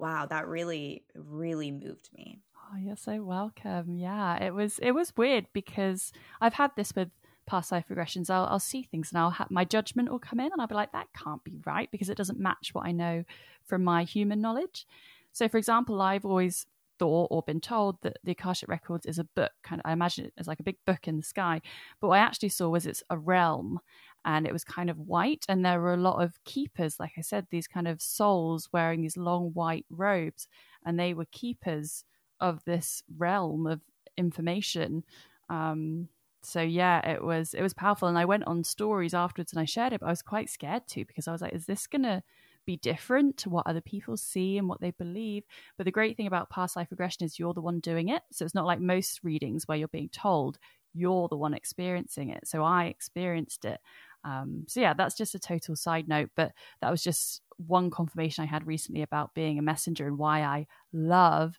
wow, 0.00 0.26
that 0.26 0.48
really, 0.48 1.04
really 1.14 1.70
moved 1.70 2.10
me. 2.12 2.40
Oh, 2.56 2.76
you're 2.76 2.96
so 2.96 3.22
welcome. 3.22 3.94
Yeah, 3.94 4.42
it 4.42 4.52
was 4.52 4.80
it 4.80 4.90
was 4.90 5.16
weird 5.16 5.46
because 5.52 6.12
I've 6.40 6.54
had 6.54 6.72
this 6.76 6.92
with 6.96 7.10
past 7.46 7.70
life 7.70 7.84
regressions. 7.88 8.28
I'll 8.28 8.46
I'll 8.46 8.58
see 8.58 8.82
things 8.82 9.12
and 9.12 9.20
I'll 9.20 9.30
have 9.30 9.52
my 9.52 9.64
judgment 9.64 10.10
will 10.10 10.18
come 10.18 10.40
in 10.40 10.50
and 10.50 10.60
I'll 10.60 10.66
be 10.66 10.74
like, 10.74 10.92
that 10.92 11.06
can't 11.16 11.44
be 11.44 11.60
right 11.64 11.88
because 11.92 12.10
it 12.10 12.18
doesn't 12.18 12.40
match 12.40 12.70
what 12.72 12.84
I 12.84 12.90
know 12.90 13.22
from 13.64 13.84
my 13.84 14.02
human 14.02 14.40
knowledge. 14.40 14.88
So, 15.32 15.48
for 15.48 15.58
example, 15.58 16.02
I've 16.02 16.24
always 16.24 16.66
thought 16.98 17.28
or 17.30 17.42
been 17.42 17.60
told 17.60 18.00
that 18.02 18.18
the 18.24 18.32
Akashic 18.32 18.68
Records 18.68 19.06
is 19.06 19.18
a 19.18 19.24
book. 19.24 19.52
Kind 19.62 19.80
of, 19.80 19.88
I 19.88 19.92
imagine 19.92 20.26
it 20.26 20.34
as 20.38 20.46
like 20.46 20.60
a 20.60 20.64
big 20.64 20.78
book 20.86 21.08
in 21.08 21.16
the 21.16 21.22
sky. 21.22 21.60
But 22.00 22.08
what 22.08 22.18
I 22.18 22.22
actually 22.22 22.50
saw 22.50 22.68
was 22.68 22.86
it's 22.86 23.02
a 23.10 23.18
realm 23.18 23.80
and 24.24 24.46
it 24.46 24.52
was 24.52 24.64
kind 24.64 24.90
of 24.90 24.98
white. 24.98 25.44
And 25.48 25.64
there 25.64 25.80
were 25.80 25.94
a 25.94 25.98
lot 25.98 26.22
of 26.22 26.42
keepers, 26.44 26.98
like 26.98 27.12
I 27.16 27.20
said, 27.20 27.46
these 27.50 27.68
kind 27.68 27.88
of 27.88 28.02
souls 28.02 28.68
wearing 28.72 29.02
these 29.02 29.16
long 29.16 29.50
white 29.52 29.86
robes. 29.90 30.48
And 30.84 30.98
they 30.98 31.14
were 31.14 31.26
keepers 31.32 32.04
of 32.40 32.64
this 32.64 33.02
realm 33.16 33.66
of 33.66 33.80
information. 34.16 35.04
Um, 35.48 36.08
so 36.42 36.60
yeah, 36.60 37.06
it 37.08 37.22
was 37.24 37.54
it 37.54 37.62
was 37.62 37.74
powerful. 37.74 38.08
And 38.08 38.18
I 38.18 38.24
went 38.24 38.46
on 38.46 38.62
stories 38.64 39.14
afterwards 39.14 39.52
and 39.52 39.60
I 39.60 39.64
shared 39.64 39.92
it, 39.92 40.00
but 40.00 40.06
I 40.06 40.10
was 40.10 40.22
quite 40.22 40.48
scared 40.48 40.86
too 40.86 41.04
because 41.04 41.26
I 41.28 41.32
was 41.32 41.42
like, 41.42 41.54
is 41.54 41.66
this 41.66 41.86
gonna 41.86 42.22
be 42.66 42.76
different 42.76 43.36
to 43.38 43.50
what 43.50 43.66
other 43.66 43.80
people 43.80 44.16
see 44.16 44.58
and 44.58 44.68
what 44.68 44.80
they 44.80 44.90
believe. 44.90 45.44
But 45.76 45.84
the 45.84 45.92
great 45.92 46.16
thing 46.16 46.26
about 46.26 46.50
past 46.50 46.76
life 46.76 46.88
regression 46.90 47.24
is 47.24 47.38
you're 47.38 47.54
the 47.54 47.60
one 47.60 47.80
doing 47.80 48.08
it. 48.08 48.22
So 48.32 48.44
it's 48.44 48.54
not 48.54 48.66
like 48.66 48.80
most 48.80 49.20
readings 49.22 49.66
where 49.66 49.78
you're 49.78 49.88
being 49.88 50.10
told, 50.10 50.58
you're 50.92 51.28
the 51.28 51.36
one 51.36 51.54
experiencing 51.54 52.30
it. 52.30 52.46
So 52.46 52.62
I 52.64 52.86
experienced 52.86 53.64
it. 53.64 53.80
Um, 54.24 54.64
so 54.66 54.80
yeah, 54.80 54.94
that's 54.94 55.16
just 55.16 55.34
a 55.34 55.38
total 55.38 55.76
side 55.76 56.08
note, 56.08 56.30
but 56.34 56.52
that 56.80 56.90
was 56.90 57.02
just 57.02 57.42
one 57.58 57.90
confirmation 57.90 58.42
I 58.42 58.46
had 58.46 58.66
recently 58.66 59.02
about 59.02 59.34
being 59.34 59.58
a 59.58 59.62
messenger 59.62 60.06
and 60.06 60.18
why 60.18 60.42
I 60.42 60.66
love 60.92 61.58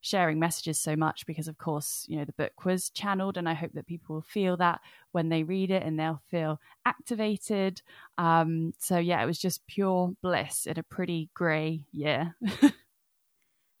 sharing 0.00 0.38
messages 0.38 0.78
so 0.78 0.96
much 0.96 1.26
because 1.26 1.48
of 1.48 1.58
course 1.58 2.06
you 2.08 2.16
know 2.16 2.24
the 2.24 2.32
book 2.32 2.64
was 2.64 2.90
channeled 2.90 3.36
and 3.36 3.48
i 3.48 3.54
hope 3.54 3.72
that 3.74 3.86
people 3.86 4.14
will 4.14 4.22
feel 4.22 4.56
that 4.56 4.80
when 5.12 5.28
they 5.28 5.42
read 5.42 5.70
it 5.70 5.82
and 5.82 5.98
they'll 5.98 6.22
feel 6.30 6.60
activated. 6.86 7.82
Um, 8.18 8.72
so 8.78 8.98
yeah 8.98 9.22
it 9.22 9.26
was 9.26 9.38
just 9.38 9.66
pure 9.66 10.12
bliss 10.22 10.66
in 10.66 10.78
a 10.78 10.82
pretty 10.82 11.30
gray 11.34 11.84
year. 11.92 12.36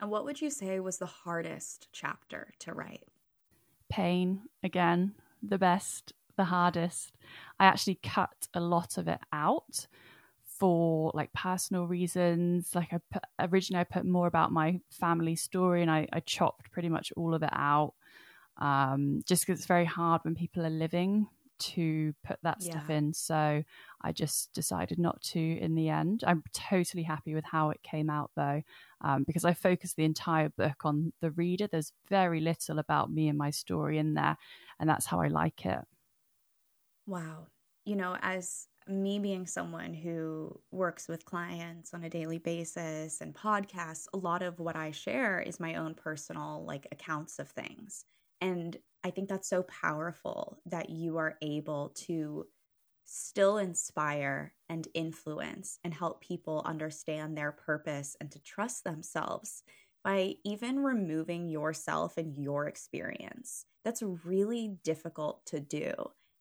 And 0.00 0.10
what 0.10 0.24
would 0.24 0.40
you 0.40 0.48
say 0.48 0.80
was 0.80 0.96
the 0.96 1.06
hardest 1.06 1.88
chapter 1.92 2.54
to 2.60 2.72
write? 2.72 3.06
Pain 3.90 4.42
again 4.62 5.14
the 5.42 5.58
best 5.58 6.12
the 6.36 6.44
hardest. 6.44 7.12
I 7.58 7.66
actually 7.66 7.98
cut 8.02 8.48
a 8.54 8.60
lot 8.60 8.96
of 8.96 9.08
it 9.08 9.20
out 9.30 9.86
for 10.60 11.10
like 11.14 11.32
personal 11.32 11.86
reasons. 11.86 12.74
Like 12.74 12.92
I 12.92 12.98
put, 13.10 13.22
originally 13.40 13.80
I 13.80 13.84
put 13.84 14.04
more 14.04 14.28
about 14.28 14.52
my 14.52 14.80
family 14.90 15.34
story 15.34 15.82
and 15.82 15.90
I, 15.90 16.06
I 16.12 16.20
chopped 16.20 16.70
pretty 16.70 16.90
much 16.90 17.12
all 17.16 17.34
of 17.34 17.42
it 17.42 17.50
out. 17.52 17.94
Um, 18.58 19.22
just 19.26 19.46
because 19.46 19.60
it's 19.60 19.66
very 19.66 19.86
hard 19.86 20.20
when 20.22 20.34
people 20.34 20.66
are 20.66 20.70
living 20.70 21.26
to 21.60 22.14
put 22.24 22.38
that 22.42 22.62
stuff 22.62 22.84
yeah. 22.88 22.96
in. 22.96 23.12
So 23.14 23.62
I 24.02 24.12
just 24.12 24.52
decided 24.52 24.98
not 24.98 25.20
to 25.22 25.40
in 25.40 25.74
the 25.74 25.88
end. 25.88 26.24
I'm 26.26 26.42
totally 26.52 27.02
happy 27.02 27.34
with 27.34 27.44
how 27.44 27.70
it 27.70 27.82
came 27.82 28.10
out 28.10 28.30
though, 28.36 28.62
um, 29.00 29.24
because 29.26 29.44
I 29.44 29.54
focused 29.54 29.96
the 29.96 30.04
entire 30.04 30.50
book 30.50 30.84
on 30.84 31.12
the 31.20 31.30
reader. 31.30 31.66
There's 31.66 31.92
very 32.08 32.40
little 32.40 32.78
about 32.78 33.10
me 33.10 33.28
and 33.28 33.38
my 33.38 33.50
story 33.50 33.98
in 33.98 34.14
there, 34.14 34.36
and 34.78 34.88
that's 34.88 35.06
how 35.06 35.20
I 35.20 35.28
like 35.28 35.64
it. 35.64 35.80
Wow. 37.06 37.46
You 37.84 37.96
know, 37.96 38.16
as 38.20 38.66
me 38.90 39.18
being 39.18 39.46
someone 39.46 39.94
who 39.94 40.60
works 40.70 41.08
with 41.08 41.24
clients 41.24 41.94
on 41.94 42.04
a 42.04 42.10
daily 42.10 42.38
basis 42.38 43.20
and 43.20 43.34
podcasts, 43.34 44.06
a 44.12 44.18
lot 44.18 44.42
of 44.42 44.58
what 44.60 44.76
I 44.76 44.90
share 44.90 45.40
is 45.40 45.60
my 45.60 45.74
own 45.76 45.94
personal 45.94 46.64
like 46.66 46.86
accounts 46.92 47.38
of 47.38 47.48
things. 47.48 48.04
And 48.40 48.76
I 49.04 49.10
think 49.10 49.28
that's 49.28 49.48
so 49.48 49.62
powerful 49.64 50.58
that 50.66 50.90
you 50.90 51.16
are 51.18 51.36
able 51.42 51.90
to 52.06 52.46
still 53.04 53.58
inspire 53.58 54.54
and 54.68 54.86
influence 54.94 55.78
and 55.84 55.92
help 55.92 56.20
people 56.22 56.62
understand 56.64 57.36
their 57.36 57.52
purpose 57.52 58.16
and 58.20 58.30
to 58.30 58.40
trust 58.40 58.84
themselves 58.84 59.62
by 60.04 60.34
even 60.44 60.80
removing 60.80 61.48
yourself 61.48 62.16
and 62.16 62.36
your 62.38 62.66
experience. 62.68 63.66
That's 63.84 64.02
really 64.02 64.78
difficult 64.84 65.44
to 65.46 65.60
do. 65.60 65.92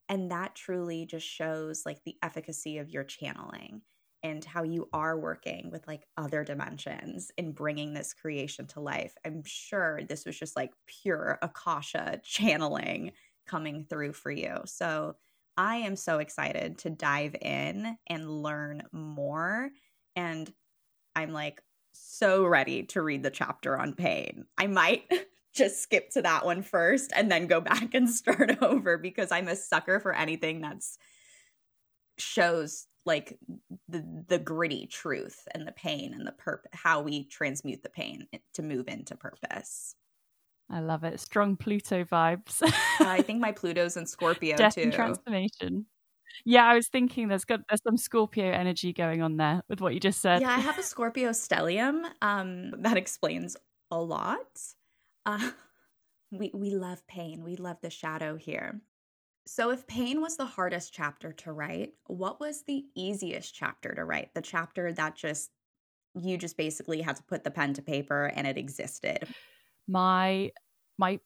And 0.10 0.32
that 0.32 0.56
truly 0.56 1.06
just 1.06 1.28
shows 1.28 1.84
like 1.86 2.04
the 2.04 2.16
efficacy 2.24 2.80
of 2.80 2.90
your 2.90 3.04
channeling 3.04 3.82
and 4.24 4.44
how 4.44 4.64
you 4.64 4.90
are 4.92 5.18
working 5.18 5.70
with 5.72 5.88
like 5.88 6.06
other 6.18 6.44
dimensions 6.44 7.32
in 7.38 7.54
bringing 7.54 7.94
this 7.94 8.14
creation 8.14 8.68
to 8.68 8.82
life. 8.82 9.14
I'm 9.26 9.44
sure 9.46 10.02
this 10.04 10.26
was 10.26 10.38
just 10.38 10.56
like 10.56 10.72
pure 10.88 11.38
Akasha 11.42 12.20
channeling 12.24 13.12
coming 13.48 13.86
through 13.90 14.14
for 14.14 14.32
you. 14.32 14.58
So 14.66 15.16
I 15.56 15.78
am 15.78 15.96
so 15.96 16.20
excited 16.20 16.80
to 16.80 16.90
dive 16.90 17.36
in 17.42 17.98
and 18.08 18.30
learn 18.30 18.84
more. 18.92 19.70
And 20.16 20.52
I'm 21.16 21.32
like 21.32 21.62
so 21.94 22.46
ready 22.46 22.84
to 22.84 23.02
read 23.02 23.24
the 23.24 23.30
chapter 23.32 23.78
on 23.78 23.94
pain. 23.94 24.46
I 24.58 24.68
might 24.68 25.04
just 25.60 25.82
skip 25.84 26.10
to 26.12 26.22
that 26.24 26.46
one 26.46 26.64
first 26.64 27.12
and 27.16 27.32
then 27.32 27.46
go 27.46 27.62
back 27.62 27.94
and 27.94 28.10
start 28.22 28.64
over 28.64 28.98
because 28.98 29.32
I'm 29.32 29.48
a 29.48 29.56
sucker 29.56 30.00
for 30.00 30.14
anything 30.14 30.62
that's 30.62 30.98
shows 32.18 32.88
like 33.06 33.38
the 33.88 34.26
the 34.28 34.40
gritty 34.40 34.88
truth 34.88 35.48
and 35.52 35.68
the 35.68 35.72
pain 35.72 36.14
and 36.14 36.28
the 36.28 36.34
perp 36.34 36.60
how 36.74 37.02
we 37.02 37.26
transmute 37.26 37.82
the 37.82 37.90
pain 37.90 38.28
to 38.54 38.62
move 38.62 38.88
into 38.88 39.16
purpose. 39.16 39.96
I 40.72 40.82
love 40.82 41.04
it. 41.04 41.20
Strong 41.20 41.58
Pluto 41.58 42.04
vibes. 42.04 42.62
I 43.00 43.22
think 43.22 43.40
my 43.40 43.52
Pluto's 43.60 43.98
in 43.98 44.06
Scorpio 44.06 44.56
Death 44.56 44.76
too. 44.76 44.82
And 44.82 44.94
transformation. 44.94 45.88
Yeah, 46.46 46.66
I 46.66 46.76
was 46.76 46.88
thinking 46.88 47.28
there's 47.28 47.46
got 47.46 47.62
there's 47.70 47.82
some 47.84 47.98
Scorpio 47.98 48.52
energy 48.52 48.94
going 48.94 49.22
on 49.22 49.38
there 49.38 49.64
with 49.68 49.82
what 49.82 49.94
you 49.94 50.00
just 50.00 50.22
said. 50.22 50.42
Yeah, 50.42 50.52
I 50.52 50.60
have 50.60 50.78
a 50.78 50.84
Scorpio 50.94 51.30
stellium. 51.30 52.04
Um, 52.22 52.72
that 52.82 52.98
explains 52.98 53.58
a 53.92 54.00
lot. 54.00 54.60
Uh, 55.30 55.52
we, 56.32 56.52
we 56.54 56.72
love 56.72 57.06
pain. 57.08 57.44
We 57.44 57.56
love 57.56 57.78
the 57.82 57.90
shadow 57.90 58.36
here. 58.36 58.82
So, 59.46 59.72
if 59.72 59.88
pain 59.88 60.22
was 60.22 60.38
the 60.38 60.46
hardest 60.46 60.94
chapter 60.94 61.34
to 61.34 61.52
write, 61.52 61.94
what 62.06 62.40
was 62.40 62.64
the 62.64 62.86
easiest 62.96 63.56
chapter 63.56 63.96
to 63.96 64.06
write? 64.06 64.34
The 64.36 64.42
chapter 64.42 64.94
that 64.94 65.16
just, 65.16 65.50
you 66.14 66.38
just 66.38 66.56
basically 66.56 67.02
had 67.02 67.16
to 67.16 67.24
put 67.24 67.44
the 67.44 67.52
pen 67.52 67.74
to 67.76 67.82
paper 67.82 68.32
and 68.36 68.46
it 68.46 68.58
existed. 68.58 69.28
My, 69.88 70.52
my 71.00 71.20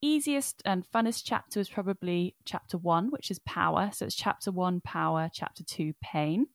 easiest 0.00 0.60
and 0.64 0.84
funnest 0.92 1.22
chapter 1.24 1.60
was 1.60 1.68
probably 1.68 2.34
chapter 2.44 2.78
one, 2.78 3.10
which 3.10 3.30
is 3.30 3.38
power. 3.40 3.90
So, 3.92 4.06
it's 4.06 4.16
chapter 4.16 4.50
one, 4.50 4.80
power, 4.80 5.30
chapter 5.32 5.62
two, 5.62 5.92
pain 6.02 6.46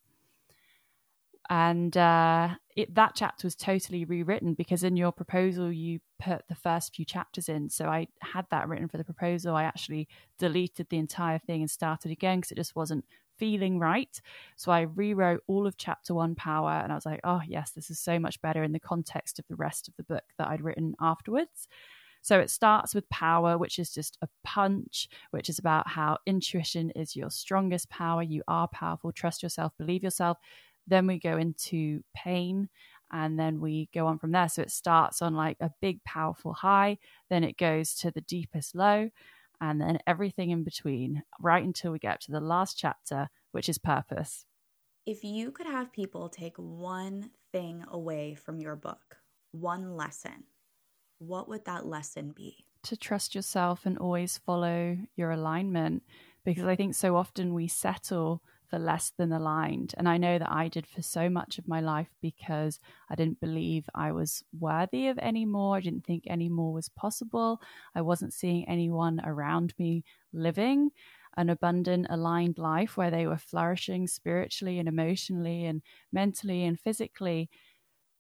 and 1.50 1.96
uh, 1.98 2.50
it, 2.76 2.94
that 2.96 3.14
chapter 3.16 3.46
was 3.46 3.56
totally 3.56 4.06
rewritten 4.06 4.54
because 4.54 4.84
in 4.84 4.96
your 4.96 5.12
proposal 5.12 5.72
you 5.72 6.00
put 6.24 6.48
the 6.48 6.56
first 6.56 6.96
few 6.96 7.06
chapters 7.06 7.50
in 7.50 7.70
so 7.70 7.88
i 7.88 8.08
had 8.22 8.46
that 8.52 8.68
written 8.68 8.88
for 8.88 8.98
the 8.98 9.04
proposal 9.04 9.56
i 9.56 9.64
actually 9.64 10.08
deleted 10.40 10.88
the 10.90 10.98
entire 10.98 11.40
thing 11.40 11.62
and 11.62 11.72
started 11.72 12.12
again 12.12 12.40
because 12.40 12.52
it 12.52 12.56
just 12.56 12.76
wasn't 12.76 13.04
feeling 13.38 13.80
right 13.80 14.22
so 14.56 14.72
i 14.72 14.82
rewrote 14.82 15.42
all 15.48 15.66
of 15.66 15.76
chapter 15.78 16.14
one 16.14 16.36
power 16.36 16.82
and 16.84 16.92
i 16.92 16.96
was 16.96 17.06
like 17.06 17.20
oh 17.24 17.42
yes 17.48 17.72
this 17.72 17.90
is 17.90 18.00
so 18.00 18.20
much 18.20 18.42
better 18.42 18.64
in 18.64 18.72
the 18.72 18.80
context 18.80 19.40
of 19.40 19.46
the 19.50 19.56
rest 19.56 19.88
of 19.88 19.96
the 19.98 20.04
book 20.04 20.24
that 20.38 20.48
i'd 20.50 20.62
written 20.62 20.94
afterwards 21.02 21.68
so 22.24 22.40
it 22.40 22.50
starts 22.50 22.96
with 22.96 23.10
power, 23.10 23.58
which 23.58 23.78
is 23.78 23.94
just 23.94 24.18
a 24.22 24.30
punch, 24.46 25.10
which 25.32 25.50
is 25.50 25.60
about 25.60 25.90
how 25.90 26.20
intuition 26.26 26.90
is 26.92 27.18
your 27.18 27.30
strongest 27.30 27.90
power. 27.90 28.24
You 28.24 28.44
are 28.48 28.70
powerful. 28.70 29.12
Trust 29.12 29.44
yourself, 29.44 29.74
believe 29.78 30.04
yourself. 30.04 30.38
Then 30.88 31.06
we 31.06 31.20
go 31.20 31.38
into 31.38 32.02
pain 32.16 32.70
and 33.14 33.40
then 33.40 33.62
we 33.62 33.90
go 33.94 34.08
on 34.08 34.18
from 34.18 34.32
there. 34.32 34.50
So 34.50 34.64
it 34.64 34.72
starts 34.72 35.22
on 35.22 35.36
like 35.36 35.58
a 35.62 35.72
big, 35.80 36.04
powerful 36.04 36.52
high, 36.52 36.98
then 37.30 37.44
it 37.44 37.58
goes 37.58 37.94
to 37.96 38.12
the 38.12 38.22
deepest 38.22 38.76
low, 38.76 39.10
and 39.62 39.80
then 39.80 40.00
everything 40.06 40.50
in 40.50 40.64
between, 40.64 41.24
right 41.40 41.64
until 41.64 41.94
we 41.94 42.00
get 42.00 42.20
to 42.22 42.32
the 42.32 42.42
last 42.42 42.78
chapter, 42.78 43.30
which 43.52 43.70
is 43.70 43.78
purpose. 43.78 44.46
If 45.06 45.24
you 45.24 45.52
could 45.52 45.68
have 45.68 45.94
people 45.94 46.28
take 46.28 46.58
one 46.58 47.30
thing 47.52 47.86
away 47.90 48.36
from 48.36 48.60
your 48.60 48.76
book, 48.76 49.18
one 49.52 49.96
lesson, 49.96 50.46
what 51.20 51.48
would 51.48 51.66
that 51.66 51.86
lesson 51.86 52.32
be? 52.32 52.66
To 52.84 52.98
trust 52.98 53.36
yourself 53.36 53.86
and 53.86 53.98
always 53.98 54.40
follow 54.40 54.98
your 55.16 55.32
alignment. 55.32 56.04
Because 56.44 56.66
I 56.66 56.76
think 56.76 56.96
so 56.96 57.16
often 57.16 57.54
we 57.54 57.68
settle 57.68 58.42
for 58.74 58.80
less 58.80 59.12
than 59.12 59.32
aligned. 59.32 59.94
And 60.00 60.10
I 60.10 60.18
know 60.18 60.40
that 60.40 60.52
I 60.52 60.68
did 60.68 60.88
for 60.88 61.04
so 61.04 61.30
much 61.30 61.60
of 61.60 61.68
my 61.68 61.80
life 61.80 62.10
because 62.24 62.80
I 63.08 63.14
didn't 63.14 63.40
believe 63.40 63.88
I 63.94 64.12
was 64.12 64.44
worthy 64.60 65.10
of 65.10 65.20
any 65.20 65.46
more. 65.46 65.76
I 65.78 65.82
didn't 65.82 66.08
think 66.08 66.24
any 66.26 66.50
more 66.50 66.74
was 66.74 66.90
possible. 66.90 67.62
I 67.94 68.02
wasn't 68.02 68.34
seeing 68.34 68.68
anyone 68.68 69.22
around 69.24 69.76
me 69.78 70.04
living 70.32 70.90
an 71.38 71.52
abundant, 71.52 72.08
aligned 72.10 72.58
life 72.58 72.98
where 72.98 73.12
they 73.12 73.28
were 73.28 73.38
flourishing 73.38 74.08
spiritually 74.08 74.80
and 74.80 74.88
emotionally 74.88 75.66
and 75.66 75.84
mentally 76.12 76.64
and 76.64 76.80
physically. 76.80 77.52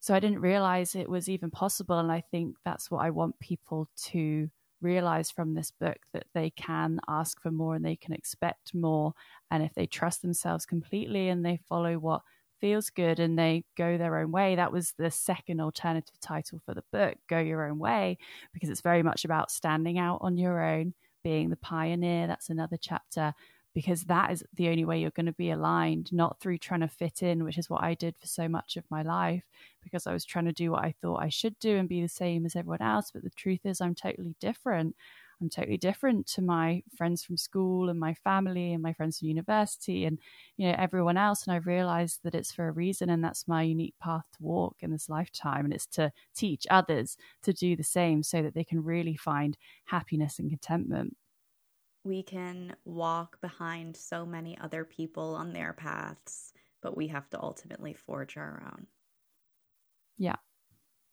So 0.02 0.14
I 0.14 0.20
didn't 0.20 0.42
realize 0.42 0.94
it 0.94 1.10
was 1.10 1.30
even 1.30 1.50
possible. 1.50 1.98
And 1.98 2.12
I 2.12 2.22
think 2.22 2.58
that's 2.64 2.92
what 2.92 3.04
I 3.04 3.10
want 3.10 3.40
people 3.40 3.90
to 4.12 4.52
realize 4.84 5.32
from 5.32 5.54
this 5.54 5.72
book 5.72 5.98
that 6.14 6.26
they 6.34 6.50
can 6.52 7.00
ask 7.08 7.42
for 7.42 7.52
more 7.52 7.76
and 7.76 7.86
they 7.86 7.96
can 7.96 8.14
expect 8.14 8.74
more. 8.74 9.14
And 9.50 9.64
if 9.64 9.74
they 9.74 9.88
trust 9.88 10.22
themselves 10.22 10.66
completely 10.66 11.30
and 11.30 11.46
they 11.46 11.60
follow 11.68 11.98
what 11.98 12.22
feels 12.60 12.90
good 12.90 13.20
and 13.20 13.38
they 13.38 13.66
go 13.76 13.98
their 13.98 14.18
own 14.18 14.32
way, 14.32 14.56
that 14.56 14.72
was 14.72 14.94
the 14.98 15.12
second 15.12 15.60
alternative 15.60 16.20
title 16.22 16.62
for 16.66 16.74
the 16.74 16.84
book, 16.92 17.18
Go 17.28 17.40
Your 17.40 17.68
Own 17.68 17.80
Way, 17.80 18.18
because 18.54 18.70
it's 18.70 18.82
very 18.82 19.04
much 19.04 19.26
about 19.26 19.52
standing 19.52 19.98
out 19.98 20.20
on 20.22 20.38
your 20.38 20.64
own, 20.64 20.94
being 21.24 21.50
the 21.50 21.58
pioneer. 21.58 22.28
That's 22.28 22.50
another 22.50 22.78
chapter 22.80 23.34
because 23.74 24.04
that 24.04 24.32
is 24.32 24.44
the 24.54 24.70
only 24.70 24.86
way 24.86 25.00
you're 25.00 25.10
going 25.12 25.26
to 25.26 25.34
be 25.34 25.50
aligned, 25.50 26.12
not 26.14 26.40
through 26.40 26.58
trying 26.60 26.82
to 26.82 26.88
fit 26.88 27.24
in, 27.24 27.44
which 27.44 27.58
is 27.58 27.70
what 27.70 27.84
I 27.84 27.96
did 27.96 28.16
for 28.18 28.28
so 28.28 28.48
much 28.48 28.78
of 28.78 28.84
my 28.90 29.02
life, 29.02 29.44
because 29.82 30.06
I 30.06 30.14
was 30.14 30.26
trying 30.26 30.46
to 30.46 30.54
do 30.54 30.72
what 30.72 30.84
I 30.84 30.94
thought 31.02 31.24
I 31.24 31.30
should 31.30 31.58
do 31.60 31.78
and 31.78 31.90
be 31.90 32.02
the 32.02 32.08
same 32.08 32.46
as 32.46 32.56
everyone 32.56 32.82
else. 32.82 33.12
But 33.12 33.24
the 33.24 33.30
truth 33.32 33.62
is, 33.66 33.82
I'm 33.82 33.96
totally 33.96 34.36
different. 34.40 34.96
I'm 35.42 35.50
totally 35.50 35.78
different 35.78 36.28
to 36.28 36.42
my 36.42 36.84
friends 36.96 37.26
from 37.26 37.36
school 37.36 37.90
and 37.90 38.00
my 38.00 38.14
family 38.14 38.72
and 38.72 38.82
my 38.82 38.94
friends 38.94 39.20
from 39.20 39.28
university 39.28 40.06
and 40.06 40.20
you 40.56 40.68
know 40.68 40.76
everyone 40.78 41.18
else. 41.18 41.46
And 41.46 41.54
I've 41.54 41.68
realized 41.68 42.22
that 42.24 42.36
it's 42.36 42.54
for 42.54 42.68
a 42.68 42.72
reason, 42.72 43.10
and 43.10 43.22
that's 43.24 43.48
my 43.48 43.64
unique 43.64 43.96
path 44.00 44.24
to 44.38 44.44
walk 44.44 44.78
in 44.80 44.92
this 44.92 45.10
lifetime. 45.10 45.66
And 45.66 45.74
it's 45.74 45.88
to 45.88 46.14
teach 46.34 46.66
others 46.70 47.18
to 47.42 47.52
do 47.52 47.76
the 47.76 47.84
same, 47.84 48.24
so 48.24 48.42
that 48.42 48.54
they 48.54 48.64
can 48.64 48.84
really 48.84 49.18
find 49.18 49.58
happiness 49.86 50.40
and 50.40 50.50
contentment 50.50 51.18
we 52.04 52.24
can 52.24 52.76
walk 52.86 53.40
behind 53.42 53.96
so 53.96 54.26
many 54.26 54.58
other 54.60 54.84
people 54.84 55.36
on 55.36 55.54
their 55.54 55.74
paths, 55.74 56.54
but 56.82 56.98
we 56.98 57.08
have 57.08 57.30
to 57.30 57.42
ultimately 57.42 57.94
forge 57.94 58.36
our 58.38 58.62
own. 58.66 58.88
Yeah. 60.18 60.36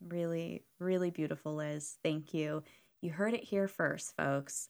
Really, 0.00 0.64
really 0.78 1.10
beautiful, 1.10 1.56
Liz. 1.56 1.96
Thank 2.02 2.34
you. 2.34 2.62
You 3.00 3.10
heard 3.10 3.34
it 3.34 3.44
here 3.44 3.68
first, 3.68 4.16
folks. 4.16 4.68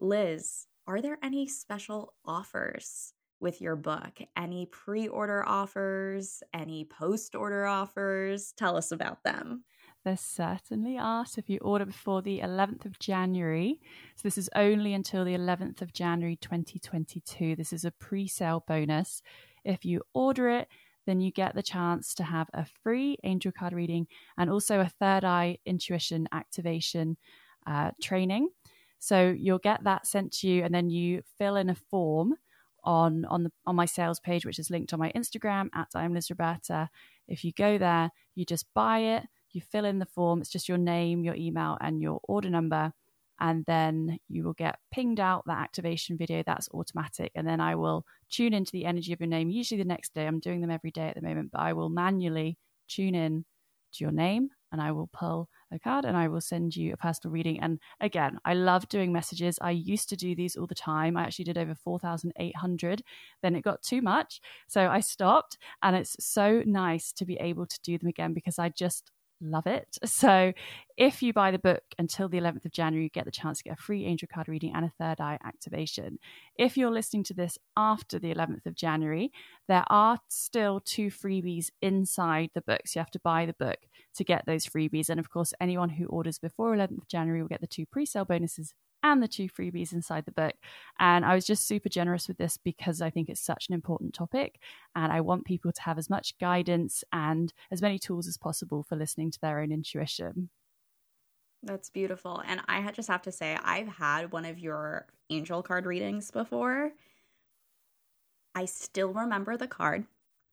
Liz, 0.00 0.66
are 0.86 1.00
there 1.00 1.18
any 1.22 1.48
special 1.48 2.14
offers 2.24 3.12
with 3.40 3.60
your 3.60 3.76
book? 3.76 4.18
Any 4.36 4.66
pre 4.66 5.08
order 5.08 5.46
offers? 5.46 6.42
Any 6.52 6.84
post 6.84 7.34
order 7.34 7.66
offers? 7.66 8.52
Tell 8.52 8.76
us 8.76 8.92
about 8.92 9.24
them. 9.24 9.64
There 10.06 10.16
certainly 10.16 10.96
are. 10.98 11.26
So 11.26 11.40
if 11.40 11.50
you 11.50 11.58
order 11.58 11.84
before 11.84 12.22
the 12.22 12.38
11th 12.38 12.84
of 12.86 12.96
January, 13.00 13.80
so 14.14 14.20
this 14.22 14.38
is 14.38 14.48
only 14.54 14.94
until 14.94 15.24
the 15.24 15.34
11th 15.34 15.82
of 15.82 15.92
January 15.92 16.36
2022, 16.36 17.56
this 17.56 17.72
is 17.72 17.84
a 17.84 17.90
pre 17.90 18.28
sale 18.28 18.62
bonus. 18.68 19.20
If 19.64 19.84
you 19.84 20.02
order 20.14 20.48
it, 20.48 20.68
then 21.08 21.20
you 21.20 21.32
get 21.32 21.56
the 21.56 21.62
chance 21.62 22.14
to 22.14 22.22
have 22.22 22.48
a 22.54 22.64
free 22.84 23.18
angel 23.24 23.50
card 23.50 23.72
reading 23.72 24.06
and 24.38 24.48
also 24.48 24.78
a 24.78 24.92
third 25.00 25.24
eye 25.24 25.58
intuition 25.66 26.28
activation 26.30 27.16
uh, 27.66 27.90
training. 28.00 28.50
So 29.00 29.34
you'll 29.36 29.58
get 29.58 29.82
that 29.82 30.06
sent 30.06 30.30
to 30.34 30.48
you, 30.48 30.62
and 30.62 30.72
then 30.72 30.88
you 30.88 31.22
fill 31.36 31.56
in 31.56 31.68
a 31.68 31.74
form 31.74 32.36
on 32.84 33.24
on 33.24 33.42
the 33.42 33.50
on 33.66 33.74
my 33.74 33.86
sales 33.86 34.20
page, 34.20 34.46
which 34.46 34.60
is 34.60 34.70
linked 34.70 34.92
on 34.92 35.00
my 35.00 35.10
Instagram 35.16 35.68
at 35.74 35.88
I'm 35.96 36.14
Liz 36.14 36.30
Roberta. 36.30 36.90
If 37.26 37.44
you 37.44 37.50
go 37.50 37.76
there, 37.76 38.12
you 38.36 38.44
just 38.44 38.72
buy 38.72 39.00
it, 39.00 39.24
you 39.52 39.60
fill 39.60 39.84
in 39.84 39.98
the 39.98 40.06
form. 40.06 40.40
It's 40.40 40.50
just 40.50 40.68
your 40.68 40.78
name, 40.78 41.24
your 41.24 41.34
email, 41.34 41.78
and 41.80 42.00
your 42.00 42.20
order 42.24 42.50
number, 42.50 42.92
and 43.40 43.64
then 43.66 44.18
you 44.28 44.44
will 44.44 44.54
get 44.54 44.78
pinged 44.90 45.20
out 45.20 45.44
that 45.46 45.58
activation 45.58 46.16
video. 46.16 46.42
That's 46.44 46.68
automatic, 46.72 47.32
and 47.34 47.46
then 47.46 47.60
I 47.60 47.74
will 47.74 48.04
tune 48.30 48.54
into 48.54 48.72
the 48.72 48.84
energy 48.84 49.12
of 49.12 49.20
your 49.20 49.28
name. 49.28 49.50
Usually 49.50 49.80
the 49.80 49.88
next 49.88 50.14
day. 50.14 50.26
I'm 50.26 50.40
doing 50.40 50.60
them 50.60 50.70
every 50.70 50.90
day 50.90 51.08
at 51.08 51.14
the 51.14 51.22
moment, 51.22 51.50
but 51.52 51.60
I 51.60 51.72
will 51.72 51.88
manually 51.88 52.58
tune 52.88 53.14
in 53.14 53.44
to 53.94 54.04
your 54.04 54.12
name, 54.12 54.50
and 54.72 54.80
I 54.80 54.92
will 54.92 55.08
pull 55.12 55.48
a 55.72 55.78
card 55.78 56.04
and 56.04 56.16
I 56.16 56.28
will 56.28 56.40
send 56.40 56.76
you 56.76 56.92
a 56.92 56.96
personal 56.96 57.32
reading. 57.32 57.60
And 57.60 57.78
again, 58.00 58.38
I 58.44 58.54
love 58.54 58.88
doing 58.88 59.12
messages. 59.12 59.58
I 59.60 59.72
used 59.72 60.08
to 60.10 60.16
do 60.16 60.34
these 60.34 60.56
all 60.56 60.66
the 60.66 60.74
time. 60.74 61.16
I 61.16 61.24
actually 61.24 61.46
did 61.46 61.58
over 61.58 61.74
4,800. 61.74 63.02
Then 63.42 63.56
it 63.56 63.62
got 63.62 63.82
too 63.82 64.02
much. 64.02 64.40
So 64.68 64.88
I 64.88 65.00
stopped. 65.00 65.58
And 65.82 65.96
it's 65.96 66.16
so 66.20 66.62
nice 66.66 67.12
to 67.14 67.24
be 67.24 67.34
able 67.36 67.66
to 67.66 67.78
do 67.82 67.98
them 67.98 68.08
again 68.08 68.32
because 68.32 68.58
I 68.58 68.68
just 68.68 69.10
love 69.40 69.66
it. 69.66 69.98
So 70.04 70.52
if 70.96 71.22
you 71.22 71.32
buy 71.32 71.50
the 71.50 71.58
book 71.58 71.82
until 71.98 72.28
the 72.28 72.38
11th 72.38 72.64
of 72.64 72.72
January, 72.72 73.04
you 73.04 73.10
get 73.10 73.26
the 73.26 73.30
chance 73.30 73.58
to 73.58 73.64
get 73.64 73.78
a 73.78 73.82
free 73.82 74.04
angel 74.04 74.28
card 74.32 74.48
reading 74.48 74.72
and 74.74 74.84
a 74.84 74.92
third 74.98 75.20
eye 75.20 75.38
activation. 75.44 76.18
If 76.58 76.76
you're 76.76 76.90
listening 76.90 77.24
to 77.24 77.34
this 77.34 77.58
after 77.76 78.18
the 78.18 78.34
11th 78.34 78.66
of 78.66 78.74
January, 78.74 79.30
there 79.68 79.84
are 79.90 80.18
still 80.28 80.80
two 80.80 81.08
freebies 81.08 81.70
inside 81.82 82.50
the 82.54 82.62
book. 82.62 82.80
So 82.86 82.98
you 82.98 83.02
have 83.02 83.10
to 83.10 83.20
buy 83.20 83.46
the 83.46 83.54
book 83.58 83.78
to 84.16 84.24
get 84.24 84.46
those 84.46 84.66
freebies. 84.66 85.10
And 85.10 85.20
of 85.20 85.30
course, 85.30 85.52
anyone 85.60 85.90
who 85.90 86.06
orders 86.06 86.38
before 86.38 86.74
11th 86.74 87.02
of 87.02 87.08
January 87.08 87.42
will 87.42 87.48
get 87.48 87.60
the 87.60 87.66
two 87.66 87.86
pre 87.86 88.06
sale 88.06 88.24
bonuses 88.24 88.72
and 89.12 89.22
the 89.22 89.28
two 89.28 89.48
freebies 89.48 89.92
inside 89.92 90.24
the 90.24 90.32
book. 90.32 90.54
And 90.98 91.24
I 91.24 91.34
was 91.34 91.46
just 91.46 91.66
super 91.66 91.88
generous 91.88 92.28
with 92.28 92.38
this 92.38 92.58
because 92.58 93.00
I 93.00 93.10
think 93.10 93.28
it's 93.28 93.40
such 93.40 93.66
an 93.68 93.74
important 93.74 94.14
topic. 94.14 94.60
And 94.94 95.12
I 95.12 95.20
want 95.20 95.44
people 95.44 95.72
to 95.72 95.82
have 95.82 95.98
as 95.98 96.10
much 96.10 96.38
guidance 96.38 97.04
and 97.12 97.52
as 97.70 97.82
many 97.82 97.98
tools 97.98 98.26
as 98.26 98.36
possible 98.36 98.82
for 98.82 98.96
listening 98.96 99.30
to 99.32 99.40
their 99.40 99.60
own 99.60 99.72
intuition. 99.72 100.50
That's 101.62 101.90
beautiful. 101.90 102.42
And 102.46 102.60
I 102.68 102.90
just 102.92 103.08
have 103.08 103.22
to 103.22 103.32
say, 103.32 103.58
I've 103.62 103.88
had 103.88 104.32
one 104.32 104.44
of 104.44 104.58
your 104.58 105.06
angel 105.30 105.62
card 105.62 105.86
readings 105.86 106.30
before. 106.30 106.92
I 108.54 108.66
still 108.66 109.12
remember 109.12 109.56
the 109.56 109.66
card. 109.66 110.06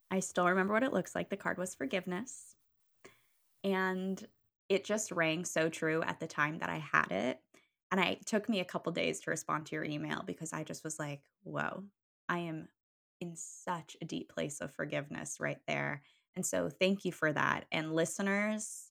I 0.09 0.19
still 0.19 0.47
remember 0.47 0.73
what 0.73 0.83
it 0.83 0.93
looks 0.93 1.15
like. 1.15 1.29
The 1.29 1.37
card 1.37 1.57
was 1.57 1.75
forgiveness. 1.75 2.55
And 3.63 4.25
it 4.69 4.83
just 4.83 5.11
rang 5.11 5.45
so 5.45 5.69
true 5.69 6.01
at 6.03 6.19
the 6.19 6.27
time 6.27 6.57
that 6.59 6.69
I 6.69 6.77
had 6.79 7.11
it. 7.11 7.39
And 7.93 8.01
I, 8.01 8.05
it 8.05 8.25
took 8.25 8.49
me 8.49 8.59
a 8.59 8.65
couple 8.65 8.91
days 8.91 9.19
to 9.19 9.29
respond 9.29 9.67
to 9.67 9.75
your 9.75 9.83
email 9.83 10.23
because 10.25 10.51
I 10.51 10.63
just 10.63 10.83
was 10.83 10.97
like, 10.97 11.21
whoa, 11.43 11.83
I 12.27 12.39
am 12.39 12.67
in 13.21 13.35
such 13.35 13.95
a 14.01 14.05
deep 14.05 14.33
place 14.33 14.61
of 14.61 14.73
forgiveness 14.73 15.37
right 15.39 15.59
there. 15.67 16.01
And 16.35 16.43
so 16.43 16.69
thank 16.69 17.05
you 17.05 17.11
for 17.11 17.31
that. 17.31 17.65
And 17.71 17.93
listeners, 17.93 18.89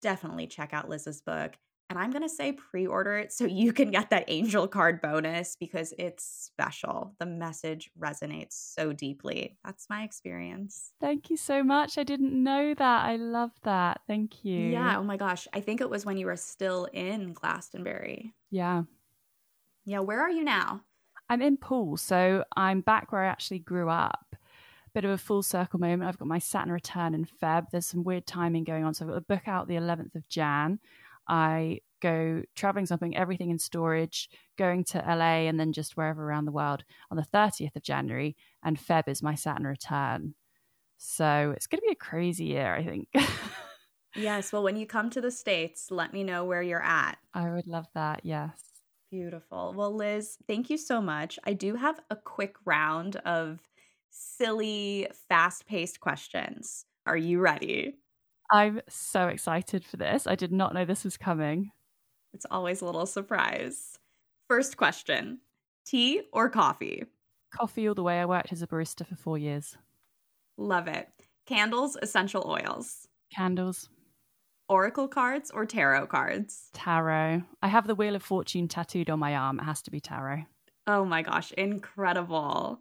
definitely 0.00 0.46
check 0.46 0.72
out 0.72 0.88
Liz's 0.88 1.20
book. 1.20 1.54
And 1.90 1.98
I'm 1.98 2.10
going 2.10 2.22
to 2.22 2.28
say 2.28 2.52
pre 2.52 2.86
order 2.86 3.18
it 3.18 3.32
so 3.32 3.44
you 3.44 3.72
can 3.72 3.90
get 3.90 4.10
that 4.10 4.24
angel 4.28 4.68
card 4.68 5.02
bonus 5.02 5.56
because 5.56 5.92
it's 5.98 6.24
special. 6.24 7.16
The 7.18 7.26
message 7.26 7.90
resonates 7.98 8.52
so 8.52 8.92
deeply. 8.92 9.58
That's 9.64 9.90
my 9.90 10.04
experience. 10.04 10.92
Thank 11.00 11.30
you 11.30 11.36
so 11.36 11.64
much. 11.64 11.98
I 11.98 12.04
didn't 12.04 12.32
know 12.32 12.74
that. 12.74 13.04
I 13.04 13.16
love 13.16 13.50
that. 13.64 14.02
Thank 14.06 14.44
you. 14.44 14.56
Yeah. 14.56 14.98
Oh 14.98 15.02
my 15.02 15.16
gosh. 15.16 15.48
I 15.52 15.60
think 15.60 15.80
it 15.80 15.90
was 15.90 16.06
when 16.06 16.16
you 16.16 16.26
were 16.26 16.36
still 16.36 16.84
in 16.92 17.32
Glastonbury. 17.32 18.34
Yeah. 18.52 18.84
Yeah. 19.84 19.98
Where 19.98 20.20
are 20.20 20.30
you 20.30 20.44
now? 20.44 20.82
I'm 21.28 21.42
in 21.42 21.56
Poole. 21.56 21.96
So 21.96 22.44
I'm 22.56 22.82
back 22.82 23.10
where 23.10 23.24
I 23.24 23.26
actually 23.26 23.58
grew 23.58 23.90
up 23.90 24.36
bit 24.92 25.04
of 25.04 25.10
a 25.10 25.18
full 25.18 25.42
circle 25.42 25.78
moment. 25.78 26.02
I've 26.02 26.18
got 26.18 26.28
my 26.28 26.38
Saturn 26.38 26.72
return 26.72 27.14
in 27.14 27.24
Feb. 27.24 27.66
There's 27.70 27.86
some 27.86 28.02
weird 28.04 28.26
timing 28.26 28.64
going 28.64 28.84
on. 28.84 28.94
So 28.94 29.04
I've 29.04 29.10
got 29.10 29.14
the 29.14 29.34
book 29.34 29.46
out 29.46 29.68
the 29.68 29.76
11th 29.76 30.14
of 30.14 30.28
Jan. 30.28 30.80
I 31.30 31.80
go 32.02 32.42
traveling 32.56 32.86
something, 32.86 33.16
everything 33.16 33.50
in 33.50 33.58
storage, 33.58 34.28
going 34.58 34.84
to 34.84 34.98
LA 34.98 35.46
and 35.46 35.60
then 35.60 35.72
just 35.72 35.96
wherever 35.96 36.24
around 36.24 36.44
the 36.44 36.52
world 36.52 36.82
on 37.10 37.16
the 37.16 37.26
30th 37.32 37.76
of 37.76 37.82
January. 37.82 38.36
And 38.64 38.76
Feb 38.76 39.04
is 39.06 39.22
my 39.22 39.36
Saturn 39.36 39.66
return. 39.66 40.34
So 40.98 41.54
it's 41.54 41.68
going 41.68 41.80
to 41.80 41.86
be 41.86 41.92
a 41.92 41.96
crazy 41.96 42.46
year, 42.46 42.74
I 42.74 42.84
think. 42.84 43.08
yes. 44.16 44.52
Well, 44.52 44.64
when 44.64 44.76
you 44.76 44.86
come 44.86 45.08
to 45.10 45.20
the 45.20 45.30
States, 45.30 45.90
let 45.90 46.12
me 46.12 46.24
know 46.24 46.44
where 46.44 46.62
you're 46.62 46.82
at. 46.82 47.16
I 47.32 47.48
would 47.50 47.68
love 47.68 47.86
that. 47.94 48.20
Yes. 48.24 48.60
Beautiful. 49.10 49.72
Well, 49.76 49.94
Liz, 49.94 50.36
thank 50.48 50.68
you 50.68 50.76
so 50.76 51.00
much. 51.00 51.38
I 51.44 51.52
do 51.52 51.76
have 51.76 52.00
a 52.10 52.16
quick 52.16 52.56
round 52.64 53.16
of 53.16 53.60
silly, 54.10 55.06
fast 55.28 55.66
paced 55.66 56.00
questions. 56.00 56.84
Are 57.06 57.16
you 57.16 57.40
ready? 57.40 57.94
I'm 58.50 58.80
so 58.88 59.28
excited 59.28 59.84
for 59.84 59.96
this. 59.96 60.26
I 60.26 60.34
did 60.34 60.52
not 60.52 60.74
know 60.74 60.84
this 60.84 61.04
was 61.04 61.16
coming. 61.16 61.70
It's 62.32 62.46
always 62.50 62.80
a 62.80 62.86
little 62.86 63.06
surprise. 63.06 63.98
First 64.48 64.76
question 64.76 65.40
tea 65.86 66.22
or 66.32 66.48
coffee? 66.48 67.04
Coffee 67.52 67.88
all 67.88 67.94
the 67.94 68.02
way. 68.02 68.20
I 68.20 68.26
worked 68.26 68.52
as 68.52 68.62
a 68.62 68.66
barista 68.66 69.06
for 69.06 69.16
four 69.16 69.38
years. 69.38 69.76
Love 70.56 70.88
it. 70.88 71.08
Candles, 71.46 71.96
essential 72.00 72.44
oils. 72.46 73.08
Candles. 73.34 73.88
Oracle 74.68 75.08
cards 75.08 75.50
or 75.50 75.66
tarot 75.66 76.06
cards? 76.06 76.68
Tarot. 76.72 77.42
I 77.60 77.68
have 77.68 77.88
the 77.88 77.94
Wheel 77.96 78.14
of 78.14 78.22
Fortune 78.22 78.68
tattooed 78.68 79.10
on 79.10 79.18
my 79.18 79.34
arm. 79.34 79.58
It 79.58 79.64
has 79.64 79.82
to 79.82 79.90
be 79.90 80.00
tarot. 80.00 80.44
Oh 80.86 81.04
my 81.04 81.22
gosh, 81.22 81.50
incredible. 81.52 82.80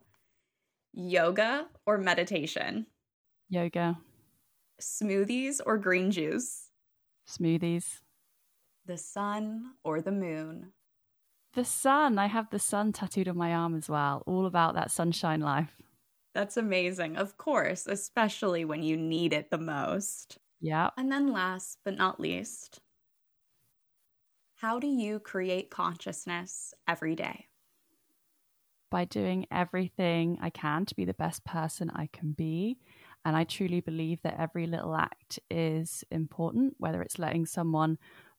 Yoga 0.93 1.67
or 1.88 1.97
meditation? 1.97 2.86
Yoga. 3.49 3.97
Smoothies 4.80 5.59
or 5.65 5.77
green 5.77 6.11
juice? 6.11 6.69
Smoothies. 7.27 7.99
The 8.86 8.97
sun 8.97 9.73
or 9.84 10.01
the 10.01 10.11
moon? 10.11 10.71
The 11.53 11.65
sun. 11.65 12.17
I 12.17 12.27
have 12.27 12.49
the 12.49 12.59
sun 12.59 12.93
tattooed 12.93 13.27
on 13.27 13.38
my 13.38 13.53
arm 13.53 13.75
as 13.75 13.89
well. 13.89 14.23
All 14.25 14.45
about 14.45 14.75
that 14.75 14.91
sunshine 14.91 15.41
life. 15.41 15.75
That's 16.34 16.57
amazing. 16.57 17.17
Of 17.17 17.38
course, 17.38 17.88
especially 17.88 18.65
when 18.65 18.84
you 18.84 18.95
need 18.97 19.34
it 19.34 19.49
the 19.49 19.57
most. 19.57 20.38
Yeah. 20.61 20.89
And 20.97 21.11
then 21.11 21.34
last 21.34 21.80
but 21.84 21.97
not 21.97 22.19
least, 22.19 22.80
how 24.55 24.80
do 24.80 24.88
you 24.88 25.19
create 25.19 25.69
consciousness 25.69 26.73
every 26.88 27.15
day? 27.15 27.47
By 28.91 29.05
doing 29.05 29.45
everything 29.51 30.38
I 30.41 30.49
can 30.49 30.86
to 30.86 30.95
be 30.95 31.05
the 31.05 31.13
best 31.13 31.45
person 31.45 31.89
I 31.91 32.09
can 32.11 32.32
be 32.34 32.77
and 33.26 33.36
I 33.36 33.43
truly 33.43 33.82
believe 33.82 34.22
that 34.24 34.39
every 34.39 34.67
little 34.67 34.95
act 34.95 35.39
is 35.49 36.03
important, 36.11 36.76
whether 36.78 37.01
it's 37.01 37.20
letting 37.20 37.45
someone 37.45 37.97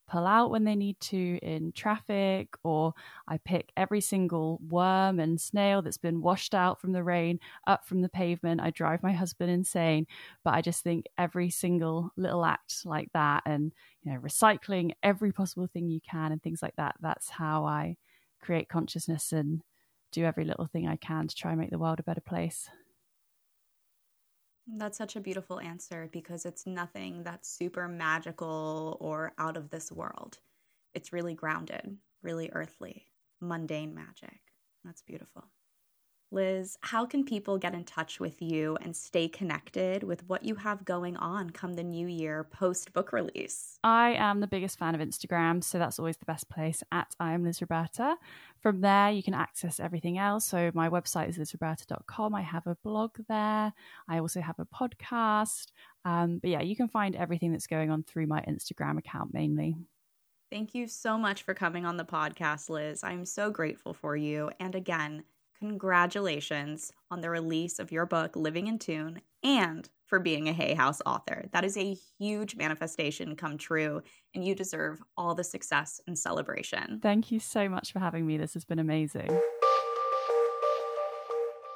pull 0.08 0.26
out 0.26 0.50
when 0.50 0.64
they 0.64 0.74
need 0.74 0.98
to 0.98 1.38
in 1.40 1.70
traffic, 1.70 2.48
or 2.64 2.92
I 3.28 3.38
pick 3.38 3.70
every 3.76 4.00
single 4.00 4.58
worm 4.68 5.20
and 5.20 5.40
snail 5.40 5.82
that's 5.82 5.98
been 5.98 6.20
washed 6.20 6.52
out 6.52 6.80
from 6.80 6.92
the 6.92 7.04
rain 7.04 7.38
up 7.66 7.86
from 7.86 8.00
the 8.02 8.08
pavement. 8.08 8.60
I 8.60 8.70
drive 8.70 9.04
my 9.04 9.12
husband 9.12 9.52
insane, 9.52 10.06
but 10.42 10.54
I 10.54 10.62
just 10.62 10.82
think 10.82 11.06
every 11.16 11.48
single 11.48 12.10
little 12.16 12.44
act 12.44 12.84
like 12.84 13.10
that 13.14 13.44
and, 13.46 13.72
you 14.02 14.12
know, 14.12 14.18
recycling 14.18 14.92
every 15.02 15.30
possible 15.30 15.68
thing 15.72 15.88
you 15.88 16.00
can 16.00 16.32
and 16.32 16.42
things 16.42 16.62
like 16.62 16.74
that, 16.76 16.96
that's 17.00 17.30
how 17.30 17.64
I 17.64 17.96
create 18.40 18.68
consciousness 18.68 19.32
and 19.32 19.62
do 20.10 20.24
every 20.24 20.44
little 20.44 20.66
thing 20.66 20.88
I 20.88 20.96
can 20.96 21.28
to 21.28 21.36
try 21.36 21.52
and 21.52 21.60
make 21.60 21.70
the 21.70 21.78
world 21.78 22.00
a 22.00 22.02
better 22.02 22.20
place. 22.20 22.68
That's 24.76 24.98
such 24.98 25.16
a 25.16 25.20
beautiful 25.20 25.60
answer 25.60 26.08
because 26.12 26.46
it's 26.46 26.66
nothing 26.66 27.24
that's 27.24 27.48
super 27.50 27.88
magical 27.88 28.96
or 29.00 29.32
out 29.38 29.56
of 29.56 29.70
this 29.70 29.90
world. 29.90 30.38
It's 30.94 31.12
really 31.12 31.34
grounded, 31.34 31.96
really 32.22 32.50
earthly, 32.52 33.06
mundane 33.40 33.94
magic. 33.94 34.40
That's 34.84 35.02
beautiful. 35.02 35.44
Liz, 36.32 36.78
how 36.82 37.06
can 37.06 37.24
people 37.24 37.58
get 37.58 37.74
in 37.74 37.82
touch 37.82 38.20
with 38.20 38.40
you 38.40 38.78
and 38.82 38.94
stay 38.94 39.26
connected 39.26 40.04
with 40.04 40.28
what 40.28 40.44
you 40.44 40.54
have 40.54 40.84
going 40.84 41.16
on 41.16 41.50
come 41.50 41.74
the 41.74 41.82
new 41.82 42.06
year 42.06 42.44
post 42.44 42.92
book 42.92 43.12
release? 43.12 43.78
I 43.82 44.10
am 44.10 44.38
the 44.38 44.46
biggest 44.46 44.78
fan 44.78 44.94
of 44.94 45.00
Instagram, 45.00 45.64
so 45.64 45.78
that's 45.78 45.98
always 45.98 46.18
the 46.18 46.26
best 46.26 46.48
place 46.48 46.84
at 46.92 47.16
I 47.18 47.32
am 47.32 47.42
Liz 47.42 47.60
Roberta. 47.60 48.16
From 48.60 48.80
there, 48.80 49.10
you 49.10 49.24
can 49.24 49.34
access 49.34 49.80
everything 49.80 50.18
else. 50.18 50.44
So 50.44 50.70
my 50.72 50.88
website 50.88 51.28
is 51.28 51.38
lizroberta.com. 51.38 52.32
I 52.32 52.42
have 52.42 52.66
a 52.68 52.76
blog 52.84 53.16
there. 53.28 53.72
I 54.08 54.18
also 54.20 54.40
have 54.40 54.60
a 54.60 54.66
podcast. 54.66 55.66
Um, 56.04 56.38
but 56.38 56.50
yeah, 56.50 56.62
you 56.62 56.76
can 56.76 56.86
find 56.86 57.16
everything 57.16 57.50
that's 57.50 57.66
going 57.66 57.90
on 57.90 58.04
through 58.04 58.28
my 58.28 58.42
Instagram 58.42 58.98
account 58.98 59.34
mainly. 59.34 59.74
Thank 60.50 60.76
you 60.76 60.86
so 60.86 61.18
much 61.18 61.42
for 61.42 61.54
coming 61.54 61.86
on 61.86 61.96
the 61.96 62.04
podcast, 62.04 62.70
Liz. 62.70 63.02
I'm 63.02 63.24
so 63.24 63.50
grateful 63.50 63.94
for 63.94 64.16
you. 64.16 64.50
And 64.60 64.74
again, 64.74 65.24
congratulations 65.60 66.90
on 67.10 67.20
the 67.20 67.28
release 67.28 67.78
of 67.78 67.92
your 67.92 68.06
book, 68.06 68.34
Living 68.34 68.66
in 68.66 68.78
Tune, 68.78 69.20
and 69.44 69.88
for 70.06 70.18
being 70.18 70.48
a 70.48 70.52
Hay 70.52 70.74
House 70.74 71.00
author. 71.04 71.44
That 71.52 71.64
is 71.64 71.76
a 71.76 71.96
huge 72.18 72.56
manifestation 72.56 73.36
come 73.36 73.58
true, 73.58 74.02
and 74.34 74.44
you 74.44 74.54
deserve 74.54 75.02
all 75.16 75.34
the 75.34 75.44
success 75.44 76.00
and 76.06 76.18
celebration. 76.18 76.98
Thank 77.02 77.30
you 77.30 77.38
so 77.38 77.68
much 77.68 77.92
for 77.92 77.98
having 77.98 78.26
me. 78.26 78.38
This 78.38 78.54
has 78.54 78.64
been 78.64 78.78
amazing. 78.78 79.38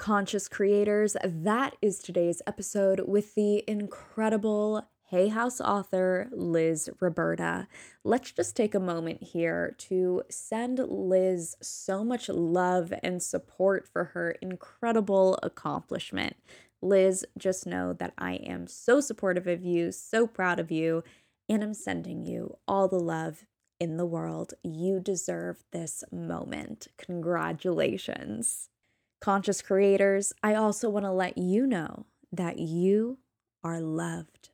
Conscious 0.01 0.49
creators, 0.49 1.17
that 1.23 1.77
is 1.81 1.99
today's 1.99 2.43
episode 2.47 3.03
with 3.07 3.35
the 3.35 3.63
incredible 3.69 4.89
Hay 5.09 5.29
House 5.29 5.61
author 5.61 6.29
Liz 6.33 6.89
Roberta. 6.99 7.69
Let's 8.05 8.33
just 8.33 8.57
take 8.57 8.75
a 8.75 8.81
moment 8.81 9.23
here 9.23 9.75
to 9.79 10.23
send 10.31 10.79
Liz 10.79 11.57
so 11.61 12.03
much 12.03 12.29
love 12.31 12.93
and 13.03 13.23
support 13.23 13.87
for 13.87 14.05
her 14.05 14.31
incredible 14.41 15.39
accomplishment. 15.43 16.37
Liz, 16.81 17.25
just 17.37 17.67
know 17.67 17.93
that 17.93 18.15
I 18.17 18.35
am 18.35 18.67
so 18.67 19.01
supportive 19.01 19.47
of 19.47 19.63
you, 19.63 19.93
so 19.93 20.27
proud 20.27 20.59
of 20.59 20.71
you, 20.71 21.05
and 21.49 21.63
I'm 21.63 21.75
sending 21.75 22.25
you 22.25 22.57
all 22.67 22.89
the 22.89 22.99
love 22.99 23.45
in 23.79 23.99
the 23.99 24.07
world. 24.07 24.55
You 24.63 25.01
deserve 25.01 25.65
this 25.71 26.03
moment. 26.11 26.89
Congratulations. 26.97 28.71
Conscious 29.21 29.61
creators, 29.61 30.33
I 30.43 30.55
also 30.55 30.89
want 30.89 31.05
to 31.05 31.13
let 31.13 31.37
you 31.37 31.67
know 31.67 32.07
that 32.33 32.59
you 32.59 33.19
are 33.63 33.81
loved. 33.81 34.51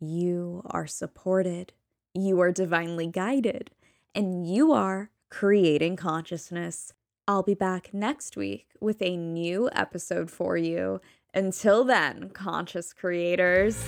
You 0.00 0.62
are 0.66 0.86
supported, 0.86 1.72
you 2.14 2.40
are 2.40 2.52
divinely 2.52 3.06
guided, 3.06 3.70
and 4.14 4.46
you 4.46 4.72
are 4.72 5.10
creating 5.30 5.96
consciousness. 5.96 6.92
I'll 7.26 7.42
be 7.42 7.54
back 7.54 7.94
next 7.94 8.36
week 8.36 8.68
with 8.80 9.00
a 9.00 9.16
new 9.16 9.70
episode 9.72 10.30
for 10.30 10.56
you. 10.56 11.00
Until 11.32 11.84
then, 11.84 12.30
conscious 12.30 12.92
creators. 12.92 13.82